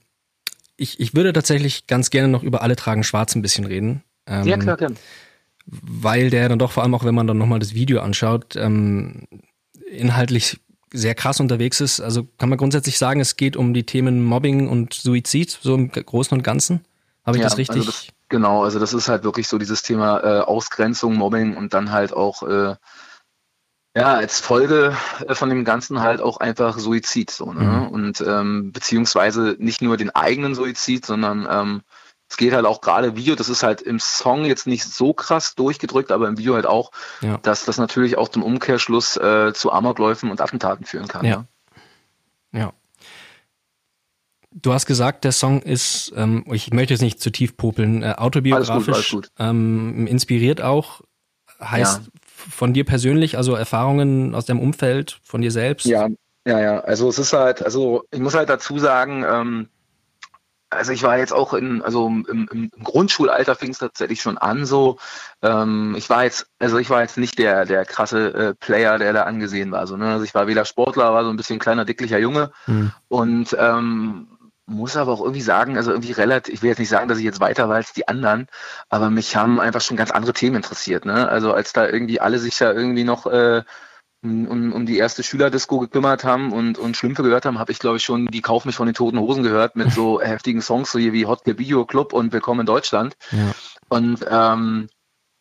ich, 0.80 1.00
ich 1.00 1.16
würde 1.16 1.34
tatsächlich 1.34 1.88
ganz 1.88 2.10
gerne 2.10 2.28
noch 2.28 2.44
über 2.44 2.62
alle 2.62 2.76
tragen 2.76 3.04
schwarz 3.04 3.36
ein 3.36 3.42
bisschen 3.42 3.66
reden. 3.66 4.04
Ähm, 4.26 4.48
ja, 4.48 4.58
klar, 4.58 4.78
klar. 4.78 4.92
Weil 5.66 6.30
der 6.30 6.50
dann 6.50 6.60
doch 6.60 6.72
vor 6.72 6.84
allem 6.84 6.96
auch, 6.96 7.04
wenn 7.04 7.16
man 7.16 7.28
dann 7.28 7.38
nochmal 7.38 7.60
das 7.60 7.74
Video 7.74 8.02
anschaut, 8.02 8.56
ähm, 8.56 9.28
inhaltlich 9.92 10.60
sehr 10.92 11.14
krass 11.14 11.40
unterwegs 11.40 11.82
ist. 11.82 12.00
Also 12.00 12.28
kann 12.38 12.50
man 12.50 12.58
grundsätzlich 12.58 12.98
sagen, 12.98 13.20
es 13.20 13.36
geht 13.36 13.56
um 13.56 13.74
die 13.74 13.86
Themen 13.86 14.24
Mobbing 14.24 14.68
und 14.68 14.94
Suizid, 14.94 15.52
so 15.62 15.76
im 15.76 15.92
Großen 15.92 16.36
und 16.36 16.44
Ganzen? 16.44 16.86
Habe 17.26 17.38
ich 17.38 17.44
ja, 17.44 17.50
das 17.50 17.58
richtig? 17.58 17.82
Also 17.82 17.92
das, 17.92 18.08
genau, 18.30 18.64
also 18.64 18.80
das 18.80 18.94
ist 18.94 19.08
halt 19.08 19.24
wirklich 19.24 19.48
so 19.48 19.58
dieses 19.60 19.84
Thema 19.84 20.20
äh, 20.22 20.40
Ausgrenzung, 20.42 21.16
Mobbing 21.16 21.56
und 21.56 21.74
dann 21.74 21.92
halt 21.92 22.14
auch 22.14 22.42
äh, 22.44 22.76
ja, 24.00 24.14
als 24.14 24.40
Folge 24.40 24.96
äh, 25.28 25.36
von 25.36 25.50
dem 25.50 25.66
Ganzen 25.66 26.00
halt 26.00 26.22
auch 26.22 26.38
einfach 26.38 26.80
Suizid 26.80 27.30
so, 27.32 27.52
ne? 27.52 27.64
Mhm. 27.64 27.88
Und 27.90 28.22
ähm, 28.22 28.72
beziehungsweise 28.72 29.58
nicht 29.60 29.82
nur 29.82 29.98
den 29.98 30.10
eigenen 30.10 30.56
Suizid, 30.56 31.06
sondern 31.06 31.48
ähm, 31.50 31.82
es 32.30 32.38
geht 32.38 32.54
halt 32.54 32.66
auch 32.66 32.80
gerade 32.80 33.18
Video, 33.18 33.36
das 33.36 33.50
ist 33.50 33.64
halt 33.64 33.82
im 33.82 34.00
Song 34.00 34.46
jetzt 34.46 34.68
nicht 34.68 34.86
so 34.86 35.14
krass 35.14 35.56
durchgedrückt, 35.56 36.12
aber 36.12 36.28
im 36.28 36.38
Video 36.38 36.54
halt 36.54 36.68
auch, 36.68 36.92
ja. 37.22 37.38
dass 37.40 37.66
das 37.66 37.78
natürlich 37.78 38.18
auch 38.18 38.30
zum 38.30 38.44
Umkehrschluss 38.44 39.18
äh, 39.18 39.52
zu 39.54 39.72
Amokläufen 39.72 40.32
und 40.32 40.40
Attentaten 40.40 40.86
führen 40.86 41.08
kann. 41.08 41.26
Ja. 41.26 41.38
Ne? 42.52 42.60
Ja. 42.60 42.74
Du 44.52 44.74
hast 44.74 44.86
gesagt, 44.86 45.26
der 45.26 45.32
Song 45.32 45.62
ist, 45.62 46.14
ähm, 46.16 46.46
ich 46.52 46.72
möchte 46.72 46.94
jetzt 46.94 47.02
nicht 47.02 47.20
zu 47.20 47.32
tief 47.32 47.58
popeln, 47.58 48.02
äh, 48.02 48.14
autobiografisch, 48.18 48.70
alles 48.70 48.86
gut, 48.86 48.96
alles 48.96 49.10
gut. 49.10 49.32
Ähm, 49.40 50.08
inspiriert 50.08 50.62
auch, 50.62 51.02
heißt 51.60 52.02
ja. 52.04 52.19
Von 52.40 52.74
dir 52.74 52.86
persönlich, 52.86 53.38
also 53.38 53.56
Erfahrungen 53.56 54.34
aus 54.36 54.46
deinem 54.46 54.60
Umfeld, 54.60 55.20
von 55.24 55.42
dir 55.42 55.52
selbst? 55.52 55.86
Ja, 55.86 56.08
ja, 56.46 56.60
ja. 56.60 56.80
Also 56.80 57.10
es 57.10 57.20
ist 57.20 57.34
halt, 57.34 57.64
also 57.64 58.04
ich 58.12 58.20
muss 58.20 58.34
halt 58.34 58.50
dazu 58.50 58.80
sagen, 58.80 59.26
ähm, 59.28 59.70
also 60.70 60.92
ich 60.92 61.02
war 61.04 61.18
jetzt 61.18 61.34
auch 61.34 61.54
in, 61.54 61.82
also 61.82 62.08
im, 62.08 62.48
im 62.52 62.70
Grundschulalter 62.84 63.56
fing 63.56 63.72
es 63.72 63.80
tatsächlich 63.80 64.22
schon 64.22 64.38
an 64.38 64.66
so. 64.66 65.00
Ähm, 65.42 65.96
ich 65.98 66.10
war 66.10 66.24
jetzt, 66.24 66.48
also 66.60 66.78
ich 66.78 66.90
war 66.90 67.02
jetzt 67.02 67.18
nicht 67.18 67.40
der, 67.40 67.66
der 67.66 67.86
krasse 67.86 68.34
äh, 68.34 68.54
Player, 68.54 69.00
der 69.00 69.14
da 69.14 69.24
angesehen 69.24 69.72
war. 69.72 69.88
So, 69.88 69.98
ne? 69.98 70.12
Also 70.12 70.26
ich 70.26 70.36
war 70.36 70.48
weder 70.48 70.66
Sportler, 70.66 71.12
war 71.14 71.24
so 71.24 71.32
ein 71.32 71.38
bisschen 71.38 71.60
kleiner, 71.60 71.86
dicklicher 71.86 72.20
Junge 72.20 72.52
mhm. 72.68 72.92
und 73.08 73.56
ähm, 73.60 74.28
muss 74.70 74.96
aber 74.96 75.12
auch 75.12 75.22
irgendwie 75.22 75.42
sagen, 75.42 75.78
also 75.78 75.92
irgendwie 75.92 76.12
relativ, 76.12 76.54
ich 76.54 76.62
will 76.62 76.70
jetzt 76.70 76.80
nicht 76.80 76.90
sagen, 76.90 77.08
dass 77.08 77.18
ich 77.18 77.24
jetzt 77.24 77.40
weiter 77.40 77.68
war 77.70 77.76
als 77.76 77.94
die 77.94 78.08
anderen, 78.08 78.48
aber 78.90 79.10
mich 79.10 79.36
haben 79.36 79.60
einfach 79.60 79.82
schon 79.82 79.98
ganz 79.98 80.12
andere 80.12 80.34
Themen 80.34 80.58
interessiert. 80.58 81.06
Ne? 81.06 81.28
Also 81.28 81.54
als 81.54 81.74
da 81.74 81.88
irgendwie 81.88 82.22
alle 82.22 82.40
sich 82.40 82.60
ja 82.60 82.72
irgendwie 82.72 83.04
noch 83.04 83.26
äh, 83.26 83.64
um, 84.22 84.74
um 84.74 84.86
die 84.86 84.98
erste 84.98 85.24
Schülerdisco 85.24 85.80
gekümmert 85.80 86.24
haben 86.24 86.52
und, 86.52 86.78
und 86.78 86.98
Schlümpfe 86.98 87.24
gehört 87.24 87.46
haben, 87.46 87.60
habe 87.60 87.72
ich, 87.72 87.80
glaube 87.80 87.98
ich, 87.98 88.04
schon 88.04 88.28
die 88.28 88.42
Kauf 88.42 88.66
mich 88.66 88.76
von 88.76 88.86
den 88.86 88.96
Toten 88.96 89.20
Hosen 89.20 89.44
gehört 89.44 89.76
mit 89.76 89.92
so 89.92 90.22
heftigen 90.22 90.62
Songs, 90.62 90.92
so 90.92 91.00
wie 91.00 91.26
Hot 91.26 91.42
Video 91.46 91.86
Club 91.86 92.14
und 92.14 92.34
Willkommen 92.34 92.62
in 92.62 92.66
Deutschland. 92.66 93.16
Ja. 93.32 93.52
Und 93.88 94.26
ähm, 94.30 94.90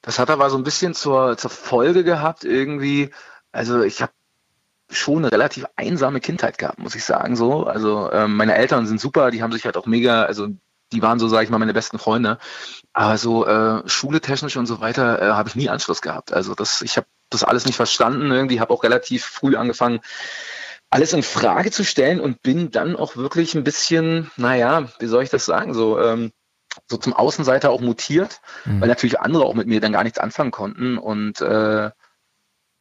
das 0.02 0.18
hat 0.18 0.30
aber 0.30 0.48
so 0.48 0.56
ein 0.56 0.64
bisschen 0.64 0.94
zur, 0.94 1.36
zur 1.36 1.50
Folge 1.50 2.04
gehabt, 2.04 2.44
irgendwie, 2.44 3.10
also 3.50 3.82
ich 3.82 4.00
habe 4.00 4.12
schon 4.90 5.18
eine 5.18 5.32
relativ 5.32 5.66
einsame 5.76 6.20
Kindheit 6.20 6.58
gehabt, 6.58 6.78
muss 6.78 6.94
ich 6.94 7.04
sagen. 7.04 7.36
So, 7.36 7.64
also 7.64 8.10
ähm, 8.12 8.36
meine 8.36 8.54
Eltern 8.54 8.86
sind 8.86 9.00
super, 9.00 9.30
die 9.30 9.42
haben 9.42 9.52
sich 9.52 9.64
halt 9.64 9.76
auch 9.76 9.86
mega, 9.86 10.24
also 10.24 10.48
die 10.92 11.02
waren 11.02 11.18
so, 11.18 11.28
sage 11.28 11.44
ich 11.44 11.50
mal, 11.50 11.58
meine 11.58 11.74
besten 11.74 11.98
Freunde. 11.98 12.38
Aber 12.92 13.18
so 13.18 13.46
äh, 13.46 13.86
Schule 13.86 14.20
technisch 14.20 14.56
und 14.56 14.66
so 14.66 14.80
weiter 14.80 15.20
äh, 15.20 15.30
habe 15.32 15.48
ich 15.48 15.56
nie 15.56 15.68
Anschluss 15.68 16.00
gehabt. 16.00 16.32
Also 16.32 16.54
das, 16.54 16.82
ich 16.82 16.96
habe 16.96 17.06
das 17.30 17.44
alles 17.44 17.66
nicht 17.66 17.76
verstanden. 17.76 18.30
Irgendwie 18.30 18.60
habe 18.60 18.72
auch 18.72 18.82
relativ 18.82 19.24
früh 19.24 19.56
angefangen, 19.56 20.00
alles 20.90 21.12
in 21.12 21.22
Frage 21.22 21.70
zu 21.70 21.84
stellen 21.84 22.20
und 22.20 22.42
bin 22.42 22.70
dann 22.70 22.96
auch 22.96 23.16
wirklich 23.16 23.54
ein 23.54 23.64
bisschen, 23.64 24.30
naja, 24.36 24.88
wie 24.98 25.06
soll 25.06 25.22
ich 25.22 25.30
das 25.30 25.44
sagen, 25.44 25.74
so, 25.74 26.00
ähm, 26.00 26.32
so 26.86 26.96
zum 26.96 27.12
Außenseiter 27.12 27.70
auch 27.70 27.80
mutiert, 27.80 28.40
mhm. 28.64 28.80
weil 28.80 28.88
natürlich 28.88 29.20
andere 29.20 29.44
auch 29.44 29.54
mit 29.54 29.66
mir 29.66 29.80
dann 29.80 29.92
gar 29.92 30.04
nichts 30.04 30.18
anfangen 30.18 30.50
konnten 30.50 30.96
und 30.96 31.40
äh, 31.40 31.90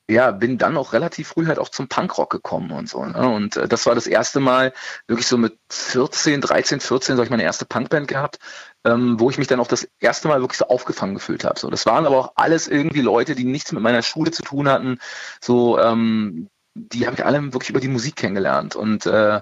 ja, 0.09 0.31
bin 0.31 0.57
dann 0.57 0.77
auch 0.77 0.93
relativ 0.93 1.29
früh 1.29 1.47
halt 1.47 1.59
auch 1.59 1.69
zum 1.69 1.89
Punkrock 1.89 2.29
gekommen 2.29 2.71
und 2.71 2.87
so. 2.89 3.03
Ne? 3.03 3.27
Und 3.27 3.57
äh, 3.57 3.67
das 3.67 3.85
war 3.85 3.93
das 3.93 4.07
erste 4.07 4.39
Mal, 4.39 4.73
wirklich 5.07 5.27
so 5.27 5.37
mit 5.37 5.57
14, 5.69 6.39
13, 6.41 6.79
14, 6.79 7.17
so 7.17 7.23
ich 7.23 7.29
meine 7.29 7.43
erste 7.43 7.65
Punkband 7.65 8.07
gehabt, 8.07 8.39
ähm, 8.85 9.19
wo 9.19 9.29
ich 9.29 9.37
mich 9.37 9.47
dann 9.47 9.59
auch 9.59 9.67
das 9.67 9.87
erste 9.99 10.29
Mal 10.29 10.39
wirklich 10.41 10.59
so 10.59 10.67
aufgefangen 10.67 11.15
gefühlt 11.15 11.43
habe. 11.43 11.59
So, 11.59 11.69
das 11.69 11.85
waren 11.85 12.05
aber 12.05 12.17
auch 12.17 12.31
alles 12.35 12.69
irgendwie 12.69 13.01
Leute, 13.01 13.35
die 13.35 13.43
nichts 13.43 13.73
mit 13.73 13.83
meiner 13.83 14.01
Schule 14.01 14.31
zu 14.31 14.43
tun 14.43 14.69
hatten. 14.69 14.99
So, 15.41 15.77
ähm, 15.79 16.49
die 16.73 17.05
habe 17.05 17.15
ich 17.17 17.25
alle 17.25 17.53
wirklich 17.53 17.69
über 17.69 17.81
die 17.81 17.87
Musik 17.89 18.15
kennengelernt. 18.15 18.75
Und 18.75 19.05
äh, 19.07 19.41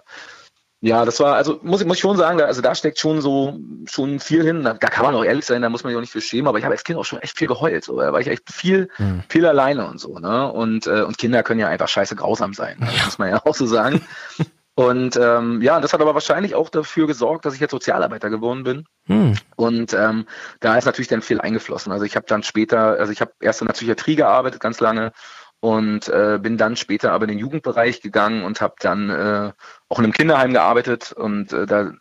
ja, 0.86 1.04
das 1.04 1.20
war, 1.20 1.36
also 1.36 1.60
muss, 1.64 1.84
muss 1.84 1.98
ich 1.98 2.02
schon 2.02 2.16
sagen, 2.16 2.38
da, 2.38 2.46
also 2.46 2.62
da 2.62 2.76
steckt 2.76 3.00
schon 3.00 3.20
so 3.20 3.60
schon 3.90 4.20
viel 4.20 4.44
hin. 4.44 4.64
Da, 4.64 4.76
da, 4.76 4.88
kann 4.88 5.04
man 5.04 5.16
auch 5.16 5.24
ehrlich 5.24 5.44
sein, 5.44 5.64
da 5.64 5.70
muss 5.70 5.84
man 5.84 5.90
sich 5.90 5.98
auch 5.98 6.02
nicht 6.02 6.12
für 6.12 6.22
schämen, 6.22 6.48
aber 6.48 6.60
ich 6.60 6.64
habe 6.64 6.76
als 6.76 6.84
Kind 6.84 7.00
auch 7.00 7.06
schon 7.06 7.18
echt 7.24 7.40
viel 7.40 7.48
geheult. 7.48 7.84
So. 7.84 8.00
Da 8.00 8.14
war 8.14 8.22
ich 8.22 8.28
echt 8.28 8.54
viel, 8.54 8.90
mhm. 9.00 9.24
viel 9.28 9.48
alleine 9.48 9.88
und 9.88 10.00
so, 10.00 10.20
ne? 10.20 10.52
Und, 10.52 10.86
äh, 10.86 11.02
und 11.02 11.18
Kinder 11.18 11.42
können 11.42 11.60
ja 11.60 11.70
einfach 11.70 11.88
scheiße 11.88 12.16
grausam 12.16 12.54
sein, 12.54 12.78
ne? 12.78 12.88
muss 13.04 13.18
man 13.18 13.30
ja 13.30 13.42
auch 13.44 13.56
so 13.56 13.66
sagen. 13.66 14.06
Und 14.78 15.16
ähm, 15.16 15.62
ja, 15.62 15.80
das 15.80 15.94
hat 15.94 16.02
aber 16.02 16.16
wahrscheinlich 16.16 16.54
auch 16.54 16.68
dafür 16.68 17.08
gesorgt, 17.08 17.46
dass 17.46 17.54
ich 17.54 17.62
jetzt 17.62 17.72
Sozialarbeiter 17.72 18.30
geworden 18.30 18.66
bin. 18.66 18.86
Hm. 19.06 19.36
Und 19.56 19.94
ähm, 19.94 20.26
da 20.60 20.78
ist 20.78 20.84
natürlich 20.84 21.08
dann 21.08 21.22
viel 21.22 21.40
eingeflossen. 21.40 21.94
Also 21.94 22.04
ich 22.04 22.18
habe 22.18 22.26
dann 22.28 22.44
später, 22.44 23.00
also 23.00 23.14
ich 23.14 23.22
habe 23.22 23.32
erst 23.40 23.62
in 23.62 23.68
der 23.68 23.74
Psychiatrie 23.74 24.18
gearbeitet, 24.18 24.60
ganz 24.60 24.82
lange 24.82 25.14
und 25.60 26.10
äh, 26.10 26.40
bin 26.42 26.58
dann 26.58 26.76
später 26.76 27.12
aber 27.12 27.26
in 27.26 27.30
den 27.30 27.40
Jugendbereich 27.40 28.02
gegangen 28.02 28.44
und 28.44 28.62
habe 28.62 28.76
dann 28.80 29.10
äh, 29.10 29.52
auch 29.90 30.00
in 30.00 30.06
einem 30.06 30.14
Kinderheim 30.14 30.54
gearbeitet 30.54 31.12
und 31.12 31.54
äh, 31.54 31.66
da, 31.66 31.94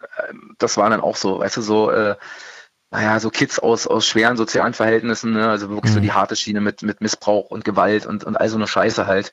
das 0.58 0.76
war 0.76 0.90
dann 0.90 1.00
auch 1.00 1.16
so, 1.16 1.38
weißt 1.38 1.56
du, 1.56 1.62
so, 1.62 1.90
äh, 1.90 2.16
naja, 2.90 3.18
so 3.18 3.30
Kids 3.30 3.58
aus, 3.58 3.86
aus 3.86 4.06
schweren 4.06 4.36
sozialen 4.36 4.72
Verhältnissen, 4.72 5.32
ne? 5.32 5.48
also 5.48 5.68
wirklich 5.68 5.90
mhm. 5.92 5.96
so 5.96 6.00
die 6.00 6.12
harte 6.12 6.36
Schiene 6.36 6.60
mit, 6.60 6.82
mit 6.82 7.00
Missbrauch 7.00 7.50
und 7.50 7.64
Gewalt 7.64 8.06
und, 8.06 8.22
und 8.22 8.36
all 8.36 8.48
so 8.48 8.56
eine 8.56 8.68
Scheiße 8.68 9.06
halt. 9.06 9.32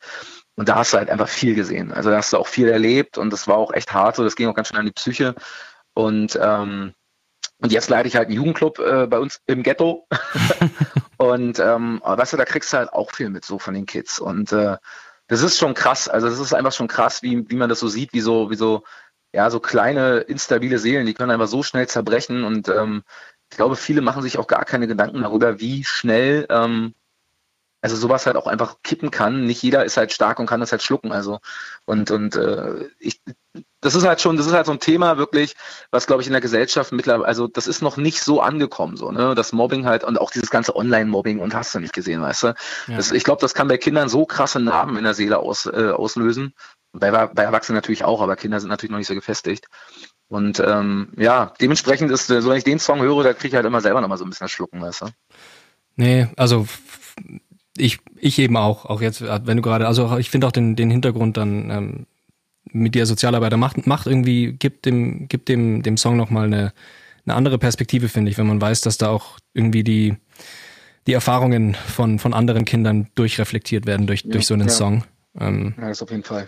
Und 0.55 0.67
da 0.67 0.75
hast 0.75 0.93
du 0.93 0.97
halt 0.97 1.09
einfach 1.09 1.29
viel 1.29 1.53
gesehen. 1.53 1.91
Also 1.91 2.09
da 2.09 2.17
hast 2.17 2.33
du 2.33 2.37
auch 2.37 2.47
viel 2.47 2.67
erlebt 2.69 3.17
und 3.17 3.31
das 3.31 3.47
war 3.47 3.57
auch 3.57 3.71
echt 3.73 3.93
hart, 3.93 4.15
so 4.15 4.23
das 4.23 4.35
ging 4.35 4.47
auch 4.47 4.55
ganz 4.55 4.69
schnell 4.69 4.79
an 4.79 4.87
die 4.87 4.91
Psyche. 4.91 5.35
Und 5.93 6.39
ähm, 6.41 6.93
und 7.61 7.71
jetzt 7.71 7.89
leite 7.89 8.07
ich 8.07 8.15
halt 8.15 8.27
einen 8.27 8.37
Jugendclub 8.37 8.79
äh, 8.79 9.05
bei 9.05 9.19
uns 9.19 9.39
im 9.45 9.61
Ghetto. 9.61 10.07
und 11.17 11.59
ähm, 11.59 12.01
weißt 12.03 12.33
du, 12.33 12.37
da 12.37 12.45
kriegst 12.45 12.73
du 12.73 12.77
halt 12.77 12.91
auch 12.91 13.11
viel 13.11 13.29
mit 13.29 13.45
so 13.45 13.59
von 13.59 13.75
den 13.75 13.85
Kids. 13.85 14.19
Und 14.19 14.51
äh, 14.51 14.77
das 15.27 15.43
ist 15.43 15.59
schon 15.59 15.75
krass. 15.75 16.07
Also 16.07 16.27
das 16.27 16.39
ist 16.39 16.53
einfach 16.53 16.71
schon 16.71 16.87
krass, 16.87 17.21
wie, 17.21 17.47
wie 17.49 17.55
man 17.55 17.69
das 17.69 17.79
so 17.79 17.87
sieht, 17.87 18.13
wie 18.13 18.21
so, 18.21 18.49
wie 18.49 18.55
so, 18.55 18.83
ja, 19.31 19.49
so 19.51 19.59
kleine, 19.59 20.17
instabile 20.21 20.79
Seelen, 20.79 21.05
die 21.05 21.13
können 21.13 21.29
einfach 21.29 21.47
so 21.47 21.61
schnell 21.61 21.87
zerbrechen. 21.87 22.43
Und 22.43 22.67
ähm, 22.67 23.03
ich 23.51 23.57
glaube, 23.57 23.75
viele 23.75 24.01
machen 24.01 24.23
sich 24.23 24.39
auch 24.39 24.47
gar 24.47 24.65
keine 24.65 24.87
Gedanken 24.87 25.21
darüber, 25.21 25.59
wie 25.59 25.83
schnell 25.83 26.47
ähm, 26.49 26.95
also 27.81 27.95
sowas 27.95 28.25
halt 28.25 28.35
auch 28.35 28.47
einfach 28.47 28.77
kippen 28.83 29.11
kann. 29.11 29.45
Nicht 29.45 29.63
jeder 29.63 29.83
ist 29.83 29.97
halt 29.97 30.13
stark 30.13 30.39
und 30.39 30.45
kann 30.45 30.59
das 30.59 30.71
halt 30.71 30.83
schlucken. 30.83 31.11
Also 31.11 31.39
und 31.85 32.11
und 32.11 32.35
äh, 32.35 32.89
ich, 32.99 33.21
das 33.81 33.95
ist 33.95 34.05
halt 34.05 34.21
schon, 34.21 34.37
das 34.37 34.45
ist 34.45 34.53
halt 34.53 34.67
so 34.67 34.71
ein 34.71 34.79
Thema 34.79 35.17
wirklich, 35.17 35.55
was 35.89 36.07
glaube 36.07 36.21
ich 36.21 36.27
in 36.27 36.33
der 36.33 36.41
Gesellschaft 36.41 36.91
mittlerweile, 36.91 37.27
also 37.27 37.47
das 37.47 37.67
ist 37.67 37.81
noch 37.81 37.97
nicht 37.97 38.21
so 38.23 38.41
angekommen, 38.41 38.95
so 38.97 39.11
ne, 39.11 39.33
das 39.35 39.51
Mobbing 39.51 39.85
halt 39.85 40.03
und 40.03 40.19
auch 40.19 40.31
dieses 40.31 40.51
ganze 40.51 40.75
Online-Mobbing 40.75 41.39
und 41.39 41.55
hast 41.55 41.73
du 41.73 41.79
nicht 41.79 41.93
gesehen, 41.93 42.21
weißt 42.21 42.43
du? 42.43 42.47
Ja. 42.87 42.97
Das, 42.97 43.11
ich 43.11 43.23
glaube, 43.23 43.41
das 43.41 43.53
kann 43.53 43.67
bei 43.67 43.77
Kindern 43.77 44.09
so 44.09 44.25
krasse 44.25 44.59
Narben 44.59 44.97
in 44.97 45.03
der 45.03 45.15
Seele 45.15 45.39
aus, 45.39 45.65
äh, 45.65 45.91
auslösen. 45.91 46.53
Bei, 46.93 47.09
bei 47.09 47.43
Erwachsenen 47.43 47.77
natürlich 47.77 48.03
auch, 48.03 48.21
aber 48.21 48.35
Kinder 48.35 48.59
sind 48.59 48.69
natürlich 48.69 48.91
noch 48.91 48.97
nicht 48.97 49.07
so 49.07 49.15
gefestigt. 49.15 49.67
Und 50.27 50.59
ähm, 50.59 51.13
ja, 51.17 51.53
dementsprechend 51.59 52.11
ist, 52.11 52.27
so 52.27 52.49
wenn 52.49 52.57
ich 52.57 52.63
den 52.63 52.79
Song 52.79 53.01
höre, 53.01 53.23
da 53.23 53.33
kriege 53.33 53.49
ich 53.49 53.55
halt 53.55 53.65
immer 53.65 53.81
selber 53.81 54.01
noch 54.01 54.07
mal 54.07 54.17
so 54.17 54.25
ein 54.25 54.29
bisschen 54.29 54.49
Schlucken, 54.49 54.81
weißt 54.81 55.01
du? 55.01 55.05
Nee, 55.95 56.29
also 56.37 56.67
ich, 57.77 57.99
ich 58.19 58.39
eben 58.39 58.57
auch, 58.57 58.85
auch 58.85 59.01
jetzt, 59.01 59.21
wenn 59.21 59.57
du 59.57 59.63
gerade, 59.63 59.87
also 59.87 60.17
ich 60.17 60.29
finde 60.29 60.47
auch 60.47 60.51
den, 60.51 60.75
den 60.75 60.91
Hintergrund 60.91 61.37
dann 61.37 61.69
ähm, 61.69 62.05
mit 62.71 62.95
dir 62.95 63.05
Sozialarbeiter 63.05 63.57
macht, 63.57 63.87
macht 63.87 64.07
irgendwie, 64.07 64.53
gibt 64.53 64.85
dem, 64.85 65.27
gibt 65.27 65.49
dem, 65.49 65.81
dem 65.81 65.97
Song 65.97 66.17
nochmal 66.17 66.45
eine, 66.45 66.73
eine 67.25 67.35
andere 67.35 67.57
Perspektive, 67.57 68.09
finde 68.09 68.31
ich, 68.31 68.37
wenn 68.37 68.47
man 68.47 68.61
weiß, 68.61 68.81
dass 68.81 68.97
da 68.97 69.09
auch 69.09 69.37
irgendwie 69.53 69.83
die, 69.83 70.15
die 71.07 71.13
Erfahrungen 71.13 71.75
von, 71.75 72.19
von 72.19 72.33
anderen 72.33 72.65
Kindern 72.65 73.07
durchreflektiert 73.15 73.85
werden 73.85 74.07
durch, 74.07 74.23
ja, 74.23 74.31
durch 74.31 74.47
so 74.47 74.53
einen 74.53 74.67
ja. 74.67 74.73
Song. 74.73 75.03
Ähm, 75.39 75.73
ja, 75.77 75.87
das 75.87 76.01
auf 76.01 76.11
jeden 76.11 76.23
Fall. 76.23 76.47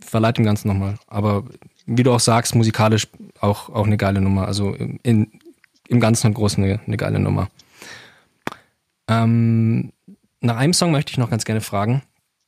Verleiht 0.00 0.38
dem 0.38 0.44
Ganzen 0.44 0.68
nochmal. 0.68 0.98
Aber 1.06 1.44
wie 1.86 2.02
du 2.02 2.12
auch 2.12 2.20
sagst, 2.20 2.54
musikalisch 2.54 3.08
auch, 3.40 3.68
auch 3.68 3.86
eine 3.86 3.96
geile 3.96 4.20
Nummer. 4.20 4.46
Also 4.46 4.74
in, 4.74 5.30
im 5.88 6.00
Ganzen 6.00 6.28
und 6.28 6.34
Großen 6.34 6.62
eine, 6.62 6.80
eine 6.86 6.96
geile 6.96 7.18
Nummer. 7.18 7.48
Ähm, 9.08 9.91
nach 10.42 10.56
einem 10.56 10.72
Song 10.72 10.92
möchte 10.92 11.12
ich 11.12 11.18
noch 11.18 11.30
ganz 11.30 11.44
gerne 11.44 11.60
fragen. 11.60 12.02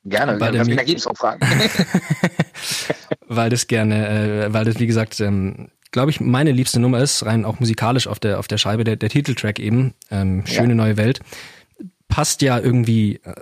Gerne, 0.04 0.38
weil 0.38 0.52
kannst 0.52 0.68
mich 0.68 0.76
nach 0.76 0.84
jedem 0.84 1.00
Song 1.00 1.16
fragen. 1.16 1.40
weil 3.26 3.48
das 3.48 3.66
gerne, 3.66 4.44
äh, 4.46 4.52
weil 4.52 4.64
das 4.64 4.78
wie 4.78 4.86
gesagt, 4.86 5.18
ähm, 5.20 5.68
glaube 5.92 6.10
ich, 6.10 6.20
meine 6.20 6.52
liebste 6.52 6.80
Nummer 6.80 6.98
ist, 7.00 7.24
rein 7.24 7.44
auch 7.44 7.60
musikalisch 7.60 8.06
auf 8.06 8.18
der, 8.18 8.38
auf 8.38 8.48
der 8.48 8.58
Scheibe, 8.58 8.84
der, 8.84 8.96
der 8.96 9.08
Titeltrack 9.08 9.58
eben, 9.58 9.94
ähm, 10.10 10.44
Schöne 10.46 10.70
ja. 10.70 10.74
neue 10.74 10.96
Welt, 10.96 11.20
passt 12.08 12.42
ja 12.42 12.58
irgendwie 12.58 13.20
äh, 13.24 13.34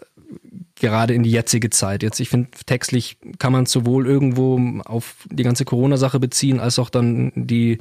gerade 0.76 1.14
in 1.14 1.22
die 1.22 1.30
jetzige 1.30 1.70
Zeit. 1.70 2.02
Jetzt, 2.02 2.20
ich 2.20 2.28
finde, 2.28 2.50
textlich 2.66 3.18
kann 3.38 3.52
man 3.52 3.66
sowohl 3.66 4.06
irgendwo 4.06 4.60
auf 4.84 5.26
die 5.30 5.44
ganze 5.44 5.64
Corona-Sache 5.64 6.20
beziehen, 6.20 6.60
als 6.60 6.78
auch 6.78 6.90
dann 6.90 7.32
die 7.34 7.78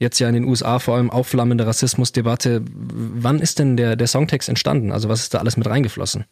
jetzt 0.00 0.18
ja 0.18 0.28
in 0.28 0.34
den 0.34 0.44
USA 0.44 0.80
vor 0.80 0.96
allem 0.96 1.10
aufflammende 1.10 1.66
Rassismusdebatte. 1.66 2.62
Wann 2.64 3.38
ist 3.38 3.58
denn 3.60 3.76
der, 3.76 3.94
der 3.94 4.06
Songtext 4.08 4.48
entstanden? 4.48 4.90
Also 4.90 5.08
was 5.08 5.20
ist 5.20 5.34
da 5.34 5.38
alles 5.38 5.56
mit 5.56 5.68
reingeflossen? 5.68 6.24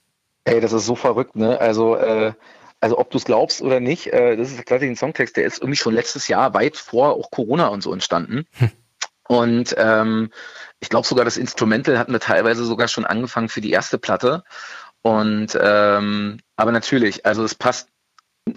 Ey, 0.44 0.60
das 0.60 0.72
ist 0.72 0.86
so 0.86 0.96
verrückt, 0.96 1.36
ne? 1.36 1.60
Also 1.60 1.94
äh, 1.96 2.32
also 2.80 2.98
ob 2.98 3.10
du 3.10 3.18
es 3.18 3.24
glaubst 3.24 3.60
oder 3.60 3.80
nicht, 3.80 4.08
äh, 4.08 4.36
das 4.36 4.50
ist 4.50 4.56
tatsächlich 4.56 4.90
ein 4.90 4.96
Songtext, 4.96 5.36
der 5.36 5.44
ist 5.44 5.60
irgendwie 5.60 5.76
schon 5.76 5.94
letztes 5.94 6.28
Jahr 6.28 6.54
weit 6.54 6.76
vor 6.76 7.14
auch 7.14 7.30
Corona 7.30 7.68
und 7.68 7.82
so 7.82 7.92
entstanden. 7.92 8.46
Hm. 8.52 8.70
Und 9.28 9.74
ähm, 9.76 10.30
ich 10.80 10.88
glaube 10.88 11.06
sogar, 11.06 11.24
das 11.24 11.36
Instrumental 11.36 11.98
hatten 11.98 12.12
wir 12.12 12.20
teilweise 12.20 12.64
sogar 12.64 12.88
schon 12.88 13.04
angefangen 13.04 13.50
für 13.50 13.60
die 13.60 13.72
erste 13.72 13.98
Platte. 13.98 14.42
Und 15.02 15.58
ähm, 15.60 16.40
aber 16.56 16.72
natürlich, 16.72 17.26
also 17.26 17.44
es 17.44 17.54
passt 17.54 17.88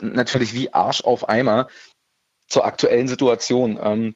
natürlich 0.02 0.54
wie 0.54 0.74
Arsch 0.74 1.04
auf 1.04 1.28
Eimer 1.28 1.67
zur 2.47 2.65
aktuellen 2.65 3.08
Situation. 3.08 3.78
Ähm, 3.82 4.15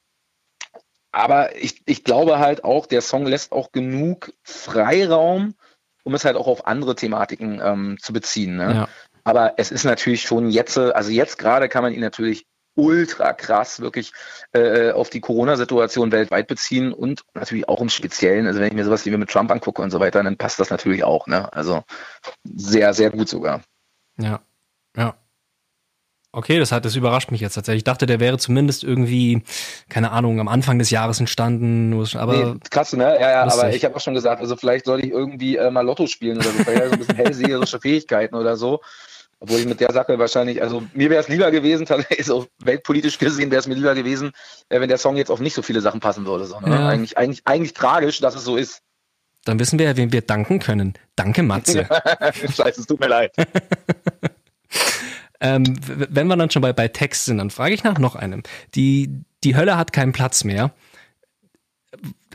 aber 1.15 1.55
ich, 1.55 1.81
ich 1.85 2.03
glaube 2.03 2.39
halt 2.39 2.65
auch, 2.65 2.87
der 2.87 2.99
Song 2.99 3.25
lässt 3.25 3.53
auch 3.53 3.71
genug 3.71 4.33
Freiraum, 4.43 5.55
um 6.03 6.13
es 6.13 6.25
halt 6.25 6.35
auch 6.35 6.47
auf 6.47 6.67
andere 6.67 6.93
Thematiken 6.93 7.61
ähm, 7.63 7.97
zu 8.01 8.11
beziehen. 8.11 8.57
Ne? 8.57 8.75
Ja. 8.75 8.89
Aber 9.23 9.53
es 9.55 9.71
ist 9.71 9.85
natürlich 9.85 10.23
schon 10.23 10.49
jetzt, 10.49 10.77
also 10.77 11.09
jetzt 11.11 11.37
gerade 11.37 11.69
kann 11.69 11.83
man 11.83 11.93
ihn 11.93 12.01
natürlich 12.01 12.45
ultra 12.75 13.31
krass 13.31 13.79
wirklich 13.79 14.11
äh, 14.51 14.91
auf 14.91 15.09
die 15.09 15.21
Corona-Situation 15.21 16.11
weltweit 16.11 16.47
beziehen 16.47 16.91
und 16.91 17.23
natürlich 17.33 17.69
auch 17.69 17.79
im 17.79 17.87
Speziellen. 17.87 18.45
Also 18.45 18.59
wenn 18.59 18.67
ich 18.67 18.73
mir 18.73 18.83
sowas 18.83 19.05
wie 19.05 19.15
mit 19.15 19.29
Trump 19.29 19.51
angucke 19.51 19.81
und 19.81 19.91
so 19.91 20.01
weiter, 20.01 20.21
dann 20.21 20.35
passt 20.35 20.59
das 20.59 20.69
natürlich 20.69 21.05
auch. 21.05 21.27
Ne? 21.27 21.51
Also 21.53 21.85
sehr, 22.43 22.93
sehr 22.93 23.11
gut 23.11 23.29
sogar. 23.29 23.61
Ja, 24.17 24.41
ja. 24.97 25.15
Okay, 26.35 26.59
das 26.59 26.73
hat, 26.73 26.83
das 26.83 26.97
überrascht 26.97 27.31
mich 27.31 27.39
jetzt 27.39 27.53
tatsächlich. 27.53 27.79
Ich 27.79 27.83
dachte, 27.85 28.05
der 28.05 28.19
wäre 28.19 28.37
zumindest 28.37 28.83
irgendwie, 28.83 29.41
keine 29.87 30.11
Ahnung, 30.11 30.41
am 30.41 30.49
Anfang 30.49 30.77
des 30.79 30.89
Jahres 30.89 31.21
entstanden. 31.21 31.93
Aber 32.15 32.33
nee, 32.33 32.59
krass, 32.69 32.91
ne? 32.91 33.17
Ja, 33.21 33.31
ja, 33.31 33.43
aber 33.43 33.73
ich 33.73 33.85
habe 33.85 33.95
auch 33.95 34.01
schon 34.01 34.15
gesagt, 34.15 34.41
also 34.41 34.57
vielleicht 34.57 34.83
soll 34.83 34.99
ich 34.99 35.11
irgendwie 35.11 35.55
äh, 35.55 35.71
mal 35.71 35.85
Lotto 35.85 36.07
spielen 36.07 36.35
oder 36.35 36.49
so, 36.49 36.63
vielleicht 36.65 36.87
so 36.87 36.91
ein 36.91 36.99
bisschen 36.99 37.15
hellseherische 37.15 37.79
Fähigkeiten 37.79 38.35
oder 38.35 38.57
so. 38.57 38.81
Obwohl 39.39 39.59
ich 39.59 39.65
mit 39.65 39.79
der 39.79 39.93
Sache 39.93 40.19
wahrscheinlich, 40.19 40.61
also 40.61 40.83
mir 40.93 41.09
wäre 41.09 41.21
es 41.21 41.29
lieber 41.29 41.49
gewesen, 41.51 41.85
tatsächlich 41.87 42.25
so 42.25 42.47
weltpolitisch 42.61 43.17
gesehen 43.17 43.49
wäre 43.49 43.61
es 43.61 43.67
mir 43.67 43.75
lieber 43.75 43.95
gewesen, 43.95 44.33
äh, 44.67 44.81
wenn 44.81 44.89
der 44.89 44.97
Song 44.97 45.15
jetzt 45.15 45.31
auf 45.31 45.39
nicht 45.39 45.55
so 45.55 45.61
viele 45.61 45.79
Sachen 45.79 46.01
passen 46.01 46.25
würde. 46.25 46.43
So, 46.43 46.59
ne? 46.59 46.69
ja. 46.69 46.89
eigentlich, 46.89 47.17
eigentlich, 47.17 47.43
eigentlich 47.45 47.73
tragisch, 47.73 48.19
dass 48.19 48.35
es 48.35 48.43
so 48.43 48.57
ist. 48.57 48.81
Dann 49.45 49.57
wissen 49.57 49.79
wir 49.79 49.85
ja, 49.85 49.95
wem 49.95 50.11
wir 50.11 50.21
danken 50.21 50.59
können. 50.59 50.95
Danke, 51.15 51.43
Matze. 51.43 51.87
Scheiße, 52.33 52.81
es 52.81 52.87
tut 52.87 52.99
mir 52.99 53.07
leid. 53.07 53.31
ähm, 55.45 55.63
wenn 55.85 56.27
wir 56.27 56.35
dann 56.35 56.49
schon 56.49 56.61
bei, 56.61 56.73
bei 56.73 56.87
Text 56.87 57.25
sind, 57.25 57.37
dann 57.37 57.51
frage 57.51 57.73
ich 57.75 57.83
nach 57.83 57.99
noch 57.99 58.15
einem. 58.15 58.41
Die, 58.73 59.09
die 59.43 59.55
Hölle 59.55 59.77
hat 59.77 59.93
keinen 59.93 60.11
Platz 60.11 60.43
mehr. 60.43 60.73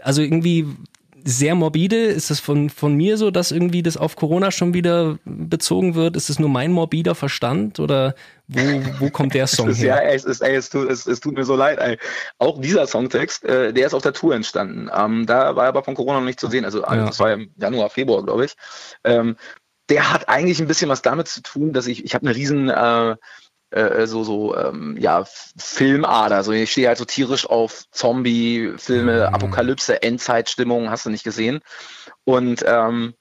Also 0.02 0.22
irgendwie 0.22 0.66
sehr 1.24 1.54
morbide? 1.54 1.96
Ist 1.96 2.30
das 2.30 2.40
von, 2.40 2.70
von 2.70 2.94
mir 2.94 3.16
so, 3.16 3.30
dass 3.30 3.52
irgendwie 3.52 3.82
das 3.82 3.96
auf 3.96 4.16
Corona 4.16 4.50
schon 4.50 4.74
wieder 4.74 5.18
bezogen 5.24 5.94
wird? 5.94 6.16
Ist 6.16 6.30
es 6.30 6.38
nur 6.38 6.48
mein 6.48 6.72
morbider 6.72 7.14
Verstand 7.14 7.80
oder 7.80 8.14
wo, 8.48 8.60
wo 8.98 9.10
kommt 9.10 9.34
der 9.34 9.46
Song 9.48 9.72
her? 9.74 9.86
Ja, 9.86 10.10
es, 10.10 10.24
ist, 10.24 10.40
ey, 10.40 10.56
es, 10.56 10.70
tut, 10.70 10.90
es, 10.90 11.06
es 11.06 11.20
tut 11.20 11.34
mir 11.34 11.44
so 11.44 11.56
leid. 11.56 11.78
Ey. 11.78 11.98
Auch 12.38 12.60
dieser 12.60 12.86
Songtext, 12.86 13.44
äh, 13.44 13.72
der 13.72 13.86
ist 13.86 13.94
auf 13.94 14.02
der 14.02 14.12
Tour 14.12 14.34
entstanden. 14.34 14.90
Ähm, 14.94 15.26
da 15.26 15.56
war 15.56 15.66
aber 15.66 15.84
von 15.84 15.94
Corona 15.94 16.20
noch 16.20 16.26
nicht 16.26 16.40
zu 16.40 16.48
sehen. 16.48 16.64
Also 16.64 16.82
ja. 16.82 17.06
das 17.06 17.18
war 17.18 17.32
im 17.32 17.50
Januar, 17.56 17.90
Februar, 17.90 18.22
glaube 18.22 18.46
ich. 18.46 18.54
Ähm, 19.04 19.36
der 19.90 20.12
hat 20.12 20.28
eigentlich 20.28 20.60
ein 20.60 20.68
bisschen 20.68 20.88
was 20.88 21.02
damit 21.02 21.28
zu 21.28 21.42
tun, 21.42 21.72
dass 21.72 21.86
ich, 21.86 22.04
ich 22.04 22.14
habe 22.14 22.26
eine 22.26 22.36
riesen 22.36 22.70
äh, 22.70 23.16
äh, 23.70 24.06
so 24.06 24.24
so 24.24 24.56
ähm, 24.56 24.96
ja 24.98 25.24
Filmader. 25.56 26.42
So 26.44 26.52
ich 26.52 26.72
stehe 26.72 26.88
halt 26.88 26.98
so 26.98 27.04
tierisch 27.04 27.46
auf 27.46 27.84
Zombie-Filme, 27.90 29.28
mhm. 29.28 29.34
Apokalypse, 29.34 30.02
Endzeitstimmung, 30.02 30.90
hast 30.90 31.06
du 31.06 31.10
nicht 31.10 31.24
gesehen. 31.24 31.60
Und 32.24 32.64
ähm, 32.66 33.14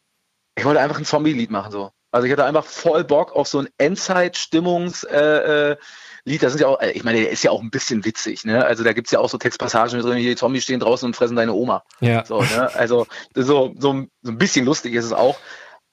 ich 0.56 0.66
wollte 0.66 0.80
einfach 0.80 0.98
ein 0.98 1.06
Zombie-Lied 1.06 1.52
machen 1.52 1.72
so. 1.72 1.92
Also 2.12 2.26
ich 2.26 2.32
hatte 2.32 2.46
einfach 2.46 2.66
voll 2.66 3.04
Bock 3.04 3.36
auf 3.36 3.48
so 3.48 3.60
ein 3.60 3.70
Endzeitstimmungs 3.78 5.04
äh, 5.04 5.72
äh, 5.72 5.78
Lied, 6.26 6.44
das 6.44 6.54
sind 6.54 6.62
ja 6.62 6.68
auch, 6.68 6.82
äh, 6.82 6.92
ich 6.92 7.04
meine, 7.04 7.20
der 7.20 7.30
ist 7.30 7.44
ja 7.44 7.52
auch 7.52 7.62
ein 7.62 7.70
bisschen 7.70 8.04
witzig, 8.04 8.46
ne? 8.46 8.66
Also 8.66 8.84
da 8.84 8.94
gibt's 8.94 9.12
ja 9.12 9.20
auch 9.20 9.30
so 9.30 9.38
Textpassagen 9.38 10.00
drin, 10.02 10.18
hier 10.18 10.32
die 10.32 10.36
Zombies 10.36 10.64
stehen 10.64 10.80
draußen 10.80 11.06
und 11.06 11.16
fressen 11.16 11.36
deine 11.36 11.54
Oma. 11.54 11.84
Ja. 12.02 12.26
So, 12.26 12.42
ne? 12.42 12.74
Also 12.76 13.08
so, 13.36 13.44
so, 13.44 14.10
so 14.22 14.32
ein 14.32 14.38
bisschen 14.38 14.66
lustig 14.66 14.94
ist 14.94 15.06
es 15.06 15.14
auch. 15.14 15.38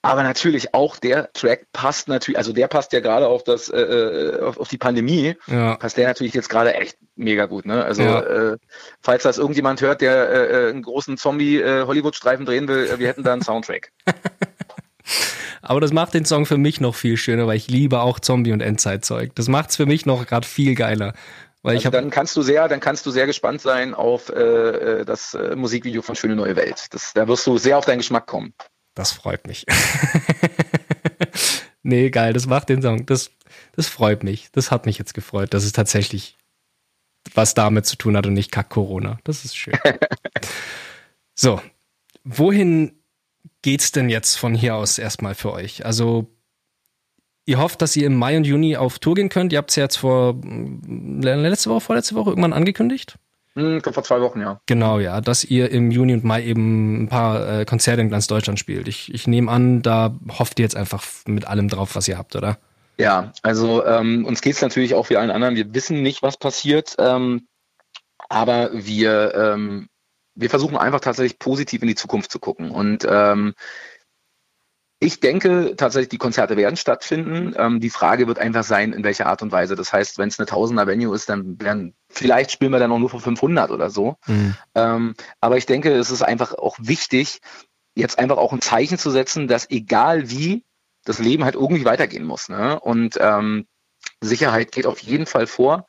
Aber 0.07 0.23
natürlich 0.23 0.73
auch 0.73 0.95
der 0.95 1.33
Track 1.33 1.67
passt 1.73 2.07
natürlich, 2.07 2.37
also 2.37 2.53
der 2.53 2.69
passt 2.69 2.93
ja 2.93 3.01
gerade 3.01 3.27
auf 3.27 3.43
das, 3.43 3.67
äh, 3.67 3.77
äh, 3.77 4.41
auf, 4.41 4.57
auf 4.57 4.69
die 4.69 4.77
Pandemie, 4.77 5.35
ja. 5.47 5.75
passt 5.75 5.97
der 5.97 6.07
natürlich 6.07 6.33
jetzt 6.33 6.47
gerade 6.47 6.73
echt 6.75 6.97
mega 7.17 7.45
gut. 7.45 7.65
Ne? 7.65 7.83
Also 7.83 8.03
ja. 8.03 8.21
äh, 8.21 8.57
falls 9.01 9.23
das 9.23 9.37
irgendjemand 9.37 9.81
hört, 9.81 9.99
der 9.99 10.29
äh, 10.29 10.67
äh 10.67 10.69
einen 10.69 10.81
großen 10.81 11.17
Zombie-Hollywood-Streifen 11.17 12.45
äh, 12.45 12.49
drehen 12.49 12.69
will, 12.69 12.97
wir 12.97 13.07
hätten 13.07 13.23
da 13.23 13.33
einen 13.33 13.41
Soundtrack. 13.41 13.91
Aber 15.61 15.81
das 15.81 15.91
macht 15.91 16.13
den 16.13 16.23
Song 16.23 16.45
für 16.45 16.57
mich 16.57 16.79
noch 16.79 16.95
viel 16.95 17.17
schöner, 17.17 17.45
weil 17.45 17.57
ich 17.57 17.67
liebe 17.67 17.99
auch 17.99 18.21
Zombie- 18.21 18.53
und 18.53 18.61
Endzeitzeug. 18.61 19.35
Das 19.35 19.49
macht's 19.49 19.75
für 19.75 19.85
mich 19.85 20.05
noch 20.05 20.25
gerade 20.25 20.47
viel 20.47 20.73
geiler. 20.75 21.11
Weil 21.63 21.71
also 21.75 21.79
ich 21.79 21.85
hab, 21.85 21.91
dann 21.91 22.09
kannst 22.11 22.37
du 22.37 22.43
sehr, 22.43 22.69
dann 22.69 22.79
kannst 22.79 23.05
du 23.05 23.11
sehr 23.11 23.25
gespannt 23.25 23.59
sein 23.59 23.93
auf 23.93 24.29
äh, 24.29 25.03
das 25.03 25.37
Musikvideo 25.55 26.01
von 26.01 26.15
Schöne 26.15 26.37
Neue 26.37 26.55
Welt. 26.55 26.85
Das, 26.91 27.11
da 27.13 27.27
wirst 27.27 27.45
du 27.45 27.57
sehr 27.57 27.77
auf 27.77 27.83
deinen 27.83 27.97
Geschmack 27.97 28.25
kommen. 28.25 28.53
Das 28.97 29.11
freut 29.11 29.45
mich. 29.45 29.63
nee, 31.83 32.09
geil, 32.09 32.33
das 32.33 32.47
macht 32.47 32.69
den 32.69 32.81
Song. 32.81 33.05
Das, 33.05 33.29
das 33.75 33.87
freut 33.87 34.23
mich. 34.23 34.49
Das 34.53 34.71
hat 34.71 34.87
mich 34.87 34.97
jetzt 34.97 35.13
gefreut, 35.13 35.53
dass 35.53 35.65
es 35.65 35.71
tatsächlich 35.71 36.35
was 37.35 37.53
damit 37.53 37.85
zu 37.85 37.95
tun 37.95 38.17
hat 38.17 38.25
und 38.25 38.33
nicht 38.33 38.51
Kack 38.51 38.69
Corona. 38.69 39.19
Das 39.23 39.45
ist 39.45 39.55
schön. 39.55 39.77
so, 41.35 41.61
wohin 42.23 42.93
geht's 43.61 43.91
denn 43.91 44.09
jetzt 44.09 44.33
von 44.33 44.55
hier 44.55 44.73
aus 44.73 44.97
erstmal 44.97 45.35
für 45.35 45.51
euch? 45.51 45.85
Also, 45.85 46.35
ihr 47.45 47.59
hofft, 47.59 47.83
dass 47.83 47.95
ihr 47.95 48.07
im 48.07 48.15
Mai 48.15 48.35
und 48.35 48.47
Juni 48.47 48.77
auf 48.77 48.97
Tour 48.97 49.13
gehen 49.13 49.29
könnt. 49.29 49.53
Ihr 49.53 49.59
habt 49.59 49.69
es 49.69 49.75
ja 49.75 49.83
jetzt 49.83 49.97
vor 49.97 50.41
letzte 50.41 51.69
Woche, 51.69 51.81
vorletzte 51.81 52.15
Woche 52.15 52.31
irgendwann 52.31 52.53
angekündigt. 52.53 53.19
Hm, 53.57 53.81
vor 53.81 54.03
zwei 54.03 54.21
Wochen, 54.21 54.39
ja. 54.39 54.61
Genau, 54.67 54.99
ja, 54.99 55.19
dass 55.19 55.43
ihr 55.43 55.71
im 55.71 55.89
Juni 55.89 56.13
und 56.13 56.23
Mai 56.23 56.43
eben 56.43 57.03
ein 57.03 57.09
paar 57.09 57.61
äh, 57.61 57.65
Konzerte 57.65 58.01
in 58.01 58.09
ganz 58.09 58.27
Deutschland 58.27 58.59
spielt. 58.59 58.87
Ich, 58.87 59.11
ich 59.11 59.25
nehme 59.25 59.51
an, 59.51 59.81
da 59.81 60.15
hofft 60.37 60.59
ihr 60.59 60.63
jetzt 60.63 60.75
einfach 60.75 61.03
mit 61.25 61.47
allem 61.47 61.67
drauf, 61.67 61.95
was 61.95 62.07
ihr 62.07 62.19
habt, 62.19 62.35
oder? 62.35 62.59
Ja, 62.99 63.31
also 63.41 63.83
ähm, 63.83 64.25
uns 64.25 64.41
geht's 64.41 64.61
natürlich 64.61 64.93
auch 64.93 65.09
wie 65.09 65.17
allen 65.17 65.31
anderen. 65.31 65.55
Wir 65.55 65.73
wissen 65.73 66.03
nicht, 66.03 66.21
was 66.21 66.37
passiert, 66.37 66.95
ähm, 66.99 67.47
aber 68.29 68.69
wir, 68.73 69.33
ähm, 69.33 69.89
wir 70.35 70.51
versuchen 70.51 70.77
einfach 70.77 70.99
tatsächlich 70.99 71.39
positiv 71.39 71.81
in 71.81 71.87
die 71.87 71.95
Zukunft 71.95 72.31
zu 72.31 72.37
gucken. 72.37 72.69
Und 72.69 73.07
ähm, 73.09 73.55
ich 74.99 75.19
denke 75.19 75.75
tatsächlich, 75.77 76.09
die 76.09 76.17
Konzerte 76.17 76.57
werden 76.57 76.75
stattfinden. 76.75 77.53
Ähm, 77.55 77.79
die 77.79 77.91
Frage 77.91 78.27
wird 78.27 78.39
einfach 78.39 78.63
sein, 78.63 78.93
in 78.93 79.03
welcher 79.03 79.27
Art 79.27 79.43
und 79.43 79.51
Weise. 79.51 79.75
Das 79.75 79.93
heißt, 79.93 80.17
wenn 80.17 80.29
es 80.29 80.39
eine 80.39 80.47
Tausender 80.47 80.87
Venue 80.87 81.15
ist, 81.15 81.29
dann 81.29 81.61
werden 81.61 81.93
vielleicht 82.09 82.51
spielen 82.51 82.71
wir 82.71 82.79
dann 82.79 82.91
auch 82.91 82.97
nur 82.97 83.09
für 83.09 83.19
500 83.19 83.69
oder 83.69 83.91
so. 83.91 84.15
Mhm. 84.25 84.55
Ähm, 84.73 85.13
aber 85.39 85.57
ich 85.57 85.67
denke, 85.67 85.93
es 85.93 86.09
ist 86.09 86.23
einfach 86.23 86.53
auch 86.53 86.77
wichtig, 86.79 87.41
jetzt 87.95 88.17
einfach 88.17 88.37
auch 88.37 88.53
ein 88.53 88.61
Zeichen 88.61 88.97
zu 88.97 89.11
setzen, 89.11 89.47
dass 89.47 89.69
egal 89.69 90.31
wie 90.31 90.63
das 91.05 91.19
Leben 91.19 91.43
halt 91.43 91.55
irgendwie 91.55 91.85
weitergehen 91.85 92.25
muss. 92.25 92.49
Ne? 92.49 92.79
Und 92.79 93.17
ähm, 93.19 93.67
Sicherheit 94.21 94.71
geht 94.71 94.87
auf 94.87 94.99
jeden 94.99 95.27
Fall 95.27 95.45
vor. 95.45 95.85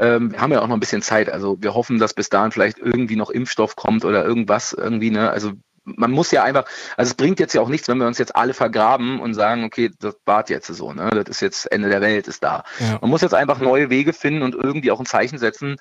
Ähm, 0.00 0.32
wir 0.32 0.40
haben 0.40 0.52
ja 0.52 0.60
auch 0.60 0.66
noch 0.66 0.76
ein 0.76 0.80
bisschen 0.80 1.02
Zeit. 1.02 1.30
Also 1.30 1.56
wir 1.60 1.74
hoffen, 1.74 1.98
dass 1.98 2.14
bis 2.14 2.30
dahin 2.30 2.52
vielleicht 2.52 2.78
irgendwie 2.78 3.16
noch 3.16 3.30
Impfstoff 3.30 3.76
kommt 3.76 4.04
oder 4.04 4.24
irgendwas 4.24 4.72
irgendwie. 4.72 5.10
Ne? 5.10 5.30
Also 5.30 5.52
man 5.96 6.10
muss 6.10 6.30
ja 6.30 6.42
einfach, 6.42 6.64
also 6.96 7.10
es 7.10 7.14
bringt 7.14 7.40
jetzt 7.40 7.54
ja 7.54 7.60
auch 7.60 7.68
nichts, 7.68 7.88
wenn 7.88 7.98
wir 7.98 8.06
uns 8.06 8.18
jetzt 8.18 8.36
alle 8.36 8.54
vergraben 8.54 9.20
und 9.20 9.34
sagen, 9.34 9.64
okay, 9.64 9.90
das 9.98 10.16
wart 10.24 10.50
jetzt 10.50 10.66
so, 10.66 10.92
ne? 10.92 11.10
Das 11.10 11.36
ist 11.36 11.40
jetzt 11.40 11.72
Ende 11.72 11.88
der 11.88 12.00
Welt, 12.00 12.28
ist 12.28 12.42
da. 12.42 12.64
Ja. 12.78 12.98
Man 13.00 13.10
muss 13.10 13.22
jetzt 13.22 13.34
einfach 13.34 13.60
neue 13.60 13.90
Wege 13.90 14.12
finden 14.12 14.42
und 14.42 14.54
irgendwie 14.54 14.90
auch 14.90 15.00
ein 15.00 15.06
Zeichen 15.06 15.38
setzen. 15.38 15.76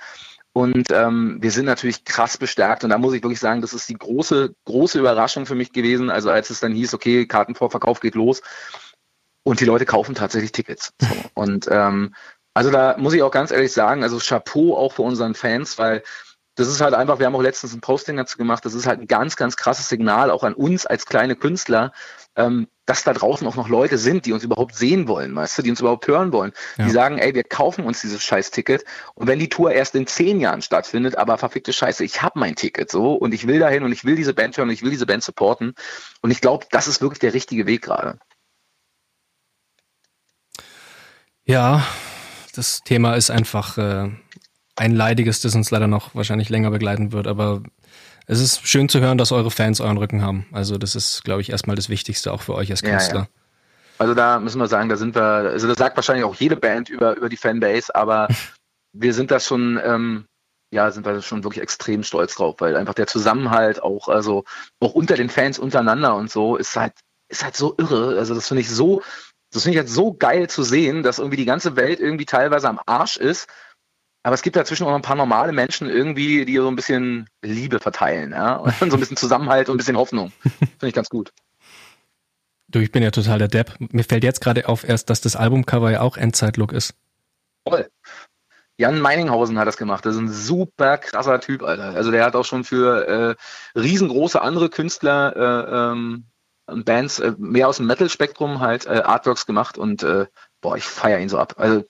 Und 0.52 0.92
ähm, 0.92 1.38
wir 1.42 1.52
sind 1.52 1.66
natürlich 1.66 2.06
krass 2.06 2.38
bestärkt. 2.38 2.84
Und 2.84 2.90
da 2.90 2.98
muss 2.98 3.14
ich 3.14 3.24
wirklich 3.24 3.40
sagen, 3.40 3.62
das 3.62 3.74
ist 3.74 3.88
die 3.88 3.98
große, 3.98 4.54
große 4.66 5.00
Überraschung 5.00 5.46
für 5.46 5.56
mich 5.56 5.72
gewesen. 5.72 6.10
Also 6.10 6.32
als 6.32 6.50
es 6.50 6.60
dann 6.60 6.74
hieß, 6.74 6.94
okay, 6.94 7.28
Kartenvorverkauf 7.28 8.00
geht 8.00 8.16
los 8.16 8.42
und 9.44 9.60
die 9.60 9.66
Leute 9.66 9.86
kaufen 9.86 10.16
tatsächlich 10.16 10.52
Tickets. 10.52 10.94
So. 11.00 11.08
Und 11.34 11.68
ähm, 11.72 12.14
also 12.54 12.72
da 12.72 12.98
muss 12.98 13.14
ich 13.14 13.22
auch 13.24 13.32
ganz 13.32 13.52
ehrlich 13.52 13.72
sagen, 13.72 14.04
also 14.04 14.18
Chapeau 14.18 14.76
auch 14.76 14.94
für 14.94 15.04
unseren 15.04 15.34
Fans, 15.34 15.78
weil 15.78 16.04
das 16.60 16.68
ist 16.68 16.82
halt 16.82 16.94
einfach, 16.94 17.20
wir 17.20 17.26
haben 17.26 17.36
auch 17.36 17.42
letztens 17.42 17.74
ein 17.74 17.80
Posting 17.80 18.18
dazu 18.18 18.38
gemacht, 18.38 18.66
das 18.66 18.74
ist 18.74 18.86
halt 18.86 19.00
ein 19.00 19.08
ganz, 19.08 19.38
ganz 19.38 19.56
krasses 19.56 19.88
Signal 19.88 20.30
auch 20.30 20.44
an 20.44 20.54
uns 20.54 20.86
als 20.86 21.06
kleine 21.06 21.38
Künstler, 21.38 21.94
ähm, 22.36 22.68
dass 22.86 23.04
da 23.04 23.14
draußen 23.14 23.48
auch 23.48 23.56
noch 23.56 23.70
Leute 23.70 23.98
sind, 23.98 24.26
die 24.26 24.34
uns 24.34 24.44
überhaupt 24.44 24.76
sehen 24.76 25.08
wollen, 25.08 25.34
weißt 25.34 25.58
du, 25.58 25.62
die 25.62 25.70
uns 25.70 25.80
überhaupt 25.80 26.06
hören 26.08 26.34
wollen. 26.34 26.52
Ja. 26.78 26.86
Die 26.86 26.92
sagen, 26.92 27.18
ey, 27.18 27.34
wir 27.34 27.44
kaufen 27.44 27.86
uns 27.86 28.02
dieses 28.02 28.22
scheiß 28.24 28.52
Ticket 28.52 28.84
und 29.16 29.28
wenn 29.28 29.40
die 29.40 29.48
Tour 29.48 29.72
erst 29.72 29.96
in 29.96 30.06
zehn 30.06 30.42
Jahren 30.42 30.62
stattfindet, 30.62 31.18
aber 31.18 31.38
verfickte 31.38 31.72
Scheiße, 31.72 32.04
ich 32.04 32.22
habe 32.22 32.38
mein 32.40 32.56
Ticket 32.56 32.92
so 32.92 33.14
und 33.14 33.34
ich 33.34 33.48
will 33.48 33.60
dahin 33.60 33.84
und 33.84 33.94
ich 33.94 34.04
will 34.04 34.18
diese 34.18 34.34
Band 34.34 34.58
hören 34.58 34.68
und 34.68 34.74
ich 34.74 34.84
will 34.84 34.92
diese 34.92 35.06
Band 35.06 35.24
supporten 35.24 35.76
und 36.22 36.32
ich 36.32 36.42
glaube, 36.42 36.66
das 36.72 36.88
ist 36.88 37.02
wirklich 37.02 37.20
der 37.20 37.34
richtige 37.34 37.68
Weg 37.68 37.84
gerade. 37.84 38.20
Ja, 41.46 41.86
das 42.54 42.82
Thema 42.84 43.16
ist 43.16 43.32
einfach 43.32 43.78
äh, 43.78 44.10
ein 44.80 44.96
leidiges, 44.96 45.42
das 45.42 45.56
uns 45.56 45.72
leider 45.72 45.88
noch 45.88 46.16
wahrscheinlich 46.16 46.50
länger 46.50 46.72
begleiten 46.72 47.12
wird. 47.12 47.28
Aber 47.28 47.62
es 48.28 48.40
ist 48.40 48.68
schön 48.68 48.90
zu 48.90 49.00
hören, 49.00 49.18
dass 49.18 49.32
eure 49.32 49.52
Fans 49.52 49.82
euren 49.82 49.98
Rücken 49.98 50.22
haben. 50.22 50.46
Also 50.52 50.78
das 50.78 50.96
ist, 50.96 51.24
glaube 51.24 51.42
ich, 51.42 51.50
erstmal 51.50 51.76
das 51.76 51.90
Wichtigste 51.90 52.32
auch 52.32 52.42
für 52.42 52.56
euch 52.56 52.72
als 52.72 52.82
Künstler. 52.82 53.20
Ja, 53.20 53.22
ja. 53.24 53.28
Also 53.98 54.14
da 54.14 54.40
müssen 54.40 54.60
wir 54.60 54.68
sagen, 54.68 54.88
da 54.88 54.96
sind 54.96 55.16
wir, 55.16 55.22
also 55.22 55.68
das 55.68 55.78
sagt 55.78 55.98
wahrscheinlich 55.98 56.24
auch 56.24 56.36
jede 56.36 56.56
Band 56.56 56.90
über, 56.90 57.18
über 57.18 57.28
die 57.28 57.38
Fanbase, 57.38 57.94
aber 57.94 58.30
wir 58.94 59.14
sind 59.14 59.30
da 59.30 59.40
schon, 59.42 59.80
ähm, 59.84 60.26
ja, 60.72 60.90
sind 60.92 61.06
wir 61.06 61.22
schon 61.22 61.44
wirklich 61.44 61.62
extrem 61.62 62.04
stolz 62.04 62.36
drauf, 62.36 62.56
weil 62.60 62.78
einfach 62.78 62.94
der 62.94 63.08
Zusammenhalt 63.08 63.84
auch, 63.84 64.08
also 64.08 64.46
auch 64.80 64.94
unter 64.94 65.16
den 65.16 65.30
Fans 65.30 65.60
untereinander 65.60 66.16
und 66.16 66.32
so, 66.32 66.56
ist 66.56 66.78
halt, 66.78 66.94
ist 67.28 67.44
halt 67.44 67.58
so 67.58 67.76
irre. 67.78 68.18
Also 68.18 68.36
das 68.36 68.48
finde 68.48 68.62
ich 68.62 68.70
so, 68.70 69.02
das 69.52 69.64
finde 69.64 69.78
ich 69.78 69.80
halt 69.80 69.90
so 69.90 70.14
geil 70.14 70.50
zu 70.50 70.64
sehen, 70.64 71.04
dass 71.04 71.20
irgendwie 71.20 71.38
die 71.38 71.46
ganze 71.46 71.76
Welt 71.76 72.00
irgendwie 72.00 72.26
teilweise 72.26 72.70
am 72.70 72.80
Arsch 72.86 73.18
ist. 73.18 73.48
Aber 74.24 74.34
es 74.34 74.42
gibt 74.42 74.56
dazwischen 74.56 74.84
auch 74.84 74.90
noch 74.90 74.96
ein 74.96 75.02
paar 75.02 75.16
normale 75.16 75.54
Menschen 75.54 75.90
irgendwie, 75.90 76.46
die 76.46 76.58
so 76.58 76.68
ein 76.68 76.76
bisschen 76.76 77.30
Liebe 77.42 77.80
verteilen, 77.80 78.32
ja, 78.32 78.56
und 78.56 78.74
so 78.80 78.98
ein 78.98 79.00
bisschen 79.00 79.18
Zusammenhalt 79.18 79.70
und 79.70 79.76
ein 79.76 79.78
bisschen 79.78 79.98
Hoffnung. 79.98 80.32
Finde 80.42 80.88
ich 80.88 80.94
ganz 80.94 81.10
gut. 81.10 81.32
Du, 82.68 82.80
ich 82.80 82.92
bin 82.92 83.02
ja 83.02 83.12
total 83.12 83.40
der 83.40 83.48
Depp. 83.48 83.74
Mir 83.80 84.04
fällt 84.04 84.24
jetzt 84.24 84.42
gerade 84.42 84.68
auf 84.68 84.88
erst, 84.88 85.10
dass 85.10 85.22
das 85.22 85.36
Albumcover 85.36 85.92
ja 85.92 86.02
auch 86.02 86.18
Endzeitlook 86.18 86.72
ist. 86.72 86.94
Toll. 87.66 87.90
Jan 88.78 89.02
Meininghausen 89.02 89.58
hat 89.58 89.68
das 89.68 89.76
gemacht. 89.76 90.06
Das 90.06 90.16
ist 90.16 90.22
ein 90.22 90.32
super 90.32 90.98
krasser 90.98 91.40
Typ, 91.42 91.64
Alter. 91.64 91.96
Also 91.96 92.12
der 92.12 92.24
hat 92.24 92.36
auch 92.36 92.46
schon 92.46 92.64
für 92.64 93.36
äh, 93.76 93.80
riesengroße 93.80 94.42
andere 94.42 94.70
Künstler 94.70 95.36
äh, 95.36 95.92
ähm, 95.92 96.26
Bands 96.86 97.20
äh, 97.20 97.34
mehr 97.38 97.68
aus 97.68 97.78
dem 97.78 97.88
Metal-Spektrum 97.88 98.60
halt 98.60 98.86
äh, 98.86 99.02
Artworks 99.04 99.46
gemacht 99.46 99.78
und 99.78 100.04
äh, 100.04 100.28
boah, 100.62 100.78
ich 100.78 100.84
feiere 100.84 101.20
ihn 101.20 101.30
so 101.30 101.38
ab. 101.38 101.56
Also 101.58 101.84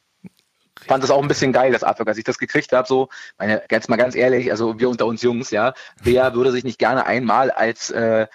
fand 0.88 1.04
das 1.04 1.12
auch 1.12 1.22
ein 1.22 1.28
bisschen 1.28 1.54
geil, 1.54 1.72
das 1.72 1.84
Artwork, 1.84 2.10
als 2.10 2.18
ich 2.18 2.24
das 2.24 2.38
gekriegt 2.38 2.72
habe. 2.74 2.88
So, 2.88 3.10
meine, 3.38 3.62
jetzt 3.70 3.90
mal 3.90 3.98
ganz 3.98 4.16
ehrlich, 4.16 4.52
also 4.52 4.80
wir 4.80 4.90
unter 4.90 5.06
uns 5.06 5.22
Jungs, 5.22 5.52
ja, 5.52 5.74
wer 6.02 6.34
würde 6.34 6.52
sich 6.52 6.64
nicht 6.64 6.80
gerne 6.80 7.06
einmal 7.06 7.52
als, 7.52 7.92
äh, 7.92 8.28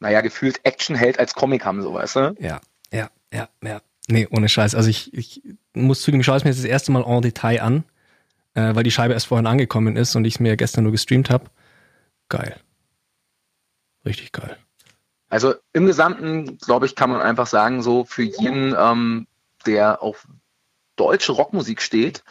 naja, 0.00 0.20
gefühlt 0.20 0.60
Actionheld 0.64 1.18
als 1.18 1.34
Comic 1.34 1.64
haben, 1.64 1.82
so 1.82 1.94
weißt 1.94 2.16
du? 2.16 2.34
Ja, 2.38 2.60
ja, 2.92 3.08
ja, 3.32 3.48
ja. 3.62 3.80
Nee, 4.06 4.28
ohne 4.30 4.48
Scheiß. 4.48 4.74
Also 4.74 4.90
ich, 4.90 5.14
ich 5.14 5.42
muss 5.72 6.02
zugeben, 6.02 6.20
ich 6.20 6.26
schaue 6.26 6.36
es 6.36 6.44
mir 6.44 6.50
jetzt 6.50 6.58
das 6.58 6.66
erste 6.66 6.92
Mal 6.92 7.04
en 7.06 7.22
Detail 7.22 7.62
an 7.62 7.84
äh, 8.54 8.74
weil 8.74 8.84
die 8.84 8.90
Scheibe 8.90 9.14
erst 9.14 9.26
vorhin 9.26 9.46
angekommen 9.46 9.96
ist 9.96 10.14
und 10.16 10.24
ich 10.24 10.34
es 10.34 10.40
mir 10.40 10.56
gestern 10.56 10.84
nur 10.84 10.92
gestreamt 10.92 11.30
habe. 11.30 11.46
Geil. 12.28 12.56
Richtig 14.04 14.32
geil. 14.32 14.56
Also 15.28 15.54
im 15.72 15.86
Gesamten, 15.86 16.58
glaube 16.58 16.86
ich, 16.86 16.94
kann 16.94 17.10
man 17.10 17.20
einfach 17.20 17.46
sagen, 17.46 17.82
so 17.82 18.04
für 18.04 18.22
jeden, 18.22 18.74
ähm, 18.78 19.26
der 19.66 20.02
auf 20.02 20.26
deutsche 20.96 21.32
Rockmusik 21.32 21.82
steht, 21.82 22.22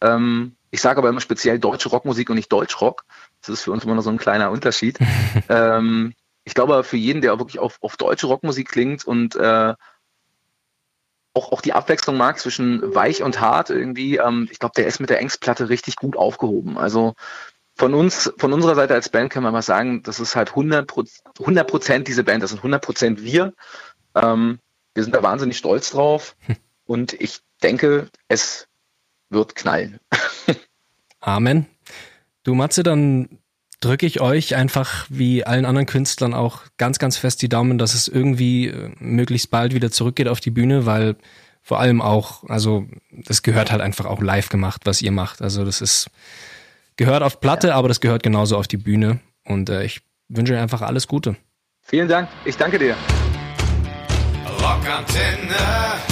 ähm, 0.00 0.56
ich 0.70 0.80
sage 0.80 0.98
aber 0.98 1.10
immer 1.10 1.20
speziell 1.20 1.58
deutsche 1.58 1.90
Rockmusik 1.90 2.30
und 2.30 2.36
nicht 2.36 2.50
Deutschrock. 2.50 3.04
Das 3.40 3.50
ist 3.50 3.62
für 3.62 3.72
uns 3.72 3.84
immer 3.84 3.94
noch 3.94 4.02
so 4.02 4.10
ein 4.10 4.18
kleiner 4.18 4.50
Unterschied. 4.50 4.98
ähm, 5.48 6.14
ich 6.44 6.54
glaube, 6.54 6.82
für 6.82 6.96
jeden, 6.96 7.20
der 7.20 7.38
wirklich 7.38 7.58
auf, 7.58 7.78
auf 7.82 7.96
deutsche 7.96 8.26
Rockmusik 8.26 8.70
klingt 8.70 9.04
und 9.04 9.36
äh, 9.36 9.74
auch, 11.34 11.52
auch 11.52 11.60
die 11.60 11.72
Abwechslung 11.72 12.16
mag 12.16 12.38
zwischen 12.38 12.94
weich 12.94 13.22
und 13.22 13.40
hart 13.40 13.70
irgendwie. 13.70 14.16
Ähm, 14.16 14.48
ich 14.50 14.58
glaube, 14.58 14.74
der 14.76 14.86
ist 14.86 14.98
mit 14.98 15.10
der 15.10 15.20
Ängstplatte 15.20 15.68
richtig 15.68 15.96
gut 15.96 16.16
aufgehoben. 16.16 16.78
Also 16.78 17.14
von 17.74 17.94
uns, 17.94 18.32
von 18.38 18.52
unserer 18.52 18.74
Seite 18.74 18.94
als 18.94 19.08
Band 19.08 19.30
können 19.30 19.44
wir 19.44 19.52
mal 19.52 19.62
sagen, 19.62 20.02
das 20.02 20.20
ist 20.20 20.36
halt 20.36 20.50
100 20.50 20.86
Prozent 20.86 22.08
diese 22.08 22.24
Band, 22.24 22.42
das 22.42 22.50
sind 22.50 22.58
100 22.58 22.82
Prozent 22.82 23.22
wir. 23.22 23.54
Ähm, 24.14 24.58
wir 24.94 25.02
sind 25.02 25.14
da 25.14 25.22
wahnsinnig 25.22 25.58
stolz 25.58 25.90
drauf 25.90 26.34
und 26.86 27.12
ich 27.14 27.40
denke, 27.62 28.08
es 28.28 28.68
wird 29.30 29.54
knallen. 29.54 29.98
Amen. 31.20 31.66
Du 32.42 32.54
Matze, 32.54 32.82
dann 32.82 33.38
drücke 33.80 34.06
ich 34.06 34.20
euch 34.20 34.54
einfach 34.54 35.06
wie 35.08 35.44
allen 35.44 35.64
anderen 35.64 35.86
Künstlern 35.86 36.34
auch 36.34 36.62
ganz, 36.76 36.98
ganz 36.98 37.16
fest 37.16 37.42
die 37.42 37.48
Daumen, 37.48 37.78
dass 37.78 37.94
es 37.94 38.08
irgendwie 38.08 38.68
äh, 38.68 38.90
möglichst 38.98 39.50
bald 39.50 39.74
wieder 39.74 39.90
zurückgeht 39.90 40.28
auf 40.28 40.40
die 40.40 40.50
Bühne, 40.50 40.86
weil 40.86 41.16
vor 41.62 41.78
allem 41.78 42.00
auch, 42.00 42.44
also 42.48 42.86
das 43.10 43.42
gehört 43.42 43.70
halt 43.70 43.80
einfach 43.80 44.06
auch 44.06 44.20
live 44.20 44.48
gemacht, 44.48 44.82
was 44.84 45.02
ihr 45.02 45.12
macht. 45.12 45.42
Also 45.42 45.64
das 45.64 45.80
ist, 45.80 46.10
gehört 46.96 47.22
auf 47.22 47.40
Platte, 47.40 47.68
ja. 47.68 47.74
aber 47.74 47.88
das 47.88 48.00
gehört 48.00 48.22
genauso 48.22 48.56
auf 48.56 48.66
die 48.66 48.76
Bühne. 48.76 49.20
Und 49.44 49.70
äh, 49.70 49.84
ich 49.84 50.02
wünsche 50.28 50.54
euch 50.54 50.60
einfach 50.60 50.82
alles 50.82 51.06
Gute. 51.06 51.36
Vielen 51.82 52.08
Dank. 52.08 52.28
Ich 52.44 52.56
danke 52.56 52.78
dir. 52.78 52.96
Rockantenne. 54.60 56.11